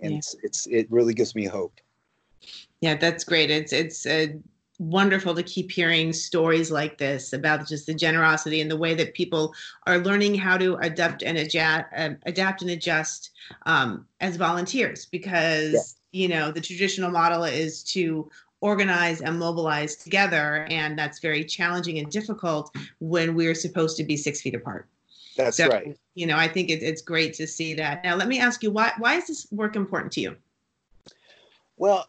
and 0.00 0.12
Yeah. 0.12 0.18
it's, 0.18 0.36
it's 0.42 0.66
it 0.68 0.90
really 0.90 1.12
gives 1.14 1.34
me 1.34 1.44
hope 1.44 1.80
Yeah, 2.80 2.96
that's 2.96 3.24
great. 3.24 3.50
It's 3.50 3.72
it's 3.72 4.06
uh, 4.06 4.28
wonderful 4.78 5.34
to 5.34 5.42
keep 5.42 5.70
hearing 5.70 6.12
stories 6.12 6.70
like 6.70 6.98
this 6.98 7.32
about 7.32 7.66
just 7.66 7.86
the 7.86 7.94
generosity 7.94 8.60
and 8.60 8.70
the 8.70 8.76
way 8.76 8.94
that 8.94 9.14
people 9.14 9.54
are 9.86 9.98
learning 9.98 10.36
how 10.36 10.56
to 10.58 10.76
adapt 10.76 11.22
and 11.22 11.36
adjust, 11.38 11.86
uh, 11.96 12.10
adapt 12.26 12.62
and 12.62 12.70
adjust 12.70 13.30
um, 13.66 14.06
as 14.20 14.36
volunteers. 14.36 15.06
Because 15.06 15.96
you 16.12 16.28
know 16.28 16.52
the 16.52 16.60
traditional 16.60 17.10
model 17.10 17.44
is 17.44 17.82
to 17.84 18.30
organize 18.60 19.20
and 19.20 19.38
mobilize 19.38 19.96
together, 19.96 20.66
and 20.70 20.98
that's 20.98 21.18
very 21.20 21.44
challenging 21.44 21.98
and 21.98 22.10
difficult 22.10 22.74
when 23.00 23.34
we're 23.34 23.54
supposed 23.54 23.96
to 23.96 24.04
be 24.04 24.16
six 24.16 24.40
feet 24.40 24.54
apart. 24.54 24.88
that's 25.36 25.58
So, 25.58 25.68
right 25.68 25.96
You 26.14 26.26
know, 26.26 26.36
I 26.36 26.48
think 26.48 26.70
it, 26.70 26.82
it's 26.82 27.02
great 27.02 27.34
to 27.34 27.46
see 27.46 27.74
that. 27.74 28.04
Now, 28.04 28.16
let 28.16 28.28
me 28.28 28.40
ask 28.40 28.62
you, 28.62 28.70
why 28.70 28.92
why 28.98 29.16
is 29.16 29.26
this 29.28 29.46
work 29.52 29.76
important 29.76 30.12
to 30.12 30.20
you? 30.20 30.36
well 31.76 32.08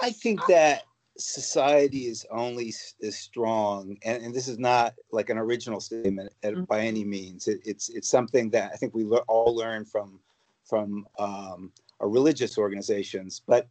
i 0.00 0.10
think 0.10 0.40
that 0.46 0.82
society 1.18 2.06
is 2.06 2.24
only 2.30 2.72
as 3.02 3.16
strong 3.16 3.96
and, 4.04 4.22
and 4.24 4.34
this 4.34 4.48
is 4.48 4.58
not 4.58 4.94
like 5.12 5.28
an 5.28 5.36
original 5.38 5.78
statement 5.80 6.32
at, 6.42 6.54
Mhm. 6.54 6.66
by 6.66 6.80
any 6.80 7.04
means. 7.04 7.48
It, 7.48 7.60
it's 7.64 7.90
it's 7.90 8.08
something 8.08 8.48
that 8.50 8.72
i 8.72 8.76
think 8.76 8.94
we 8.94 9.04
le- 9.04 9.24
all 9.28 9.54
learn 9.54 9.84
from 9.84 10.18
from 10.64 11.06
um, 11.18 11.70
our 12.00 12.08
religious 12.08 12.56
organizations 12.56 13.42
but 13.46 13.68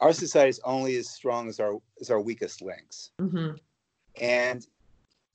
our 0.00 0.12
society 0.12 0.50
is 0.50 0.60
only 0.64 0.96
as 0.96 1.08
strong 1.08 1.48
as 1.48 1.58
our 1.60 1.78
as 2.00 2.10
our 2.10 2.20
weakest 2.20 2.60
links. 2.62 3.12
Hmm 3.18 3.52
and 4.20 4.66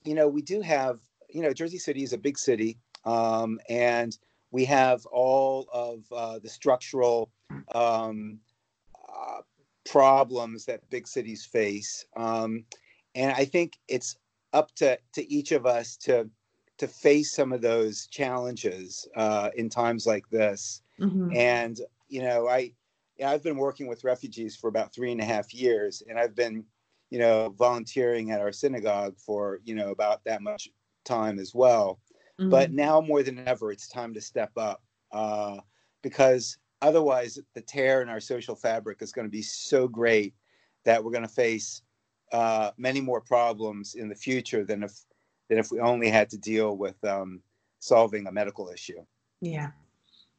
you 0.04 0.14
know 0.14 0.28
we 0.28 0.42
do 0.42 0.60
have 0.60 1.00
you 1.28 1.42
know 1.42 1.52
jersey 1.52 1.78
city 1.78 2.02
is 2.02 2.12
a 2.12 2.18
big 2.18 2.38
city 2.38 2.78
um, 3.04 3.58
and 3.68 4.18
we 4.52 4.64
have 4.64 5.04
all 5.06 5.68
of 5.72 6.04
uh, 6.12 6.38
the 6.38 6.48
structural 6.48 7.30
um, 7.74 8.38
uh, 9.08 9.40
problems 9.84 10.64
that 10.64 10.88
big 10.90 11.06
cities 11.06 11.44
face. 11.44 12.04
Um, 12.16 12.64
and 13.14 13.32
i 13.32 13.44
think 13.44 13.78
it's 13.88 14.16
up 14.52 14.74
to 14.74 14.98
to 15.14 15.32
each 15.32 15.52
of 15.52 15.66
us 15.66 15.96
to 15.96 16.28
to 16.78 16.88
face 16.88 17.32
some 17.32 17.52
of 17.52 17.60
those 17.60 18.06
challenges 18.06 19.06
uh, 19.16 19.50
in 19.56 19.68
times 19.68 20.06
like 20.06 20.28
this. 20.30 20.82
Hmm 20.98 21.30
and 21.34 21.80
you 22.08 22.22
know 22.22 22.48
i 22.48 22.70
i've 23.24 23.42
been 23.42 23.56
working 23.56 23.86
with 23.86 24.04
refugees 24.04 24.54
for 24.54 24.68
about 24.68 24.92
three 24.92 25.10
and 25.10 25.20
a 25.20 25.24
half 25.24 25.54
years 25.54 26.02
and 26.08 26.18
i've 26.18 26.34
been 26.34 26.64
you 27.10 27.18
know 27.18 27.54
volunteering 27.58 28.30
at 28.30 28.40
our 28.40 28.52
synagogue 28.52 29.16
for 29.18 29.60
you 29.64 29.74
know 29.74 29.90
about 29.90 30.22
that 30.24 30.42
much 30.42 30.68
time 31.04 31.38
as 31.38 31.54
well. 31.54 31.98
Mm-hmm. 32.40 32.50
but 32.50 32.72
now 32.72 33.00
more 33.00 33.22
than 33.22 33.46
ever 33.46 33.72
it's 33.72 33.88
time 33.88 34.14
to 34.14 34.20
step 34.20 34.52
up 34.56 34.82
uh, 35.12 35.58
because 36.02 36.58
otherwise 36.82 37.38
the 37.54 37.60
tear 37.60 38.02
in 38.02 38.08
our 38.08 38.20
social 38.20 38.54
fabric 38.54 39.00
is 39.00 39.12
going 39.12 39.26
to 39.26 39.30
be 39.30 39.42
so 39.42 39.88
great 39.88 40.34
that 40.84 41.02
we're 41.02 41.12
going 41.12 41.22
to 41.22 41.28
face 41.28 41.82
uh, 42.32 42.70
many 42.76 43.00
more 43.00 43.20
problems 43.20 43.94
in 43.94 44.08
the 44.08 44.14
future 44.14 44.64
than 44.64 44.82
if 44.82 44.92
than 45.48 45.58
if 45.58 45.70
we 45.70 45.80
only 45.80 46.08
had 46.08 46.28
to 46.30 46.38
deal 46.38 46.76
with 46.76 47.02
um, 47.04 47.40
solving 47.78 48.26
a 48.26 48.32
medical 48.32 48.68
issue 48.68 49.00
Yeah. 49.40 49.70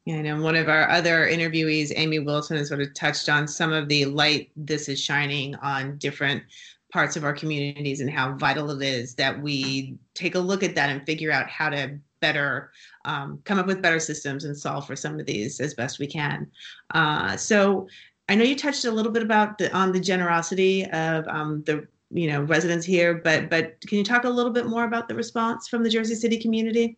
Yeah, 0.05 0.21
know 0.21 0.41
one 0.41 0.57
of 0.57 0.67
our 0.67 0.89
other 0.89 1.25
interviewees, 1.27 1.93
Amy 1.95 2.19
Wilson, 2.19 2.57
has 2.57 2.67
sort 2.67 2.81
of 2.81 2.93
touched 2.93 3.29
on 3.29 3.47
some 3.47 3.71
of 3.71 3.87
the 3.87 4.03
light 4.03 4.51
this 4.57 4.89
is 4.89 4.99
shining 4.99 5.55
on 5.55 5.97
different 5.97 6.43
parts 6.91 7.15
of 7.15 7.23
our 7.23 7.33
communities 7.33 8.01
and 8.01 8.09
how 8.09 8.33
vital 8.33 8.69
it 8.69 8.85
is 8.85 9.15
that 9.15 9.41
we 9.41 9.97
take 10.13 10.35
a 10.35 10.39
look 10.39 10.61
at 10.61 10.75
that 10.75 10.89
and 10.89 11.05
figure 11.05 11.31
out 11.31 11.49
how 11.49 11.69
to 11.69 11.97
better 12.23 12.71
um, 13.03 13.39
come 13.43 13.59
up 13.59 13.67
with 13.67 13.81
better 13.81 13.99
systems 13.99 14.45
and 14.45 14.57
solve 14.57 14.87
for 14.87 14.95
some 14.95 15.19
of 15.19 15.25
these 15.25 15.59
as 15.59 15.73
best 15.73 15.99
we 15.99 16.07
can. 16.07 16.49
Uh, 16.93 17.35
so 17.35 17.85
I 18.29 18.35
know 18.35 18.45
you 18.45 18.55
touched 18.55 18.85
a 18.85 18.91
little 18.91 19.11
bit 19.11 19.23
about 19.23 19.57
the 19.57 19.67
on 19.75 19.91
the 19.91 19.99
generosity 19.99 20.85
of 20.91 21.27
um, 21.27 21.63
the 21.65 21.85
you 22.11 22.27
know 22.31 22.41
residents 22.43 22.85
here, 22.85 23.13
but 23.15 23.49
but 23.49 23.65
can 23.87 23.97
you 23.97 24.05
talk 24.05 24.23
a 24.23 24.29
little 24.29 24.53
bit 24.53 24.67
more 24.67 24.85
about 24.85 25.09
the 25.09 25.15
response 25.15 25.67
from 25.67 25.83
the 25.83 25.89
Jersey 25.89 26.15
City 26.15 26.37
community? 26.37 26.97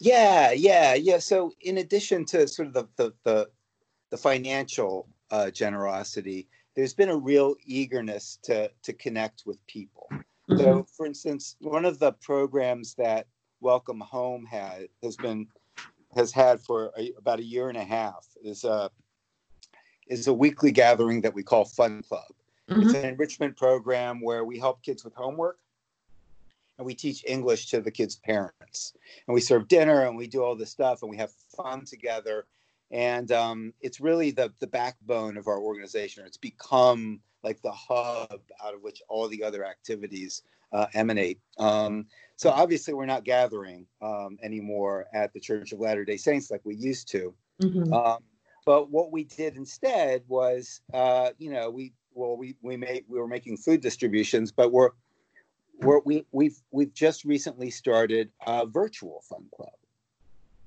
Yeah, 0.00 0.52
yeah, 0.52 0.94
yeah. 0.94 1.18
So 1.18 1.52
in 1.62 1.78
addition 1.78 2.24
to 2.26 2.46
sort 2.46 2.68
of 2.68 2.74
the 2.74 2.86
the 2.96 3.12
the, 3.24 3.48
the 4.10 4.16
financial 4.16 5.08
uh, 5.32 5.50
generosity, 5.50 6.48
there's 6.76 6.94
been 6.94 7.10
a 7.10 7.16
real 7.16 7.56
eagerness 7.66 8.38
to 8.44 8.70
to 8.84 8.92
connect 8.92 9.42
with 9.44 9.58
people. 9.66 10.06
Mm-hmm. 10.12 10.58
So, 10.58 10.86
for 10.96 11.06
instance, 11.06 11.56
one 11.60 11.84
of 11.84 11.98
the 11.98 12.12
programs 12.12 12.94
that 12.94 13.26
Welcome 13.62 14.00
Home 14.00 14.44
had 14.44 14.88
has 15.04 15.16
been 15.16 15.46
has 16.16 16.32
had 16.32 16.60
for 16.60 16.92
a, 16.98 17.12
about 17.16 17.38
a 17.38 17.44
year 17.44 17.68
and 17.68 17.78
a 17.78 17.84
half 17.84 18.26
is 18.42 18.64
a 18.64 18.90
is 20.08 20.26
a 20.26 20.34
weekly 20.34 20.72
gathering 20.72 21.20
that 21.20 21.32
we 21.32 21.44
call 21.44 21.64
Fun 21.64 22.02
Club. 22.02 22.24
It's 22.68 22.94
an 22.94 23.04
enrichment 23.04 23.56
program 23.56 24.20
where 24.20 24.44
we 24.44 24.58
help 24.58 24.82
kids 24.82 25.04
with 25.04 25.14
homework 25.14 25.58
and 26.78 26.86
we 26.86 26.94
teach 26.94 27.24
English 27.26 27.66
to 27.66 27.80
the 27.80 27.90
kids' 27.90 28.16
parents. 28.16 28.94
And 29.26 29.34
we 29.34 29.40
serve 29.40 29.68
dinner 29.68 30.06
and 30.06 30.16
we 30.16 30.26
do 30.26 30.42
all 30.42 30.56
this 30.56 30.70
stuff 30.70 31.02
and 31.02 31.10
we 31.10 31.16
have 31.18 31.30
fun 31.56 31.84
together. 31.84 32.46
And 32.90 33.30
um, 33.30 33.74
it's 33.80 34.00
really 34.00 34.32
the, 34.32 34.52
the 34.58 34.66
backbone 34.66 35.36
of 35.36 35.46
our 35.46 35.60
organization. 35.60 36.24
It's 36.26 36.36
become 36.36 37.20
like 37.42 37.60
the 37.62 37.72
hub 37.72 38.40
out 38.64 38.74
of 38.74 38.82
which 38.82 39.02
all 39.08 39.28
the 39.28 39.42
other 39.42 39.64
activities 39.64 40.42
uh, 40.72 40.86
emanate. 40.94 41.38
Um, 41.58 42.06
so 42.36 42.50
obviously, 42.50 42.94
we're 42.94 43.06
not 43.06 43.24
gathering 43.24 43.86
um, 44.00 44.38
anymore 44.42 45.06
at 45.12 45.32
the 45.32 45.40
Church 45.40 45.72
of 45.72 45.80
Latter 45.80 46.04
day 46.04 46.16
Saints 46.16 46.50
like 46.50 46.62
we 46.64 46.74
used 46.74 47.08
to. 47.08 47.34
Mhm. 47.60 47.92
Um, 47.92 48.22
but 48.64 48.90
what 48.90 49.10
we 49.10 49.24
did 49.24 49.56
instead 49.56 50.22
was, 50.28 50.80
uh, 50.94 51.30
you 51.38 51.50
know, 51.50 51.70
we 51.70 51.92
well, 52.14 52.36
we 52.36 52.56
we 52.62 52.76
made 52.76 53.04
we 53.08 53.18
were 53.18 53.28
making 53.28 53.56
food 53.56 53.80
distributions, 53.80 54.52
but 54.52 54.72
we're 54.72 54.90
we're 55.80 56.00
we 56.00 56.24
we've 56.32 56.58
we've 56.70 56.94
just 56.94 57.24
recently 57.24 57.70
started 57.70 58.30
a 58.46 58.66
virtual 58.66 59.22
fun 59.28 59.44
club. 59.54 59.72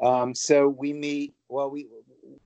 Um, 0.01 0.35
so 0.35 0.67
we 0.67 0.93
meet. 0.93 1.33
Well, 1.47 1.69
we 1.69 1.87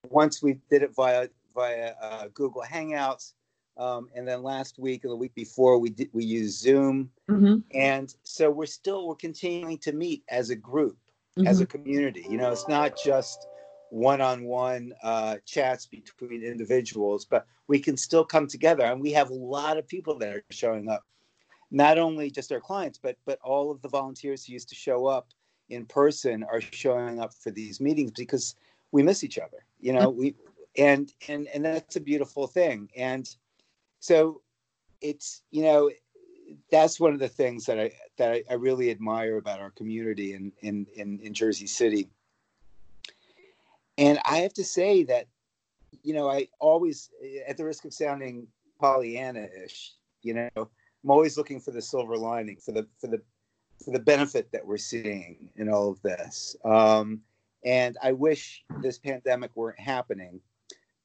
once 0.08 0.42
we 0.42 0.58
did 0.70 0.82
it 0.82 0.94
via 0.94 1.28
via 1.54 1.94
uh, 2.00 2.28
Google 2.32 2.62
Hangouts, 2.62 3.32
um, 3.76 4.08
and 4.14 4.26
then 4.26 4.42
last 4.42 4.78
week 4.78 5.04
and 5.04 5.12
the 5.12 5.16
week 5.16 5.34
before 5.34 5.78
we 5.78 5.90
did 5.90 6.10
we 6.12 6.24
used 6.24 6.58
Zoom, 6.60 7.10
Mhm. 7.28 7.62
and 7.72 8.14
so 8.22 8.50
we're 8.50 8.66
still 8.66 9.06
we're 9.06 9.14
continuing 9.14 9.78
to 9.78 9.92
meet 9.92 10.22
as 10.28 10.50
a 10.50 10.56
group 10.56 10.98
as 11.46 11.60
a 11.60 11.66
community. 11.66 12.26
You 12.28 12.36
know, 12.36 12.50
it's 12.50 12.68
not 12.68 12.96
just 12.96 13.46
one-on-one 13.90 14.94
uh, 15.02 15.36
chats 15.44 15.86
between 15.86 16.42
individuals, 16.42 17.24
but 17.24 17.46
we 17.66 17.78
can 17.78 17.96
still 17.96 18.24
come 18.24 18.46
together, 18.46 18.84
and 18.84 19.00
we 19.00 19.12
have 19.12 19.30
a 19.30 19.34
lot 19.34 19.78
of 19.78 19.86
people 19.88 20.18
that 20.18 20.34
are 20.34 20.44
showing 20.50 20.88
up. 20.88 21.04
Not 21.70 21.98
only 21.98 22.30
just 22.30 22.50
our 22.52 22.60
clients, 22.60 22.98
but 22.98 23.16
but 23.24 23.38
all 23.42 23.70
of 23.70 23.80
the 23.82 23.88
volunteers 23.88 24.44
who 24.44 24.52
used 24.52 24.68
to 24.70 24.74
show 24.74 25.06
up 25.06 25.28
in 25.68 25.86
person 25.86 26.42
are 26.42 26.60
showing 26.60 27.20
up 27.20 27.32
for 27.32 27.50
these 27.50 27.80
meetings 27.80 28.10
because 28.10 28.56
we 28.92 29.02
miss 29.02 29.22
each 29.22 29.38
other. 29.38 29.64
You 29.80 29.92
know, 29.92 30.10
we 30.10 30.34
and 30.76 31.12
and 31.28 31.46
and 31.48 31.64
that's 31.64 31.96
a 31.96 32.00
beautiful 32.00 32.46
thing. 32.48 32.90
And 32.96 33.28
so 34.00 34.40
it's 35.00 35.42
you 35.50 35.62
know 35.62 35.90
that's 36.70 36.98
one 36.98 37.12
of 37.12 37.20
the 37.20 37.28
things 37.28 37.66
that 37.66 37.78
I 37.78 37.92
that 38.18 38.32
I, 38.32 38.42
I 38.50 38.54
really 38.54 38.90
admire 38.90 39.36
about 39.36 39.60
our 39.60 39.70
community 39.70 40.34
in, 40.34 40.52
in 40.62 40.86
in 40.96 41.20
in 41.20 41.34
Jersey 41.34 41.66
City. 41.66 42.08
And 43.98 44.18
I 44.24 44.38
have 44.38 44.54
to 44.54 44.64
say 44.64 45.04
that, 45.04 45.26
you 46.02 46.14
know, 46.14 46.30
I 46.30 46.48
always, 46.58 47.10
at 47.46 47.58
the 47.58 47.66
risk 47.66 47.84
of 47.84 47.92
sounding 47.92 48.46
Pollyanna-ish. 48.80 49.92
You 50.22 50.34
know, 50.34 50.48
I'm 50.56 51.10
always 51.10 51.36
looking 51.36 51.60
for 51.60 51.70
the 51.70 51.82
silver 51.82 52.16
lining, 52.16 52.56
for 52.56 52.72
the 52.72 52.86
for 52.98 53.08
the 53.08 53.20
for 53.84 53.90
the 53.90 53.98
benefit 53.98 54.52
that 54.52 54.66
we're 54.66 54.76
seeing 54.76 55.50
in 55.56 55.68
all 55.68 55.90
of 55.90 56.02
this. 56.02 56.56
Um, 56.64 57.20
and 57.64 57.96
I 58.02 58.12
wish 58.12 58.64
this 58.80 58.98
pandemic 58.98 59.54
weren't 59.54 59.80
happening. 59.80 60.40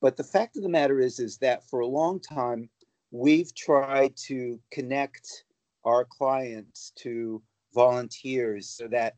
But 0.02 0.18
the 0.18 0.24
fact 0.24 0.58
of 0.58 0.64
the 0.64 0.70
matter 0.70 1.00
is, 1.00 1.20
is 1.20 1.38
that 1.38 1.68
for 1.70 1.80
a 1.80 1.88
long 1.88 2.20
time, 2.20 2.70
we've 3.16 3.56
tried 3.56 4.16
to 4.18 4.60
connect 4.72 5.46
our 5.86 6.04
clients 6.04 6.92
to 6.98 7.42
volunteers 7.74 8.70
so 8.70 8.88
that 8.90 9.16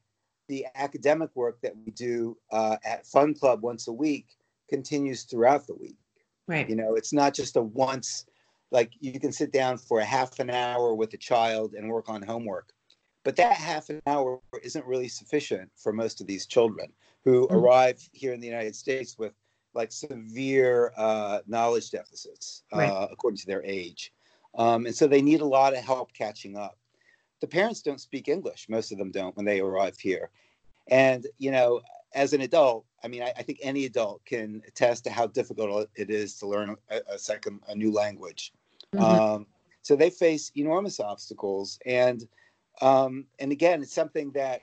the 0.47 0.65
academic 0.75 1.29
work 1.35 1.59
that 1.61 1.73
we 1.75 1.91
do 1.91 2.37
uh, 2.51 2.77
at 2.85 3.07
Fun 3.07 3.33
Club 3.33 3.63
once 3.63 3.87
a 3.87 3.91
week 3.91 4.27
continues 4.69 5.23
throughout 5.23 5.65
the 5.65 5.75
week. 5.75 5.97
Right. 6.47 6.69
You 6.69 6.75
know, 6.75 6.95
it's 6.95 7.11
not 7.11 7.33
just 7.33 7.57
a 7.57 7.61
once, 7.61 8.25
like 8.71 8.91
you 8.99 9.19
can 9.19 9.31
sit 9.31 9.51
down 9.51 9.77
for 9.77 9.99
a 9.99 10.05
half 10.05 10.39
an 10.39 10.49
hour 10.49 10.93
with 10.93 11.13
a 11.13 11.17
child 11.17 11.73
and 11.73 11.89
work 11.89 12.07
on 12.07 12.21
homework. 12.21 12.71
But 13.23 13.35
that 13.37 13.53
half 13.53 13.89
an 13.89 14.01
hour 14.07 14.39
isn't 14.63 14.85
really 14.85 15.09
sufficient 15.09 15.69
for 15.75 15.91
most 15.91 16.21
of 16.21 16.27
these 16.27 16.45
children 16.45 16.91
who 17.25 17.47
mm-hmm. 17.47 17.55
arrive 17.55 17.99
here 18.13 18.33
in 18.33 18.39
the 18.39 18.47
United 18.47 18.75
States 18.75 19.17
with 19.17 19.33
like 19.77 19.91
severe 19.91 20.91
uh, 20.97 21.39
knowledge 21.47 21.91
deficits 21.91 22.63
right. 22.73 22.89
uh, 22.89 23.07
according 23.11 23.37
to 23.37 23.45
their 23.45 23.63
age. 23.63 24.11
Um, 24.57 24.87
and 24.87 24.95
so 24.95 25.07
they 25.07 25.21
need 25.21 25.41
a 25.41 25.45
lot 25.45 25.73
of 25.77 25.83
help 25.83 26.11
catching 26.13 26.57
up. 26.57 26.77
The 27.39 27.47
parents 27.47 27.81
don't 27.81 28.01
speak 28.01 28.27
English, 28.27 28.67
most 28.67 28.91
of 28.91 28.97
them 28.97 29.11
don't 29.11 29.35
when 29.37 29.45
they 29.45 29.59
arrive 29.59 29.97
here. 29.99 30.31
And, 30.89 31.27
you 31.37 31.51
know, 31.51 31.81
as 32.15 32.33
an 32.33 32.41
adult, 32.41 32.85
I 33.03 33.07
mean, 33.07 33.21
I, 33.21 33.31
I 33.37 33.43
think 33.43 33.59
any 33.61 33.85
adult 33.85 34.25
can 34.25 34.61
attest 34.67 35.03
to 35.03 35.11
how 35.11 35.27
difficult 35.27 35.89
it 35.95 36.09
is 36.09 36.39
to 36.39 36.47
learn 36.47 36.75
a, 36.89 37.01
a 37.11 37.19
second, 37.19 37.59
a 37.67 37.75
new 37.75 37.91
language. 37.91 38.53
Mm-hmm. 38.95 39.03
Um, 39.03 39.45
so 39.83 39.95
they 39.95 40.09
face 40.09 40.51
enormous 40.55 40.99
obstacles. 40.99 41.77
And, 41.85 42.27
um, 42.81 43.25
and 43.37 43.51
again, 43.51 43.81
it's 43.83 43.93
something 43.93 44.31
that 44.31 44.61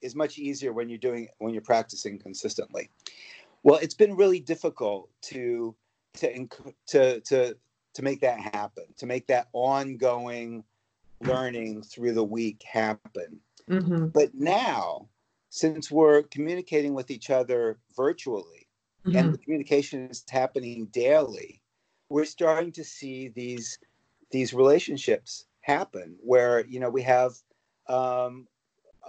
is 0.00 0.14
much 0.14 0.38
easier 0.38 0.72
when 0.72 0.88
you're 0.88 0.98
doing, 0.98 1.28
when 1.38 1.52
you're 1.54 1.62
practicing 1.62 2.18
consistently. 2.18 2.90
Well, 3.62 3.78
it's 3.82 3.94
been 3.94 4.16
really 4.16 4.40
difficult 4.40 5.10
to, 5.22 5.74
to, 6.14 6.48
to, 6.88 7.20
to, 7.20 7.56
to 7.94 8.02
make 8.02 8.20
that 8.20 8.40
happen, 8.40 8.84
to 8.98 9.06
make 9.06 9.26
that 9.26 9.48
ongoing 9.52 10.64
learning 11.20 11.82
through 11.82 12.12
the 12.12 12.24
week 12.24 12.62
happen. 12.62 13.40
Mm-hmm. 13.68 14.08
But 14.08 14.34
now, 14.34 15.08
since 15.50 15.90
we're 15.90 16.22
communicating 16.22 16.94
with 16.94 17.10
each 17.10 17.30
other 17.30 17.78
virtually 17.96 18.68
mm-hmm. 19.06 19.16
and 19.16 19.34
the 19.34 19.38
communication 19.38 20.08
is 20.08 20.24
happening 20.28 20.86
daily, 20.86 21.60
we're 22.08 22.24
starting 22.24 22.72
to 22.72 22.84
see 22.84 23.28
these 23.28 23.78
these 24.30 24.52
relationships 24.52 25.46
happen 25.62 26.16
where 26.22 26.64
you 26.66 26.80
know 26.80 26.90
we 26.90 27.02
have 27.02 27.32
um, 27.88 28.46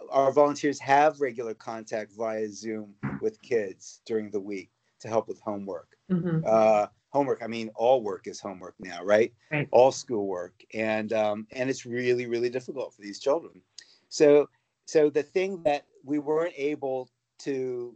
our 0.10 0.32
volunteers 0.32 0.80
have 0.80 1.22
regular 1.22 1.54
contact 1.54 2.12
via 2.18 2.50
Zoom 2.50 2.94
with 3.22 3.42
kids 3.42 4.02
during 4.06 4.32
the 4.32 4.40
week 4.40 4.70
to 5.00 5.08
help 5.08 5.28
with 5.28 5.40
homework. 5.40 5.98
Mm-hmm. 6.12 6.42
Uh, 6.46 6.88
homework. 7.10 7.42
I 7.44 7.48
mean, 7.48 7.70
all 7.76 8.02
work 8.02 8.28
is 8.28 8.40
homework 8.40 8.76
now, 8.80 9.04
right? 9.04 9.34
right. 9.52 9.68
All 9.72 9.92
schoolwork, 9.92 10.54
and 10.74 11.14
um, 11.14 11.48
and 11.52 11.70
it's 11.70 11.86
really 11.86 12.26
really 12.28 12.50
difficult 12.50 12.94
for 12.94 13.02
these 13.02 13.20
children. 13.20 13.62
So 14.10 14.50
so 14.86 15.10
the 15.10 15.24
thing 15.24 15.62
that 15.64 15.86
we 16.04 16.20
weren't 16.20 16.54
able 16.58 17.10
to 17.40 17.96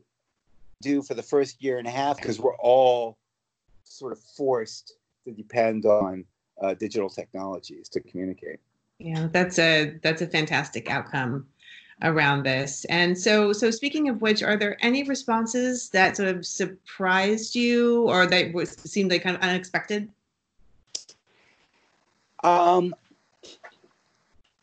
do 0.81 1.01
for 1.01 1.13
the 1.13 1.23
first 1.23 1.63
year 1.63 1.77
and 1.77 1.87
a 1.87 1.91
half 1.91 2.17
because 2.17 2.39
we're 2.39 2.57
all 2.57 3.17
sort 3.83 4.11
of 4.11 4.19
forced 4.19 4.93
to 5.25 5.31
depend 5.31 5.85
on 5.85 6.25
uh, 6.61 6.73
digital 6.73 7.09
technologies 7.09 7.89
to 7.89 7.99
communicate. 7.99 8.59
Yeah, 8.99 9.27
that's 9.31 9.59
a 9.59 9.97
that's 10.03 10.21
a 10.21 10.27
fantastic 10.27 10.89
outcome 10.89 11.47
around 12.03 12.43
this. 12.43 12.85
And 12.85 13.17
so, 13.17 13.53
so 13.53 13.71
speaking 13.71 14.09
of 14.09 14.21
which, 14.21 14.43
are 14.43 14.57
there 14.57 14.77
any 14.81 15.03
responses 15.03 15.89
that 15.89 16.17
sort 16.17 16.29
of 16.29 16.45
surprised 16.45 17.55
you 17.55 18.03
or 18.03 18.25
that 18.27 18.53
was, 18.53 18.71
seemed 18.71 19.09
like 19.11 19.23
kind 19.23 19.35
of 19.35 19.41
unexpected? 19.41 20.09
Um, 22.43 22.93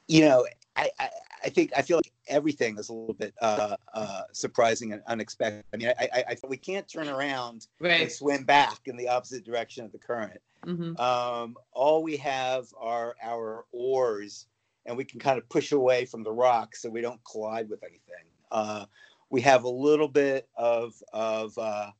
you 0.06 0.20
know, 0.20 0.46
I, 0.76 0.90
I, 0.98 1.08
I 1.44 1.48
think 1.48 1.72
I 1.76 1.82
feel 1.82 1.96
like 1.96 2.12
everything 2.28 2.78
is 2.78 2.90
a 2.90 2.92
little 2.92 3.14
bit 3.14 3.34
uh, 3.40 3.76
uh, 3.94 4.22
surprising 4.32 4.92
and 4.92 5.02
unexpected. 5.06 5.64
I 5.72 5.76
mean, 5.76 5.92
I, 5.98 6.08
I, 6.12 6.24
I 6.28 6.36
we 6.46 6.58
can't 6.58 6.86
turn 6.86 7.08
around 7.08 7.66
right. 7.80 8.02
and 8.02 8.12
swim 8.12 8.44
back 8.44 8.80
in 8.84 8.96
the 8.96 9.08
opposite 9.08 9.44
direction 9.44 9.84
of 9.84 9.92
the 9.92 9.98
current. 9.98 10.40
Mm-hmm. 10.66 11.00
Um, 11.00 11.56
all 11.72 12.02
we 12.02 12.18
have 12.18 12.66
are 12.78 13.16
our 13.22 13.64
oars 13.72 14.46
and 14.86 14.96
we 14.96 15.04
can 15.04 15.20
kind 15.20 15.38
of 15.38 15.48
push 15.48 15.72
away 15.72 16.04
from 16.04 16.22
the 16.22 16.32
rock 16.32 16.74
so 16.74 16.88
we 16.88 17.00
don't 17.00 17.20
collide 17.24 17.68
with 17.68 17.82
anything. 17.82 18.24
Uh, 18.50 18.86
we 19.30 19.40
have 19.40 19.64
a 19.64 19.68
little 19.68 20.08
bit 20.08 20.48
of 20.56 20.94
of 21.12 21.56
uh, 21.58 21.90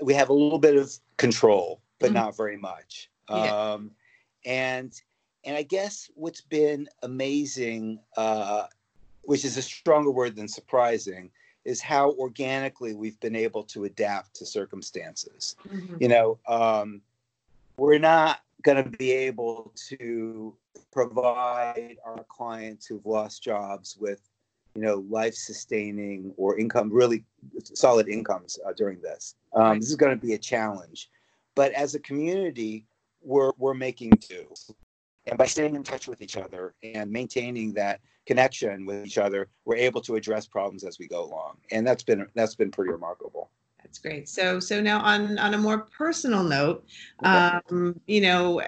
we 0.00 0.14
have 0.14 0.28
a 0.28 0.32
little 0.32 0.58
bit 0.58 0.76
of 0.76 0.92
control, 1.16 1.80
but 1.98 2.06
mm-hmm. 2.06 2.14
not 2.14 2.36
very 2.36 2.56
much. 2.56 3.10
Yeah. 3.28 3.36
Um, 3.36 3.90
and 4.44 4.92
and 5.44 5.56
I 5.56 5.62
guess 5.62 6.10
what's 6.14 6.40
been 6.40 6.88
amazing, 7.02 7.98
uh, 8.16 8.66
which 9.22 9.44
is 9.44 9.56
a 9.56 9.62
stronger 9.62 10.10
word 10.10 10.36
than 10.36 10.48
surprising, 10.48 11.30
is 11.64 11.80
how 11.80 12.12
organically 12.12 12.94
we've 12.94 13.18
been 13.20 13.36
able 13.36 13.64
to 13.64 13.84
adapt 13.84 14.34
to 14.36 14.46
circumstances. 14.46 15.56
Mm-hmm. 15.68 15.96
You 16.00 16.08
know, 16.08 16.38
um, 16.46 17.00
we're 17.76 17.98
not 17.98 18.40
going 18.62 18.82
to 18.82 18.88
be 18.88 19.12
able 19.12 19.72
to 19.88 20.54
provide 20.92 21.96
our 22.04 22.24
clients 22.28 22.86
who've 22.86 23.04
lost 23.04 23.42
jobs 23.42 23.96
with 24.00 24.20
you 24.74 24.82
know 24.82 25.04
life 25.08 25.34
sustaining 25.34 26.32
or 26.36 26.58
income 26.58 26.92
really 26.92 27.24
solid 27.62 28.08
incomes 28.08 28.58
uh, 28.66 28.72
during 28.72 29.00
this. 29.00 29.36
Um, 29.54 29.62
right. 29.62 29.80
this 29.80 29.90
is 29.90 29.96
going 29.96 30.18
to 30.18 30.26
be 30.26 30.34
a 30.34 30.38
challenge. 30.38 31.10
But 31.54 31.72
as 31.72 31.94
a 31.94 32.00
community 32.00 32.86
we're 33.22 33.52
we're 33.58 33.74
making 33.74 34.10
do. 34.28 34.46
And 35.26 35.38
by 35.38 35.46
staying 35.46 35.74
in 35.74 35.82
touch 35.82 36.06
with 36.06 36.20
each 36.20 36.36
other 36.36 36.74
and 36.82 37.10
maintaining 37.10 37.72
that 37.74 38.00
connection 38.26 38.84
with 38.84 39.06
each 39.06 39.18
other 39.18 39.48
we're 39.64 39.76
able 39.76 40.00
to 40.02 40.16
address 40.16 40.46
problems 40.46 40.84
as 40.84 40.98
we 40.98 41.06
go 41.06 41.24
along. 41.24 41.58
And 41.70 41.86
that's 41.86 42.02
been 42.02 42.26
that's 42.34 42.54
been 42.54 42.70
pretty 42.70 42.92
remarkable 42.92 43.50
that's 43.94 44.02
great. 44.02 44.28
So, 44.28 44.58
so 44.58 44.80
now 44.80 45.00
on 45.00 45.38
on 45.38 45.54
a 45.54 45.58
more 45.58 45.86
personal 45.96 46.42
note, 46.42 46.84
um, 47.22 48.00
you 48.06 48.20
know, 48.20 48.60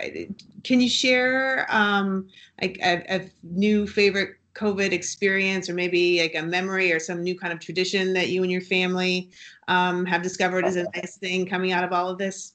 can 0.63 0.81
you 0.81 0.89
share 0.89 1.67
um, 1.69 2.29
like 2.63 2.79
a, 2.81 3.03
a 3.13 3.31
new 3.43 3.89
favorite 3.89 4.37
COVID 4.55 4.93
experience, 4.93 5.69
or 5.69 5.75
maybe 5.75 6.23
like 6.23 6.37
a 6.37 6.43
memory 6.43 6.93
or 6.93 7.01
some 7.01 7.25
new 7.25 7.37
kind 7.37 7.53
of 7.53 7.59
tradition 7.59 8.13
that 8.13 8.29
you 8.29 8.45
and 8.45 8.53
your 8.53 8.61
family 8.61 9.31
um, 9.67 10.07
have 10.07 10.23
discovered 10.23 10.65
as 10.65 10.77
a 10.77 10.85
nice 10.95 11.17
thing 11.17 11.45
coming 11.45 11.73
out 11.73 11.83
of 11.83 11.93
all 11.93 12.09
of 12.09 12.19
this? 12.19 12.55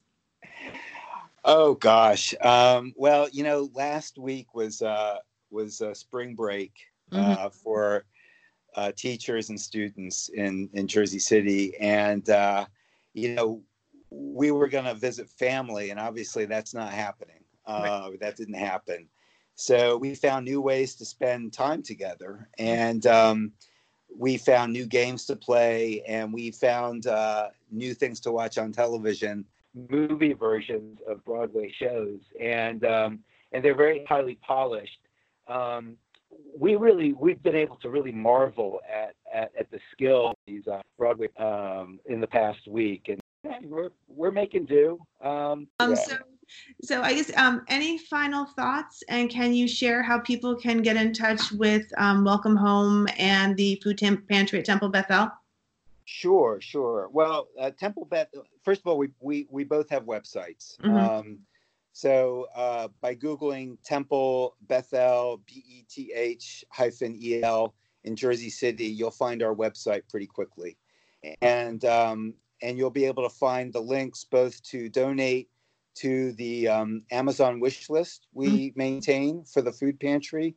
Oh 1.44 1.74
gosh. 1.74 2.34
Um, 2.40 2.94
well, 2.96 3.28
you 3.34 3.44
know, 3.44 3.70
last 3.74 4.18
week 4.18 4.56
was 4.56 4.82
uh, 4.82 5.18
was 5.50 5.82
uh, 5.82 5.94
spring 5.94 6.36
break 6.36 6.72
mm-hmm. 7.12 7.22
uh, 7.22 7.36
mm-hmm. 7.36 7.48
for 7.50 8.06
uh, 8.76 8.92
teachers 8.96 9.50
and 9.50 9.60
students 9.60 10.30
in 10.30 10.70
in 10.74 10.88
Jersey 10.88 11.20
City, 11.20 11.76
and 11.78 12.30
uh, 12.30 12.66
you 13.14 13.36
know 13.36 13.62
we 14.10 14.52
were 14.52 14.68
going 14.68 14.86
to 14.86 14.94
visit 14.94 15.30
family, 15.30 15.90
and 15.90 16.00
obviously 16.00 16.46
that's 16.46 16.74
not 16.74 16.92
happening. 16.92 17.44
Uh, 17.66 18.08
right. 18.10 18.20
That 18.20 18.36
didn't 18.36 18.56
happen. 18.56 19.08
So 19.56 19.98
we 19.98 20.16
found 20.16 20.46
new 20.46 20.62
ways 20.62 20.96
to 20.96 21.06
spend 21.06 21.54
time 21.54 21.84
together, 21.84 22.50
and 22.58 23.06
um, 23.06 23.52
we 24.18 24.38
found 24.38 24.74
new 24.74 24.86
games 24.86 25.26
to 25.28 25.36
play, 25.36 26.02
and 26.08 26.34
we 26.34 26.52
found 26.52 27.08
uh, 27.08 27.50
new 27.70 27.94
things 27.94 28.20
to 28.22 28.32
watch 28.32 28.58
on 28.58 28.72
television, 28.72 29.46
movie 29.90 30.34
versions 30.34 31.00
of 31.08 31.24
Broadway 31.24 31.72
shows, 31.78 32.20
and 32.40 32.84
um, 32.86 33.20
and 33.52 33.64
they're 33.64 33.76
very 33.76 34.04
highly 34.08 34.36
polished. 34.42 35.00
Um, 35.48 35.98
we 36.58 36.76
really 36.76 37.14
we've 37.14 37.42
been 37.42 37.56
able 37.56 37.76
to 37.78 37.90
really 37.90 38.12
marvel 38.12 38.80
at 38.92 39.16
at, 39.34 39.52
at 39.58 39.72
the 39.72 39.80
skill 39.92 40.30
of 40.30 40.36
these 40.46 40.68
uh, 40.68 40.82
Broadway 40.98 41.28
um, 41.38 42.00
in 42.06 42.22
the 42.22 42.28
past 42.28 42.68
week, 42.68 43.10
and 43.10 43.22
we're 43.64 43.90
we're 44.08 44.32
making 44.32 44.66
do. 44.66 45.00
Um, 45.22 45.68
um 45.80 45.96
so 45.96 46.18
so 46.84 47.02
I 47.02 47.14
guess 47.14 47.36
um, 47.38 47.64
any 47.68 47.98
final 47.98 48.46
thoughts, 48.46 49.04
and 49.10 49.30
can 49.30 49.54
you 49.54 49.68
share 49.68 50.04
how 50.04 50.20
people 50.20 50.56
can 50.56 50.82
get 50.82 50.98
in 50.98 51.14
touch 51.14 51.52
with 51.52 51.86
um, 51.98 52.24
Welcome 52.24 52.56
Home 52.56 53.08
and 53.18 53.56
the 53.56 53.80
Food 53.84 53.98
Temp- 53.98 54.28
Pantry 54.28 54.60
at 54.60 54.66
Temple 54.66 54.90
Bethel? 54.90 55.30
Sure, 56.06 56.60
sure. 56.60 57.10
Well, 57.12 57.48
uh, 57.60 57.72
Temple 57.72 58.06
Beth. 58.06 58.28
First 58.64 58.82
of 58.82 58.88
all, 58.88 58.98
we 58.98 59.10
we 59.20 59.48
we 59.50 59.64
both 59.64 59.90
have 59.90 60.04
websites. 60.04 60.78
Mm-hmm. 60.80 60.98
Um, 60.98 61.40
so 61.94 62.48
uh, 62.56 62.88
by 63.02 63.16
Googling 63.16 63.78
Temple 63.84 64.56
Bethel, 64.62 65.42
B 65.46 65.64
E 65.68 65.86
T 65.90 66.12
H 66.16 66.64
hyphen 66.70 67.18
E 67.22 67.42
L 67.44 67.74
in 68.04 68.16
Jersey 68.16 68.50
City, 68.50 68.86
you'll 68.86 69.12
find 69.12 69.44
our 69.44 69.54
website 69.54 70.02
pretty 70.10 70.28
quickly. 70.28 70.78
And, 71.42 71.86
um, 71.86 72.34
and 72.64 72.78
you'll 72.78 72.90
be 72.90 73.06
able 73.06 73.24
to 73.24 73.36
find 73.36 73.72
the 73.72 73.80
links 73.82 74.24
both 74.24 74.62
to 74.64 74.90
donate 74.90 75.50
to 75.96 76.32
the 76.34 76.68
um, 76.68 77.04
Amazon 77.12 77.60
wish 77.60 77.90
list 77.90 78.28
we 78.34 78.48
mm-hmm. 78.48 78.80
maintain 78.80 79.44
for 79.44 79.62
the 79.62 79.72
food 79.72 80.00
pantry. 80.00 80.56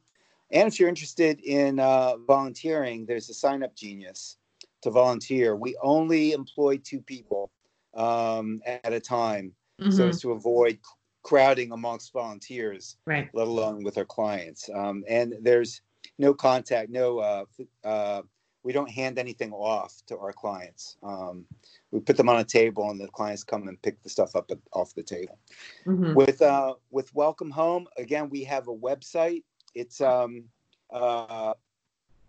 And 0.53 0.68
if 0.68 0.78
you're 0.78 0.89
interested 0.89 1.41
in 1.41 1.80
uh, 1.80 2.16
volunteering, 2.26 3.07
there's 3.07 3.28
a 3.28 3.35
sign 3.35 3.62
up 3.62 3.74
genius 3.74 4.37
to 4.82 4.91
volunteer. 4.91 5.57
We 5.57 5.76
only 5.82 6.32
employ 6.32 6.78
two 6.78 7.01
people 7.01 7.51
um, 7.95 8.61
at 8.66 8.93
a 8.93 9.01
time 9.01 9.53
mm-hmm. 9.80 9.91
so 9.91 10.09
as 10.09 10.20
to 10.20 10.32
avoid 10.32 10.78
crowding 11.25 11.72
amongst 11.72 12.12
volunteers, 12.12 12.97
right. 13.07 13.29
let 13.33 13.49
alone 13.49 13.83
with 13.83 13.99
our 13.99 14.05
clients. 14.05 14.70
Um, 14.72 15.03
and 15.09 15.35
there's 15.41 15.81
no 16.18 16.33
contact, 16.35 16.91
no, 16.91 17.18
uh, 17.18 17.47
uh, 17.83 18.22
we 18.62 18.72
don't 18.72 18.91
hand 18.91 19.18
anything 19.18 19.53
off 19.53 20.03
to 20.07 20.16
our 20.18 20.33
clients. 20.33 20.97
Um, 21.03 21.45
we 21.91 21.99
put 22.01 22.16
them 22.16 22.29
on 22.29 22.39
a 22.39 22.45
table 22.45 22.91
and 22.91 23.01
the 23.01 23.09
clients 23.09 23.43
come 23.43 23.66
and 23.68 23.83
pick 23.83 24.01
the 24.03 24.09
stuff 24.09 24.37
up 24.37 24.51
off 24.72 24.95
the 24.95 25.03
table. 25.03 25.39
Mm-hmm. 25.87 26.14
With, 26.14 26.41
uh, 26.41 26.75
with 26.91 27.12
Welcome 27.14 27.51
Home, 27.51 27.89
again, 27.99 28.31
we 28.31 28.45
have 28.45 28.68
a 28.68 28.75
website. 28.75 29.43
It's 29.75 30.01
um, 30.01 30.45
uh, 30.93 31.55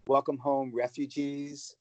Welcome 0.07 0.37
Home 0.39 0.71
Refugees.org. 0.73 1.75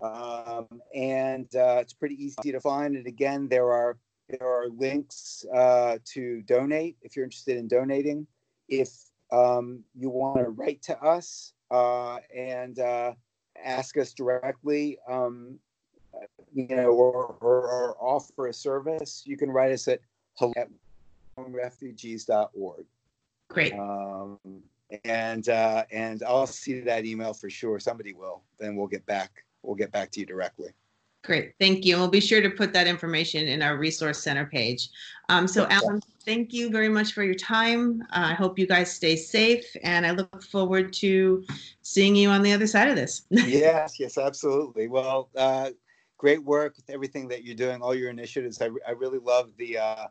Um, 0.00 0.66
and 0.94 1.54
uh, 1.54 1.78
it's 1.80 1.92
pretty 1.92 2.16
easy 2.22 2.52
to 2.52 2.60
find. 2.60 2.96
And 2.96 3.06
again, 3.06 3.48
there 3.48 3.70
are 3.70 3.96
there 4.38 4.48
are 4.48 4.68
links 4.68 5.44
uh, 5.54 5.98
to 6.06 6.42
donate 6.42 6.96
if 7.02 7.14
you're 7.16 7.24
interested 7.24 7.56
in 7.56 7.68
donating. 7.68 8.26
If 8.68 8.90
um, 9.30 9.84
you 9.94 10.08
want 10.10 10.38
to 10.38 10.50
write 10.50 10.82
to 10.82 10.98
us 11.02 11.52
uh, 11.70 12.18
and 12.34 12.78
uh, 12.78 13.12
ask 13.62 13.96
us 13.96 14.12
directly, 14.12 14.98
um, 15.08 15.58
you 16.54 16.68
know, 16.68 16.88
or, 16.88 17.36
or, 17.40 17.62
or, 17.68 17.96
offer 17.98 18.48
a 18.48 18.52
service, 18.52 19.22
you 19.24 19.36
can 19.36 19.50
write 19.50 19.72
us 19.72 19.88
at 19.88 20.00
hello 20.34 20.52
at 20.56 20.68
refugees.org. 21.36 22.84
Great. 23.48 23.72
Um, 23.72 24.38
and 25.04 25.48
uh, 25.48 25.84
and 25.90 26.22
I'll 26.22 26.46
see 26.46 26.80
that 26.80 27.06
email 27.06 27.32
for 27.32 27.48
sure. 27.48 27.78
Somebody 27.78 28.12
will. 28.12 28.42
Then 28.58 28.76
we'll 28.76 28.86
get 28.86 29.06
back. 29.06 29.44
We'll 29.62 29.76
get 29.76 29.90
back 29.92 30.10
to 30.12 30.20
you 30.20 30.26
directly. 30.26 30.72
Great, 31.24 31.52
thank 31.60 31.84
you. 31.84 31.94
And 31.94 32.02
we'll 32.02 32.10
be 32.10 32.20
sure 32.20 32.40
to 32.40 32.50
put 32.50 32.72
that 32.72 32.88
information 32.88 33.46
in 33.46 33.62
our 33.62 33.76
resource 33.76 34.18
center 34.18 34.46
page. 34.46 34.88
Um, 35.28 35.46
so, 35.46 35.68
Alain, 35.70 36.00
thank 36.24 36.52
you 36.52 36.68
very 36.68 36.88
much 36.88 37.12
for 37.12 37.22
your 37.22 37.36
time. 37.36 38.02
Uh, 38.10 38.30
I 38.30 38.34
hope 38.34 38.58
you 38.58 38.66
guys 38.66 38.92
stay 38.92 39.14
safe, 39.14 39.64
and 39.84 40.04
I 40.04 40.10
look 40.10 40.42
forward 40.42 40.92
to 40.94 41.44
seeing 41.82 42.16
you 42.16 42.28
on 42.28 42.42
the 42.42 42.52
other 42.52 42.66
side 42.66 42.88
of 42.88 42.96
this. 42.96 43.22
yes, 43.30 44.00
yes, 44.00 44.18
absolutely. 44.18 44.88
Well, 44.88 45.28
uh, 45.36 45.70
great 46.18 46.42
work 46.42 46.76
with 46.76 46.90
everything 46.90 47.28
that 47.28 47.44
you're 47.44 47.54
doing, 47.54 47.82
all 47.82 47.94
your 47.94 48.10
initiatives. 48.10 48.60
I, 48.60 48.70
I 48.86 48.90
really 48.90 49.18
love 49.18 49.50
the 49.58 49.78
uh, 49.78 50.06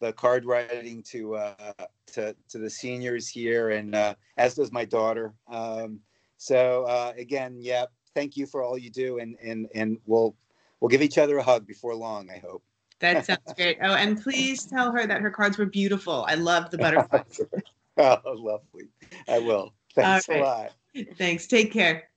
the 0.00 0.12
card 0.12 0.44
writing 0.44 1.04
to 1.04 1.36
uh, 1.36 1.72
to 2.14 2.34
to 2.48 2.58
the 2.58 2.70
seniors 2.70 3.28
here, 3.28 3.70
and 3.70 3.94
uh, 3.94 4.14
as 4.36 4.54
does 4.54 4.72
my 4.72 4.84
daughter. 4.84 5.34
Um, 5.48 6.00
so 6.36 6.84
uh, 6.84 7.12
again, 7.16 7.58
yeah, 7.60 7.84
thank 8.14 8.36
you 8.36 8.46
for 8.46 8.62
all 8.62 8.76
you 8.76 8.90
do, 8.90 9.18
and 9.18 9.36
and 9.42 9.68
and 9.74 9.98
we'll 10.06 10.34
we'll 10.80 10.88
give 10.88 11.02
each 11.02 11.18
other 11.18 11.38
a 11.38 11.42
hug 11.42 11.66
before 11.66 11.94
long. 11.94 12.30
I 12.30 12.38
hope. 12.38 12.62
That 13.00 13.26
sounds 13.26 13.52
great. 13.56 13.78
Oh, 13.82 13.94
and 13.94 14.20
please 14.20 14.64
tell 14.64 14.92
her 14.92 15.06
that 15.06 15.20
her 15.20 15.30
cards 15.30 15.58
were 15.58 15.66
beautiful. 15.66 16.24
I 16.28 16.34
love 16.34 16.70
the 16.70 16.78
butterflies. 16.78 17.40
oh, 17.96 18.20
lovely. 18.26 18.88
I 19.28 19.38
will. 19.38 19.74
Thanks 19.94 20.28
a 20.28 20.40
lot. 20.40 20.72
Thanks. 21.16 21.46
Take 21.46 21.72
care 21.72 22.08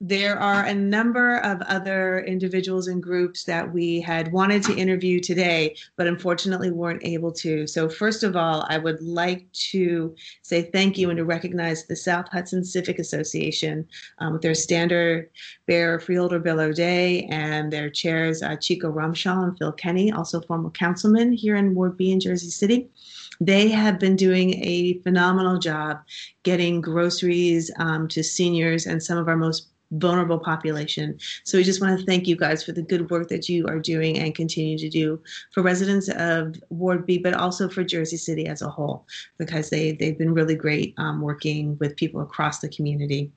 there 0.00 0.38
are 0.38 0.64
a 0.64 0.74
number 0.74 1.38
of 1.38 1.62
other 1.62 2.20
individuals 2.20 2.86
and 2.86 3.02
groups 3.02 3.44
that 3.44 3.72
we 3.72 3.98
had 3.98 4.30
wanted 4.30 4.62
to 4.64 4.76
interview 4.76 5.20
today, 5.20 5.74
but 5.96 6.06
unfortunately 6.06 6.70
weren't 6.70 7.02
able 7.02 7.32
to. 7.32 7.66
So, 7.66 7.88
first 7.88 8.22
of 8.22 8.36
all, 8.36 8.66
I 8.68 8.76
would 8.76 9.00
like 9.00 9.50
to 9.70 10.14
say 10.42 10.62
thank 10.70 10.98
you 10.98 11.08
and 11.08 11.16
to 11.16 11.24
recognize 11.24 11.86
the 11.86 11.96
South 11.96 12.28
Hudson 12.30 12.62
Civic 12.62 12.98
Association 12.98 13.88
um, 14.18 14.34
with 14.34 14.42
their 14.42 14.54
standard 14.54 15.30
bearer 15.66 15.98
Freeholder 15.98 16.40
Bill 16.40 16.60
O'Dea 16.60 17.26
and 17.30 17.72
their 17.72 17.88
chairs 17.88 18.42
uh, 18.42 18.56
Chico 18.56 18.92
Rumshaw 18.92 19.44
and 19.44 19.58
Phil 19.58 19.72
Kenny, 19.72 20.12
also 20.12 20.42
former 20.42 20.70
councilman 20.70 21.32
here 21.32 21.56
in 21.56 21.74
Ward 21.74 21.96
B 21.96 22.12
in 22.12 22.20
Jersey 22.20 22.50
City 22.50 22.90
they 23.38 23.68
have 23.68 23.98
been 23.98 24.16
doing 24.16 24.54
a 24.64 24.98
phenomenal 25.02 25.58
job 25.58 26.00
getting 26.42 26.80
groceries 26.80 27.70
um, 27.78 28.08
to 28.08 28.24
seniors 28.24 28.86
and 28.86 29.02
some 29.02 29.18
of 29.18 29.28
our 29.28 29.36
most 29.36 29.68
vulnerable 29.92 30.38
population. 30.38 31.18
So 31.44 31.58
we 31.58 31.64
just 31.64 31.80
want 31.80 31.98
to 31.98 32.06
thank 32.06 32.26
you 32.26 32.36
guys 32.36 32.64
for 32.64 32.72
the 32.72 32.82
good 32.82 33.10
work 33.10 33.28
that 33.28 33.48
you 33.48 33.66
are 33.66 33.78
doing 33.78 34.18
and 34.18 34.34
continue 34.34 34.78
to 34.78 34.88
do 34.88 35.20
for 35.52 35.62
residents 35.62 36.08
of 36.08 36.56
Ward 36.70 37.06
B, 37.06 37.18
but 37.18 37.34
also 37.34 37.68
for 37.68 37.84
Jersey 37.84 38.16
City 38.16 38.46
as 38.46 38.62
a 38.62 38.68
whole, 38.68 39.06
because 39.38 39.70
they, 39.70 39.92
they've 39.92 40.18
been 40.18 40.34
really 40.34 40.56
great 40.56 40.94
um, 40.98 41.20
working 41.20 41.76
with 41.78 41.96
people 41.96 42.20
across 42.20 42.58
the 42.58 42.68
community. 42.68 43.30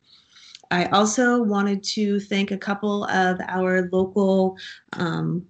I 0.72 0.86
also 0.86 1.42
wanted 1.42 1.84
to 1.96 2.20
thank 2.20 2.52
a 2.52 2.58
couple 2.58 3.06
of 3.06 3.40
our 3.48 3.90
local 3.92 4.56
um, 4.94 5.46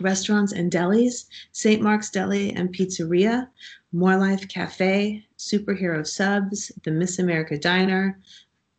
restaurants 0.00 0.52
and 0.52 0.70
delis 0.70 1.26
St. 1.52 1.82
Mark's 1.82 2.10
Deli 2.10 2.52
and 2.52 2.74
Pizzeria, 2.74 3.48
More 3.92 4.16
Life 4.16 4.48
Cafe, 4.48 5.24
Superhero 5.36 6.06
Subs, 6.06 6.70
the 6.84 6.90
Miss 6.90 7.18
America 7.18 7.58
Diner, 7.58 8.20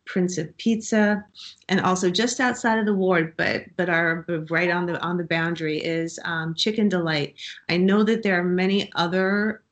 Prince 0.05 0.37
of 0.37 0.55
Pizza, 0.57 1.25
and 1.69 1.79
also 1.81 2.09
just 2.09 2.39
outside 2.39 2.79
of 2.79 2.85
the 2.85 2.93
ward, 2.93 3.35
but 3.37 3.63
but 3.77 3.89
are 3.89 4.25
right 4.49 4.69
on 4.69 4.85
the 4.85 4.99
on 5.01 5.17
the 5.17 5.23
boundary 5.23 5.77
is 5.79 6.19
um, 6.25 6.53
Chicken 6.55 6.89
Delight. 6.89 7.35
I 7.69 7.77
know 7.77 8.03
that 8.03 8.23
there 8.23 8.39
are 8.39 8.43
many 8.43 8.91
other 8.95 9.63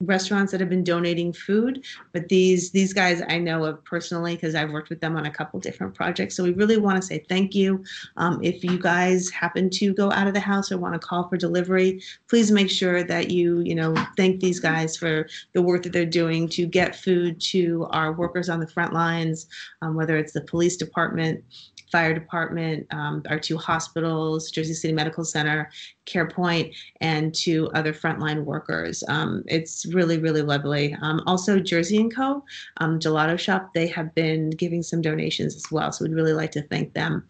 restaurants 0.00 0.52
that 0.52 0.60
have 0.60 0.70
been 0.70 0.84
donating 0.84 1.32
food 1.32 1.84
but 2.12 2.28
these 2.28 2.70
these 2.70 2.92
guys 2.92 3.22
i 3.28 3.38
know 3.38 3.64
of 3.64 3.82
personally 3.84 4.34
because 4.34 4.54
i've 4.54 4.70
worked 4.70 4.90
with 4.90 5.00
them 5.00 5.16
on 5.16 5.26
a 5.26 5.30
couple 5.30 5.60
different 5.60 5.94
projects. 5.94 6.36
So 6.36 6.42
we 6.42 6.52
really 6.52 6.76
want 6.76 7.00
to 7.00 7.02
say 7.06 7.24
thank 7.28 7.54
you. 7.54 7.84
Um, 8.16 8.42
if 8.42 8.64
you 8.64 8.78
guys 8.78 9.30
happen 9.30 9.70
to 9.70 9.94
go 9.94 10.10
out 10.12 10.26
of 10.26 10.34
the 10.34 10.40
house 10.40 10.70
or 10.70 10.78
want 10.78 10.94
to 10.94 10.98
call 10.98 11.28
for 11.28 11.36
delivery 11.36 12.02
please 12.28 12.50
make 12.50 12.70
sure 12.70 13.02
that 13.02 13.30
you 13.30 13.60
you 13.60 13.74
know 13.74 13.94
thank 14.16 14.40
these 14.40 14.60
guys 14.60 14.96
for 14.96 15.28
the 15.52 15.62
work 15.62 15.82
that 15.82 15.92
they're 15.92 16.04
doing 16.04 16.48
to 16.48 16.66
get 16.66 16.96
food 16.96 17.40
to 17.40 17.86
our 17.90 18.12
workers 18.12 18.48
on 18.48 18.60
the 18.60 18.66
front 18.66 18.92
lines 18.92 19.46
um, 19.82 19.94
whether 19.94 20.16
it's 20.16 20.32
the 20.32 20.40
police 20.42 20.76
department 20.76 21.42
fire 21.90 22.14
department, 22.14 22.86
um, 22.90 23.22
our 23.28 23.38
two 23.38 23.56
hospitals, 23.56 24.50
Jersey 24.50 24.74
City 24.74 24.92
Medical 24.92 25.24
Center, 25.24 25.70
CarePoint, 26.06 26.74
and 27.00 27.34
to 27.36 27.68
other 27.74 27.92
frontline 27.92 28.44
workers. 28.44 29.04
Um, 29.08 29.44
it's 29.46 29.86
really, 29.86 30.18
really 30.18 30.42
lovely. 30.42 30.96
Um, 31.02 31.22
also, 31.26 31.58
Jersey 31.58 32.08
& 32.10 32.14
Co., 32.14 32.44
um, 32.78 32.98
Gelato 32.98 33.38
Shop, 33.38 33.72
they 33.74 33.86
have 33.88 34.14
been 34.14 34.50
giving 34.50 34.82
some 34.82 35.00
donations 35.00 35.56
as 35.56 35.64
well. 35.70 35.92
So 35.92 36.04
we'd 36.04 36.14
really 36.14 36.32
like 36.32 36.52
to 36.52 36.62
thank 36.62 36.94
them. 36.94 37.26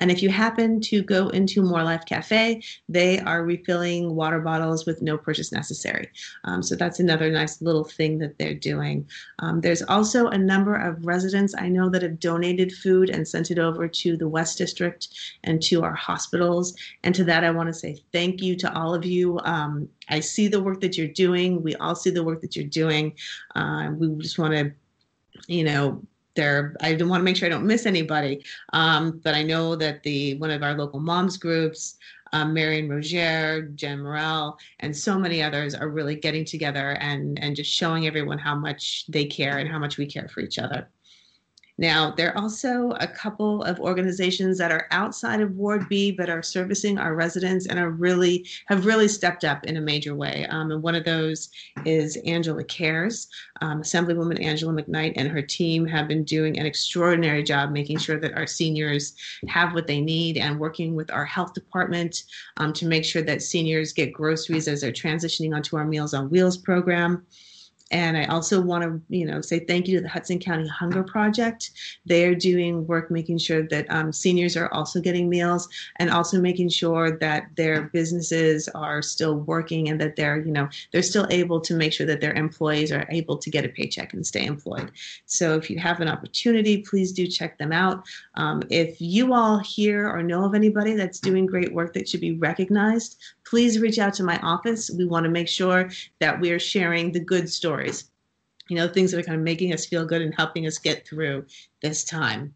And 0.00 0.10
if 0.10 0.22
you 0.22 0.30
happen 0.30 0.80
to 0.82 1.02
go 1.02 1.28
into 1.28 1.62
More 1.62 1.82
Life 1.82 2.06
Cafe, 2.06 2.62
they 2.88 3.18
are 3.20 3.44
refilling 3.44 4.14
water 4.14 4.40
bottles 4.40 4.86
with 4.86 5.02
no 5.02 5.18
purchase 5.18 5.52
necessary. 5.52 6.08
Um, 6.44 6.62
so 6.62 6.74
that's 6.74 6.98
another 6.98 7.30
nice 7.30 7.60
little 7.60 7.84
thing 7.84 8.18
that 8.18 8.38
they're 8.38 8.54
doing. 8.54 9.06
Um, 9.40 9.60
there's 9.60 9.82
also 9.82 10.28
a 10.28 10.38
number 10.38 10.74
of 10.74 11.04
residents 11.04 11.54
I 11.56 11.68
know 11.68 11.90
that 11.90 12.02
have 12.02 12.18
donated 12.18 12.72
food 12.72 13.10
and 13.10 13.28
sent 13.28 13.50
it 13.50 13.58
over 13.58 13.86
to 13.86 14.16
the 14.16 14.28
West 14.28 14.56
District 14.56 15.08
and 15.44 15.62
to 15.64 15.82
our 15.82 15.94
hospitals. 15.94 16.74
And 17.04 17.14
to 17.14 17.24
that, 17.24 17.44
I 17.44 17.50
want 17.50 17.68
to 17.68 17.74
say 17.74 18.02
thank 18.12 18.40
you 18.40 18.56
to 18.56 18.74
all 18.74 18.94
of 18.94 19.04
you. 19.04 19.38
Um, 19.40 19.88
I 20.08 20.20
see 20.20 20.48
the 20.48 20.62
work 20.62 20.80
that 20.80 20.96
you're 20.96 21.08
doing. 21.08 21.62
We 21.62 21.74
all 21.76 21.94
see 21.94 22.10
the 22.10 22.24
work 22.24 22.40
that 22.40 22.56
you're 22.56 22.64
doing. 22.64 23.14
Uh, 23.54 23.90
we 23.94 24.08
just 24.22 24.38
want 24.38 24.54
to 24.54 24.72
you 25.48 25.64
know 25.64 26.00
there 26.34 26.74
i 26.80 26.92
want 26.94 27.20
to 27.20 27.24
make 27.24 27.36
sure 27.36 27.46
i 27.46 27.50
don't 27.50 27.66
miss 27.66 27.86
anybody 27.86 28.44
um, 28.72 29.20
but 29.22 29.34
i 29.34 29.42
know 29.42 29.76
that 29.76 30.02
the 30.02 30.34
one 30.38 30.50
of 30.50 30.62
our 30.62 30.74
local 30.74 31.00
moms 31.00 31.36
groups 31.36 31.96
um, 32.32 32.54
marion 32.54 32.88
roger 32.88 33.62
jen 33.74 34.00
morel 34.00 34.58
and 34.80 34.96
so 34.96 35.18
many 35.18 35.42
others 35.42 35.74
are 35.74 35.88
really 35.88 36.14
getting 36.14 36.44
together 36.44 36.92
and 37.00 37.38
and 37.42 37.56
just 37.56 37.70
showing 37.70 38.06
everyone 38.06 38.38
how 38.38 38.54
much 38.54 39.04
they 39.08 39.24
care 39.24 39.58
and 39.58 39.68
how 39.68 39.78
much 39.78 39.98
we 39.98 40.06
care 40.06 40.28
for 40.28 40.40
each 40.40 40.58
other 40.58 40.88
now, 41.82 42.12
there 42.12 42.30
are 42.30 42.38
also 42.38 42.92
a 43.00 43.08
couple 43.08 43.64
of 43.64 43.80
organizations 43.80 44.56
that 44.58 44.70
are 44.70 44.86
outside 44.92 45.40
of 45.40 45.56
Ward 45.56 45.88
B 45.88 46.12
but 46.12 46.30
are 46.30 46.40
servicing 46.40 46.96
our 46.96 47.16
residents 47.16 47.66
and 47.66 47.76
are 47.76 47.90
really 47.90 48.46
have 48.66 48.86
really 48.86 49.08
stepped 49.08 49.42
up 49.42 49.64
in 49.64 49.76
a 49.76 49.80
major 49.80 50.14
way. 50.14 50.46
Um, 50.48 50.70
and 50.70 50.80
one 50.80 50.94
of 50.94 51.04
those 51.04 51.50
is 51.84 52.16
Angela 52.18 52.62
Cares. 52.62 53.26
Um, 53.62 53.82
Assemblywoman 53.82 54.40
Angela 54.40 54.80
McKnight 54.80 55.14
and 55.16 55.28
her 55.28 55.42
team 55.42 55.84
have 55.86 56.06
been 56.06 56.22
doing 56.22 56.56
an 56.56 56.66
extraordinary 56.66 57.42
job 57.42 57.72
making 57.72 57.98
sure 57.98 58.20
that 58.20 58.34
our 58.34 58.46
seniors 58.46 59.14
have 59.48 59.74
what 59.74 59.88
they 59.88 60.00
need 60.00 60.36
and 60.36 60.60
working 60.60 60.94
with 60.94 61.10
our 61.10 61.24
health 61.24 61.52
department 61.52 62.22
um, 62.58 62.72
to 62.74 62.86
make 62.86 63.04
sure 63.04 63.22
that 63.22 63.42
seniors 63.42 63.92
get 63.92 64.12
groceries 64.12 64.68
as 64.68 64.82
they're 64.82 64.92
transitioning 64.92 65.52
onto 65.52 65.76
our 65.76 65.84
Meals 65.84 66.14
on 66.14 66.30
Wheels 66.30 66.56
program. 66.56 67.26
And 67.92 68.16
I 68.16 68.24
also 68.24 68.60
want 68.60 68.82
to, 68.84 69.00
you 69.14 69.26
know, 69.26 69.40
say 69.40 69.60
thank 69.60 69.86
you 69.86 69.96
to 69.96 70.02
the 70.02 70.08
Hudson 70.08 70.38
County 70.38 70.66
Hunger 70.66 71.02
Project. 71.02 71.70
They 72.06 72.24
are 72.24 72.34
doing 72.34 72.86
work 72.86 73.10
making 73.10 73.38
sure 73.38 73.62
that 73.68 73.86
um, 73.90 74.12
seniors 74.12 74.56
are 74.56 74.72
also 74.72 75.00
getting 75.00 75.28
meals 75.28 75.68
and 75.96 76.10
also 76.10 76.40
making 76.40 76.70
sure 76.70 77.18
that 77.18 77.54
their 77.56 77.82
businesses 77.82 78.68
are 78.70 79.02
still 79.02 79.36
working 79.40 79.90
and 79.90 80.00
that 80.00 80.16
they're, 80.16 80.40
you 80.40 80.52
know, 80.52 80.68
they're 80.90 81.02
still 81.02 81.26
able 81.30 81.60
to 81.60 81.74
make 81.74 81.92
sure 81.92 82.06
that 82.06 82.20
their 82.20 82.32
employees 82.32 82.90
are 82.90 83.06
able 83.10 83.36
to 83.36 83.50
get 83.50 83.64
a 83.64 83.68
paycheck 83.68 84.14
and 84.14 84.26
stay 84.26 84.46
employed. 84.46 84.90
So 85.26 85.56
if 85.56 85.68
you 85.68 85.78
have 85.78 86.00
an 86.00 86.08
opportunity, 86.08 86.78
please 86.78 87.12
do 87.12 87.26
check 87.26 87.58
them 87.58 87.72
out. 87.72 88.04
Um, 88.34 88.62
if 88.70 89.00
you 89.00 89.34
all 89.34 89.58
hear 89.58 90.08
or 90.08 90.22
know 90.22 90.44
of 90.44 90.54
anybody 90.54 90.94
that's 90.94 91.20
doing 91.20 91.44
great 91.44 91.72
work 91.72 91.92
that 91.92 92.08
should 92.08 92.20
be 92.22 92.32
recognized, 92.36 93.18
please 93.52 93.80
reach 93.80 93.98
out 93.98 94.14
to 94.14 94.22
my 94.22 94.38
office. 94.38 94.90
We 94.90 95.04
want 95.04 95.24
to 95.24 95.30
make 95.30 95.46
sure 95.46 95.90
that 96.20 96.40
we're 96.40 96.58
sharing 96.58 97.12
the 97.12 97.20
good 97.20 97.50
stories, 97.50 98.10
you 98.70 98.76
know, 98.76 98.88
things 98.88 99.10
that 99.10 99.18
are 99.18 99.22
kind 99.22 99.36
of 99.36 99.44
making 99.44 99.74
us 99.74 99.84
feel 99.84 100.06
good 100.06 100.22
and 100.22 100.34
helping 100.34 100.66
us 100.66 100.78
get 100.78 101.06
through 101.06 101.44
this 101.82 102.02
time. 102.02 102.54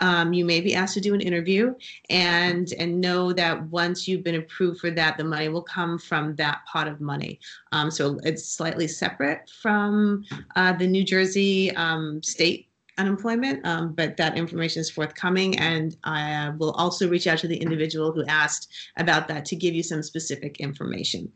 um, 0.01 0.33
you 0.33 0.45
may 0.45 0.61
be 0.61 0.75
asked 0.75 0.95
to 0.95 1.01
do 1.01 1.15
an 1.15 1.21
interview 1.21 1.75
and 2.11 2.73
and 2.79 3.01
know 3.01 3.33
that 3.33 3.63
once 3.67 4.07
you've 4.07 4.25
been 4.25 4.37
approved 4.37 4.81
for 4.81 4.91
that 4.91 5.17
the 5.17 5.25
money 5.25 5.49
will 5.49 5.63
come 5.63 5.99
from 5.99 6.35
that 6.37 6.61
pot 6.67 6.89
of 6.89 7.01
money 7.01 7.39
um, 7.73 7.91
so 7.91 8.19
it's 8.23 8.47
slightly 8.47 8.89
separate 8.89 9.51
from 9.63 10.25
uh, 10.57 10.73
the 10.73 10.87
new 10.87 11.05
jersey 11.05 11.75
um, 11.77 12.23
state 12.23 12.69
unemployment, 12.99 13.65
um, 13.65 13.93
but 13.93 14.17
that 14.17 14.37
information 14.37 14.81
is 14.81 14.91
forthcoming. 14.91 15.57
And 15.59 15.97
I 16.05 16.51
will 16.59 16.73
also 16.73 17.09
reach 17.09 17.27
out 17.27 17.39
to 17.39 17.49
the 17.49 17.57
individual 17.57 18.13
who 18.13 18.25
asked 18.27 18.69
about 18.97 19.29
that 19.29 19.45
to 19.47 19.57
give 19.57 19.75
you 19.75 19.83
some 19.83 20.03
specific 20.03 20.59
information. 20.59 21.33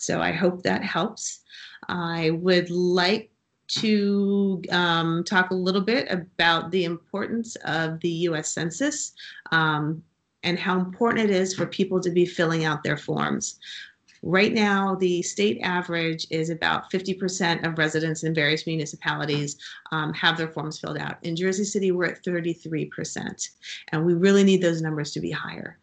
So 0.00 0.20
I 0.20 0.32
hope 0.32 0.62
that 0.64 0.84
helps. 0.84 1.40
I 1.88 2.30
would 2.30 2.70
like 2.70 3.30
to 3.68 4.62
um, 4.70 5.24
talk 5.24 5.50
a 5.50 5.54
little 5.54 5.80
bit 5.80 6.10
about 6.10 6.70
the 6.70 6.84
importance 6.84 7.56
of 7.64 8.00
the 8.00 8.10
US 8.10 8.52
Census 8.52 9.12
um, 9.52 10.02
and 10.42 10.58
how 10.58 10.78
important 10.78 11.30
it 11.30 11.34
is 11.34 11.54
for 11.54 11.66
people 11.66 12.00
to 12.00 12.10
be 12.10 12.24
filling 12.24 12.64
out 12.64 12.82
their 12.82 12.96
forms. 12.96 13.58
Right 14.22 14.52
now, 14.52 14.96
the 14.96 15.22
state 15.22 15.60
average 15.62 16.26
is 16.30 16.50
about 16.50 16.90
50% 16.90 17.66
of 17.66 17.78
residents 17.78 18.24
in 18.24 18.34
various 18.34 18.66
municipalities 18.66 19.58
um, 19.92 20.12
have 20.12 20.36
their 20.36 20.48
forms 20.48 20.78
filled 20.78 20.98
out. 20.98 21.18
In 21.22 21.36
Jersey 21.36 21.64
City, 21.64 21.92
we're 21.92 22.06
at 22.06 22.24
33%, 22.24 23.50
and 23.92 24.04
we 24.04 24.14
really 24.14 24.42
need 24.42 24.60
those 24.60 24.82
numbers 24.82 25.12
to 25.12 25.20
be 25.20 25.30
higher. 25.30 25.78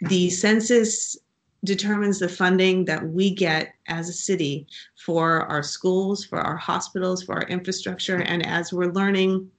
The 0.00 0.30
census 0.30 1.16
determines 1.64 2.18
the 2.18 2.28
funding 2.28 2.84
that 2.86 3.08
we 3.08 3.30
get 3.30 3.74
as 3.86 4.08
a 4.08 4.12
city 4.12 4.66
for 5.04 5.42
our 5.42 5.62
schools, 5.62 6.24
for 6.24 6.40
our 6.40 6.56
hospitals, 6.56 7.22
for 7.22 7.36
our 7.36 7.48
infrastructure. 7.48 8.18
And 8.18 8.44
as 8.44 8.72
we're 8.72 8.92
learning 8.92 9.50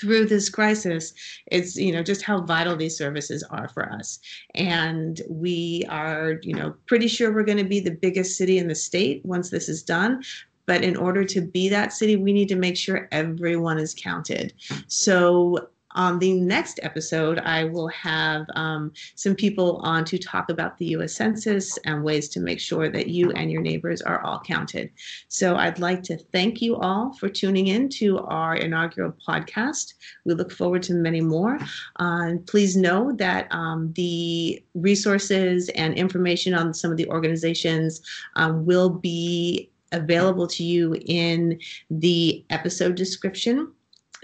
through 0.00 0.26
this 0.26 0.48
crisis, 0.48 1.12
it's 1.46 1.76
you 1.76 1.92
know 1.92 2.02
just 2.02 2.22
how 2.22 2.40
vital 2.42 2.76
these 2.76 2.96
services 2.96 3.42
are 3.50 3.68
for 3.68 3.90
us. 3.92 4.20
And 4.54 5.20
we 5.28 5.84
are, 5.88 6.38
you 6.42 6.54
know, 6.54 6.74
pretty 6.86 7.08
sure 7.08 7.32
we're 7.32 7.42
going 7.42 7.58
to 7.58 7.64
be 7.64 7.80
the 7.80 7.90
biggest 7.90 8.36
city 8.36 8.58
in 8.58 8.68
the 8.68 8.74
state 8.74 9.24
once 9.24 9.50
this 9.50 9.68
is 9.68 9.82
done. 9.82 10.22
But 10.66 10.84
in 10.84 10.96
order 10.96 11.24
to 11.24 11.40
be 11.40 11.68
that 11.70 11.94
city, 11.94 12.16
we 12.16 12.32
need 12.32 12.48
to 12.50 12.56
make 12.56 12.76
sure 12.76 13.08
everyone 13.10 13.78
is 13.78 13.94
counted. 13.94 14.52
So 14.86 15.70
on 15.92 16.18
the 16.18 16.34
next 16.34 16.80
episode, 16.82 17.38
I 17.38 17.64
will 17.64 17.88
have 17.88 18.46
um, 18.54 18.92
some 19.14 19.34
people 19.34 19.80
on 19.82 20.04
to 20.06 20.18
talk 20.18 20.50
about 20.50 20.76
the 20.78 20.86
US 20.96 21.14
Census 21.14 21.78
and 21.84 22.04
ways 22.04 22.28
to 22.30 22.40
make 22.40 22.60
sure 22.60 22.88
that 22.90 23.08
you 23.08 23.30
and 23.32 23.50
your 23.50 23.62
neighbors 23.62 24.02
are 24.02 24.20
all 24.22 24.40
counted. 24.40 24.90
So 25.28 25.56
I'd 25.56 25.78
like 25.78 26.02
to 26.04 26.18
thank 26.32 26.60
you 26.60 26.76
all 26.76 27.12
for 27.14 27.28
tuning 27.28 27.68
in 27.68 27.88
to 27.90 28.18
our 28.20 28.56
inaugural 28.56 29.14
podcast. 29.26 29.94
We 30.24 30.34
look 30.34 30.52
forward 30.52 30.82
to 30.84 30.94
many 30.94 31.20
more. 31.20 31.58
Uh, 31.96 32.34
please 32.46 32.76
know 32.76 33.12
that 33.16 33.48
um, 33.50 33.92
the 33.94 34.62
resources 34.74 35.68
and 35.70 35.94
information 35.94 36.54
on 36.54 36.74
some 36.74 36.90
of 36.90 36.96
the 36.96 37.08
organizations 37.08 38.02
um, 38.36 38.66
will 38.66 38.90
be 38.90 39.70
available 39.92 40.46
to 40.46 40.64
you 40.64 40.94
in 41.06 41.58
the 41.90 42.44
episode 42.50 42.94
description. 42.94 43.72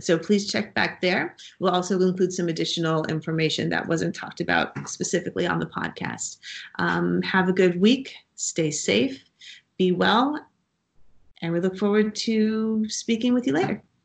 So 0.00 0.18
please 0.18 0.50
check 0.50 0.74
back 0.74 1.00
there. 1.00 1.36
We'll 1.60 1.72
also 1.72 2.00
include 2.00 2.32
some 2.32 2.48
additional 2.48 3.04
information 3.04 3.68
that 3.70 3.86
wasn't 3.86 4.14
talked 4.14 4.40
about 4.40 4.88
specifically 4.88 5.46
on 5.46 5.58
the 5.58 5.66
podcast. 5.66 6.38
Um, 6.78 7.22
have 7.22 7.48
a 7.48 7.52
good 7.52 7.80
week. 7.80 8.14
Stay 8.34 8.70
safe. 8.70 9.22
Be 9.78 9.92
well. 9.92 10.44
And 11.42 11.52
we 11.52 11.60
look 11.60 11.78
forward 11.78 12.14
to 12.16 12.88
speaking 12.88 13.34
with 13.34 13.46
you 13.46 13.52
later. 13.52 13.82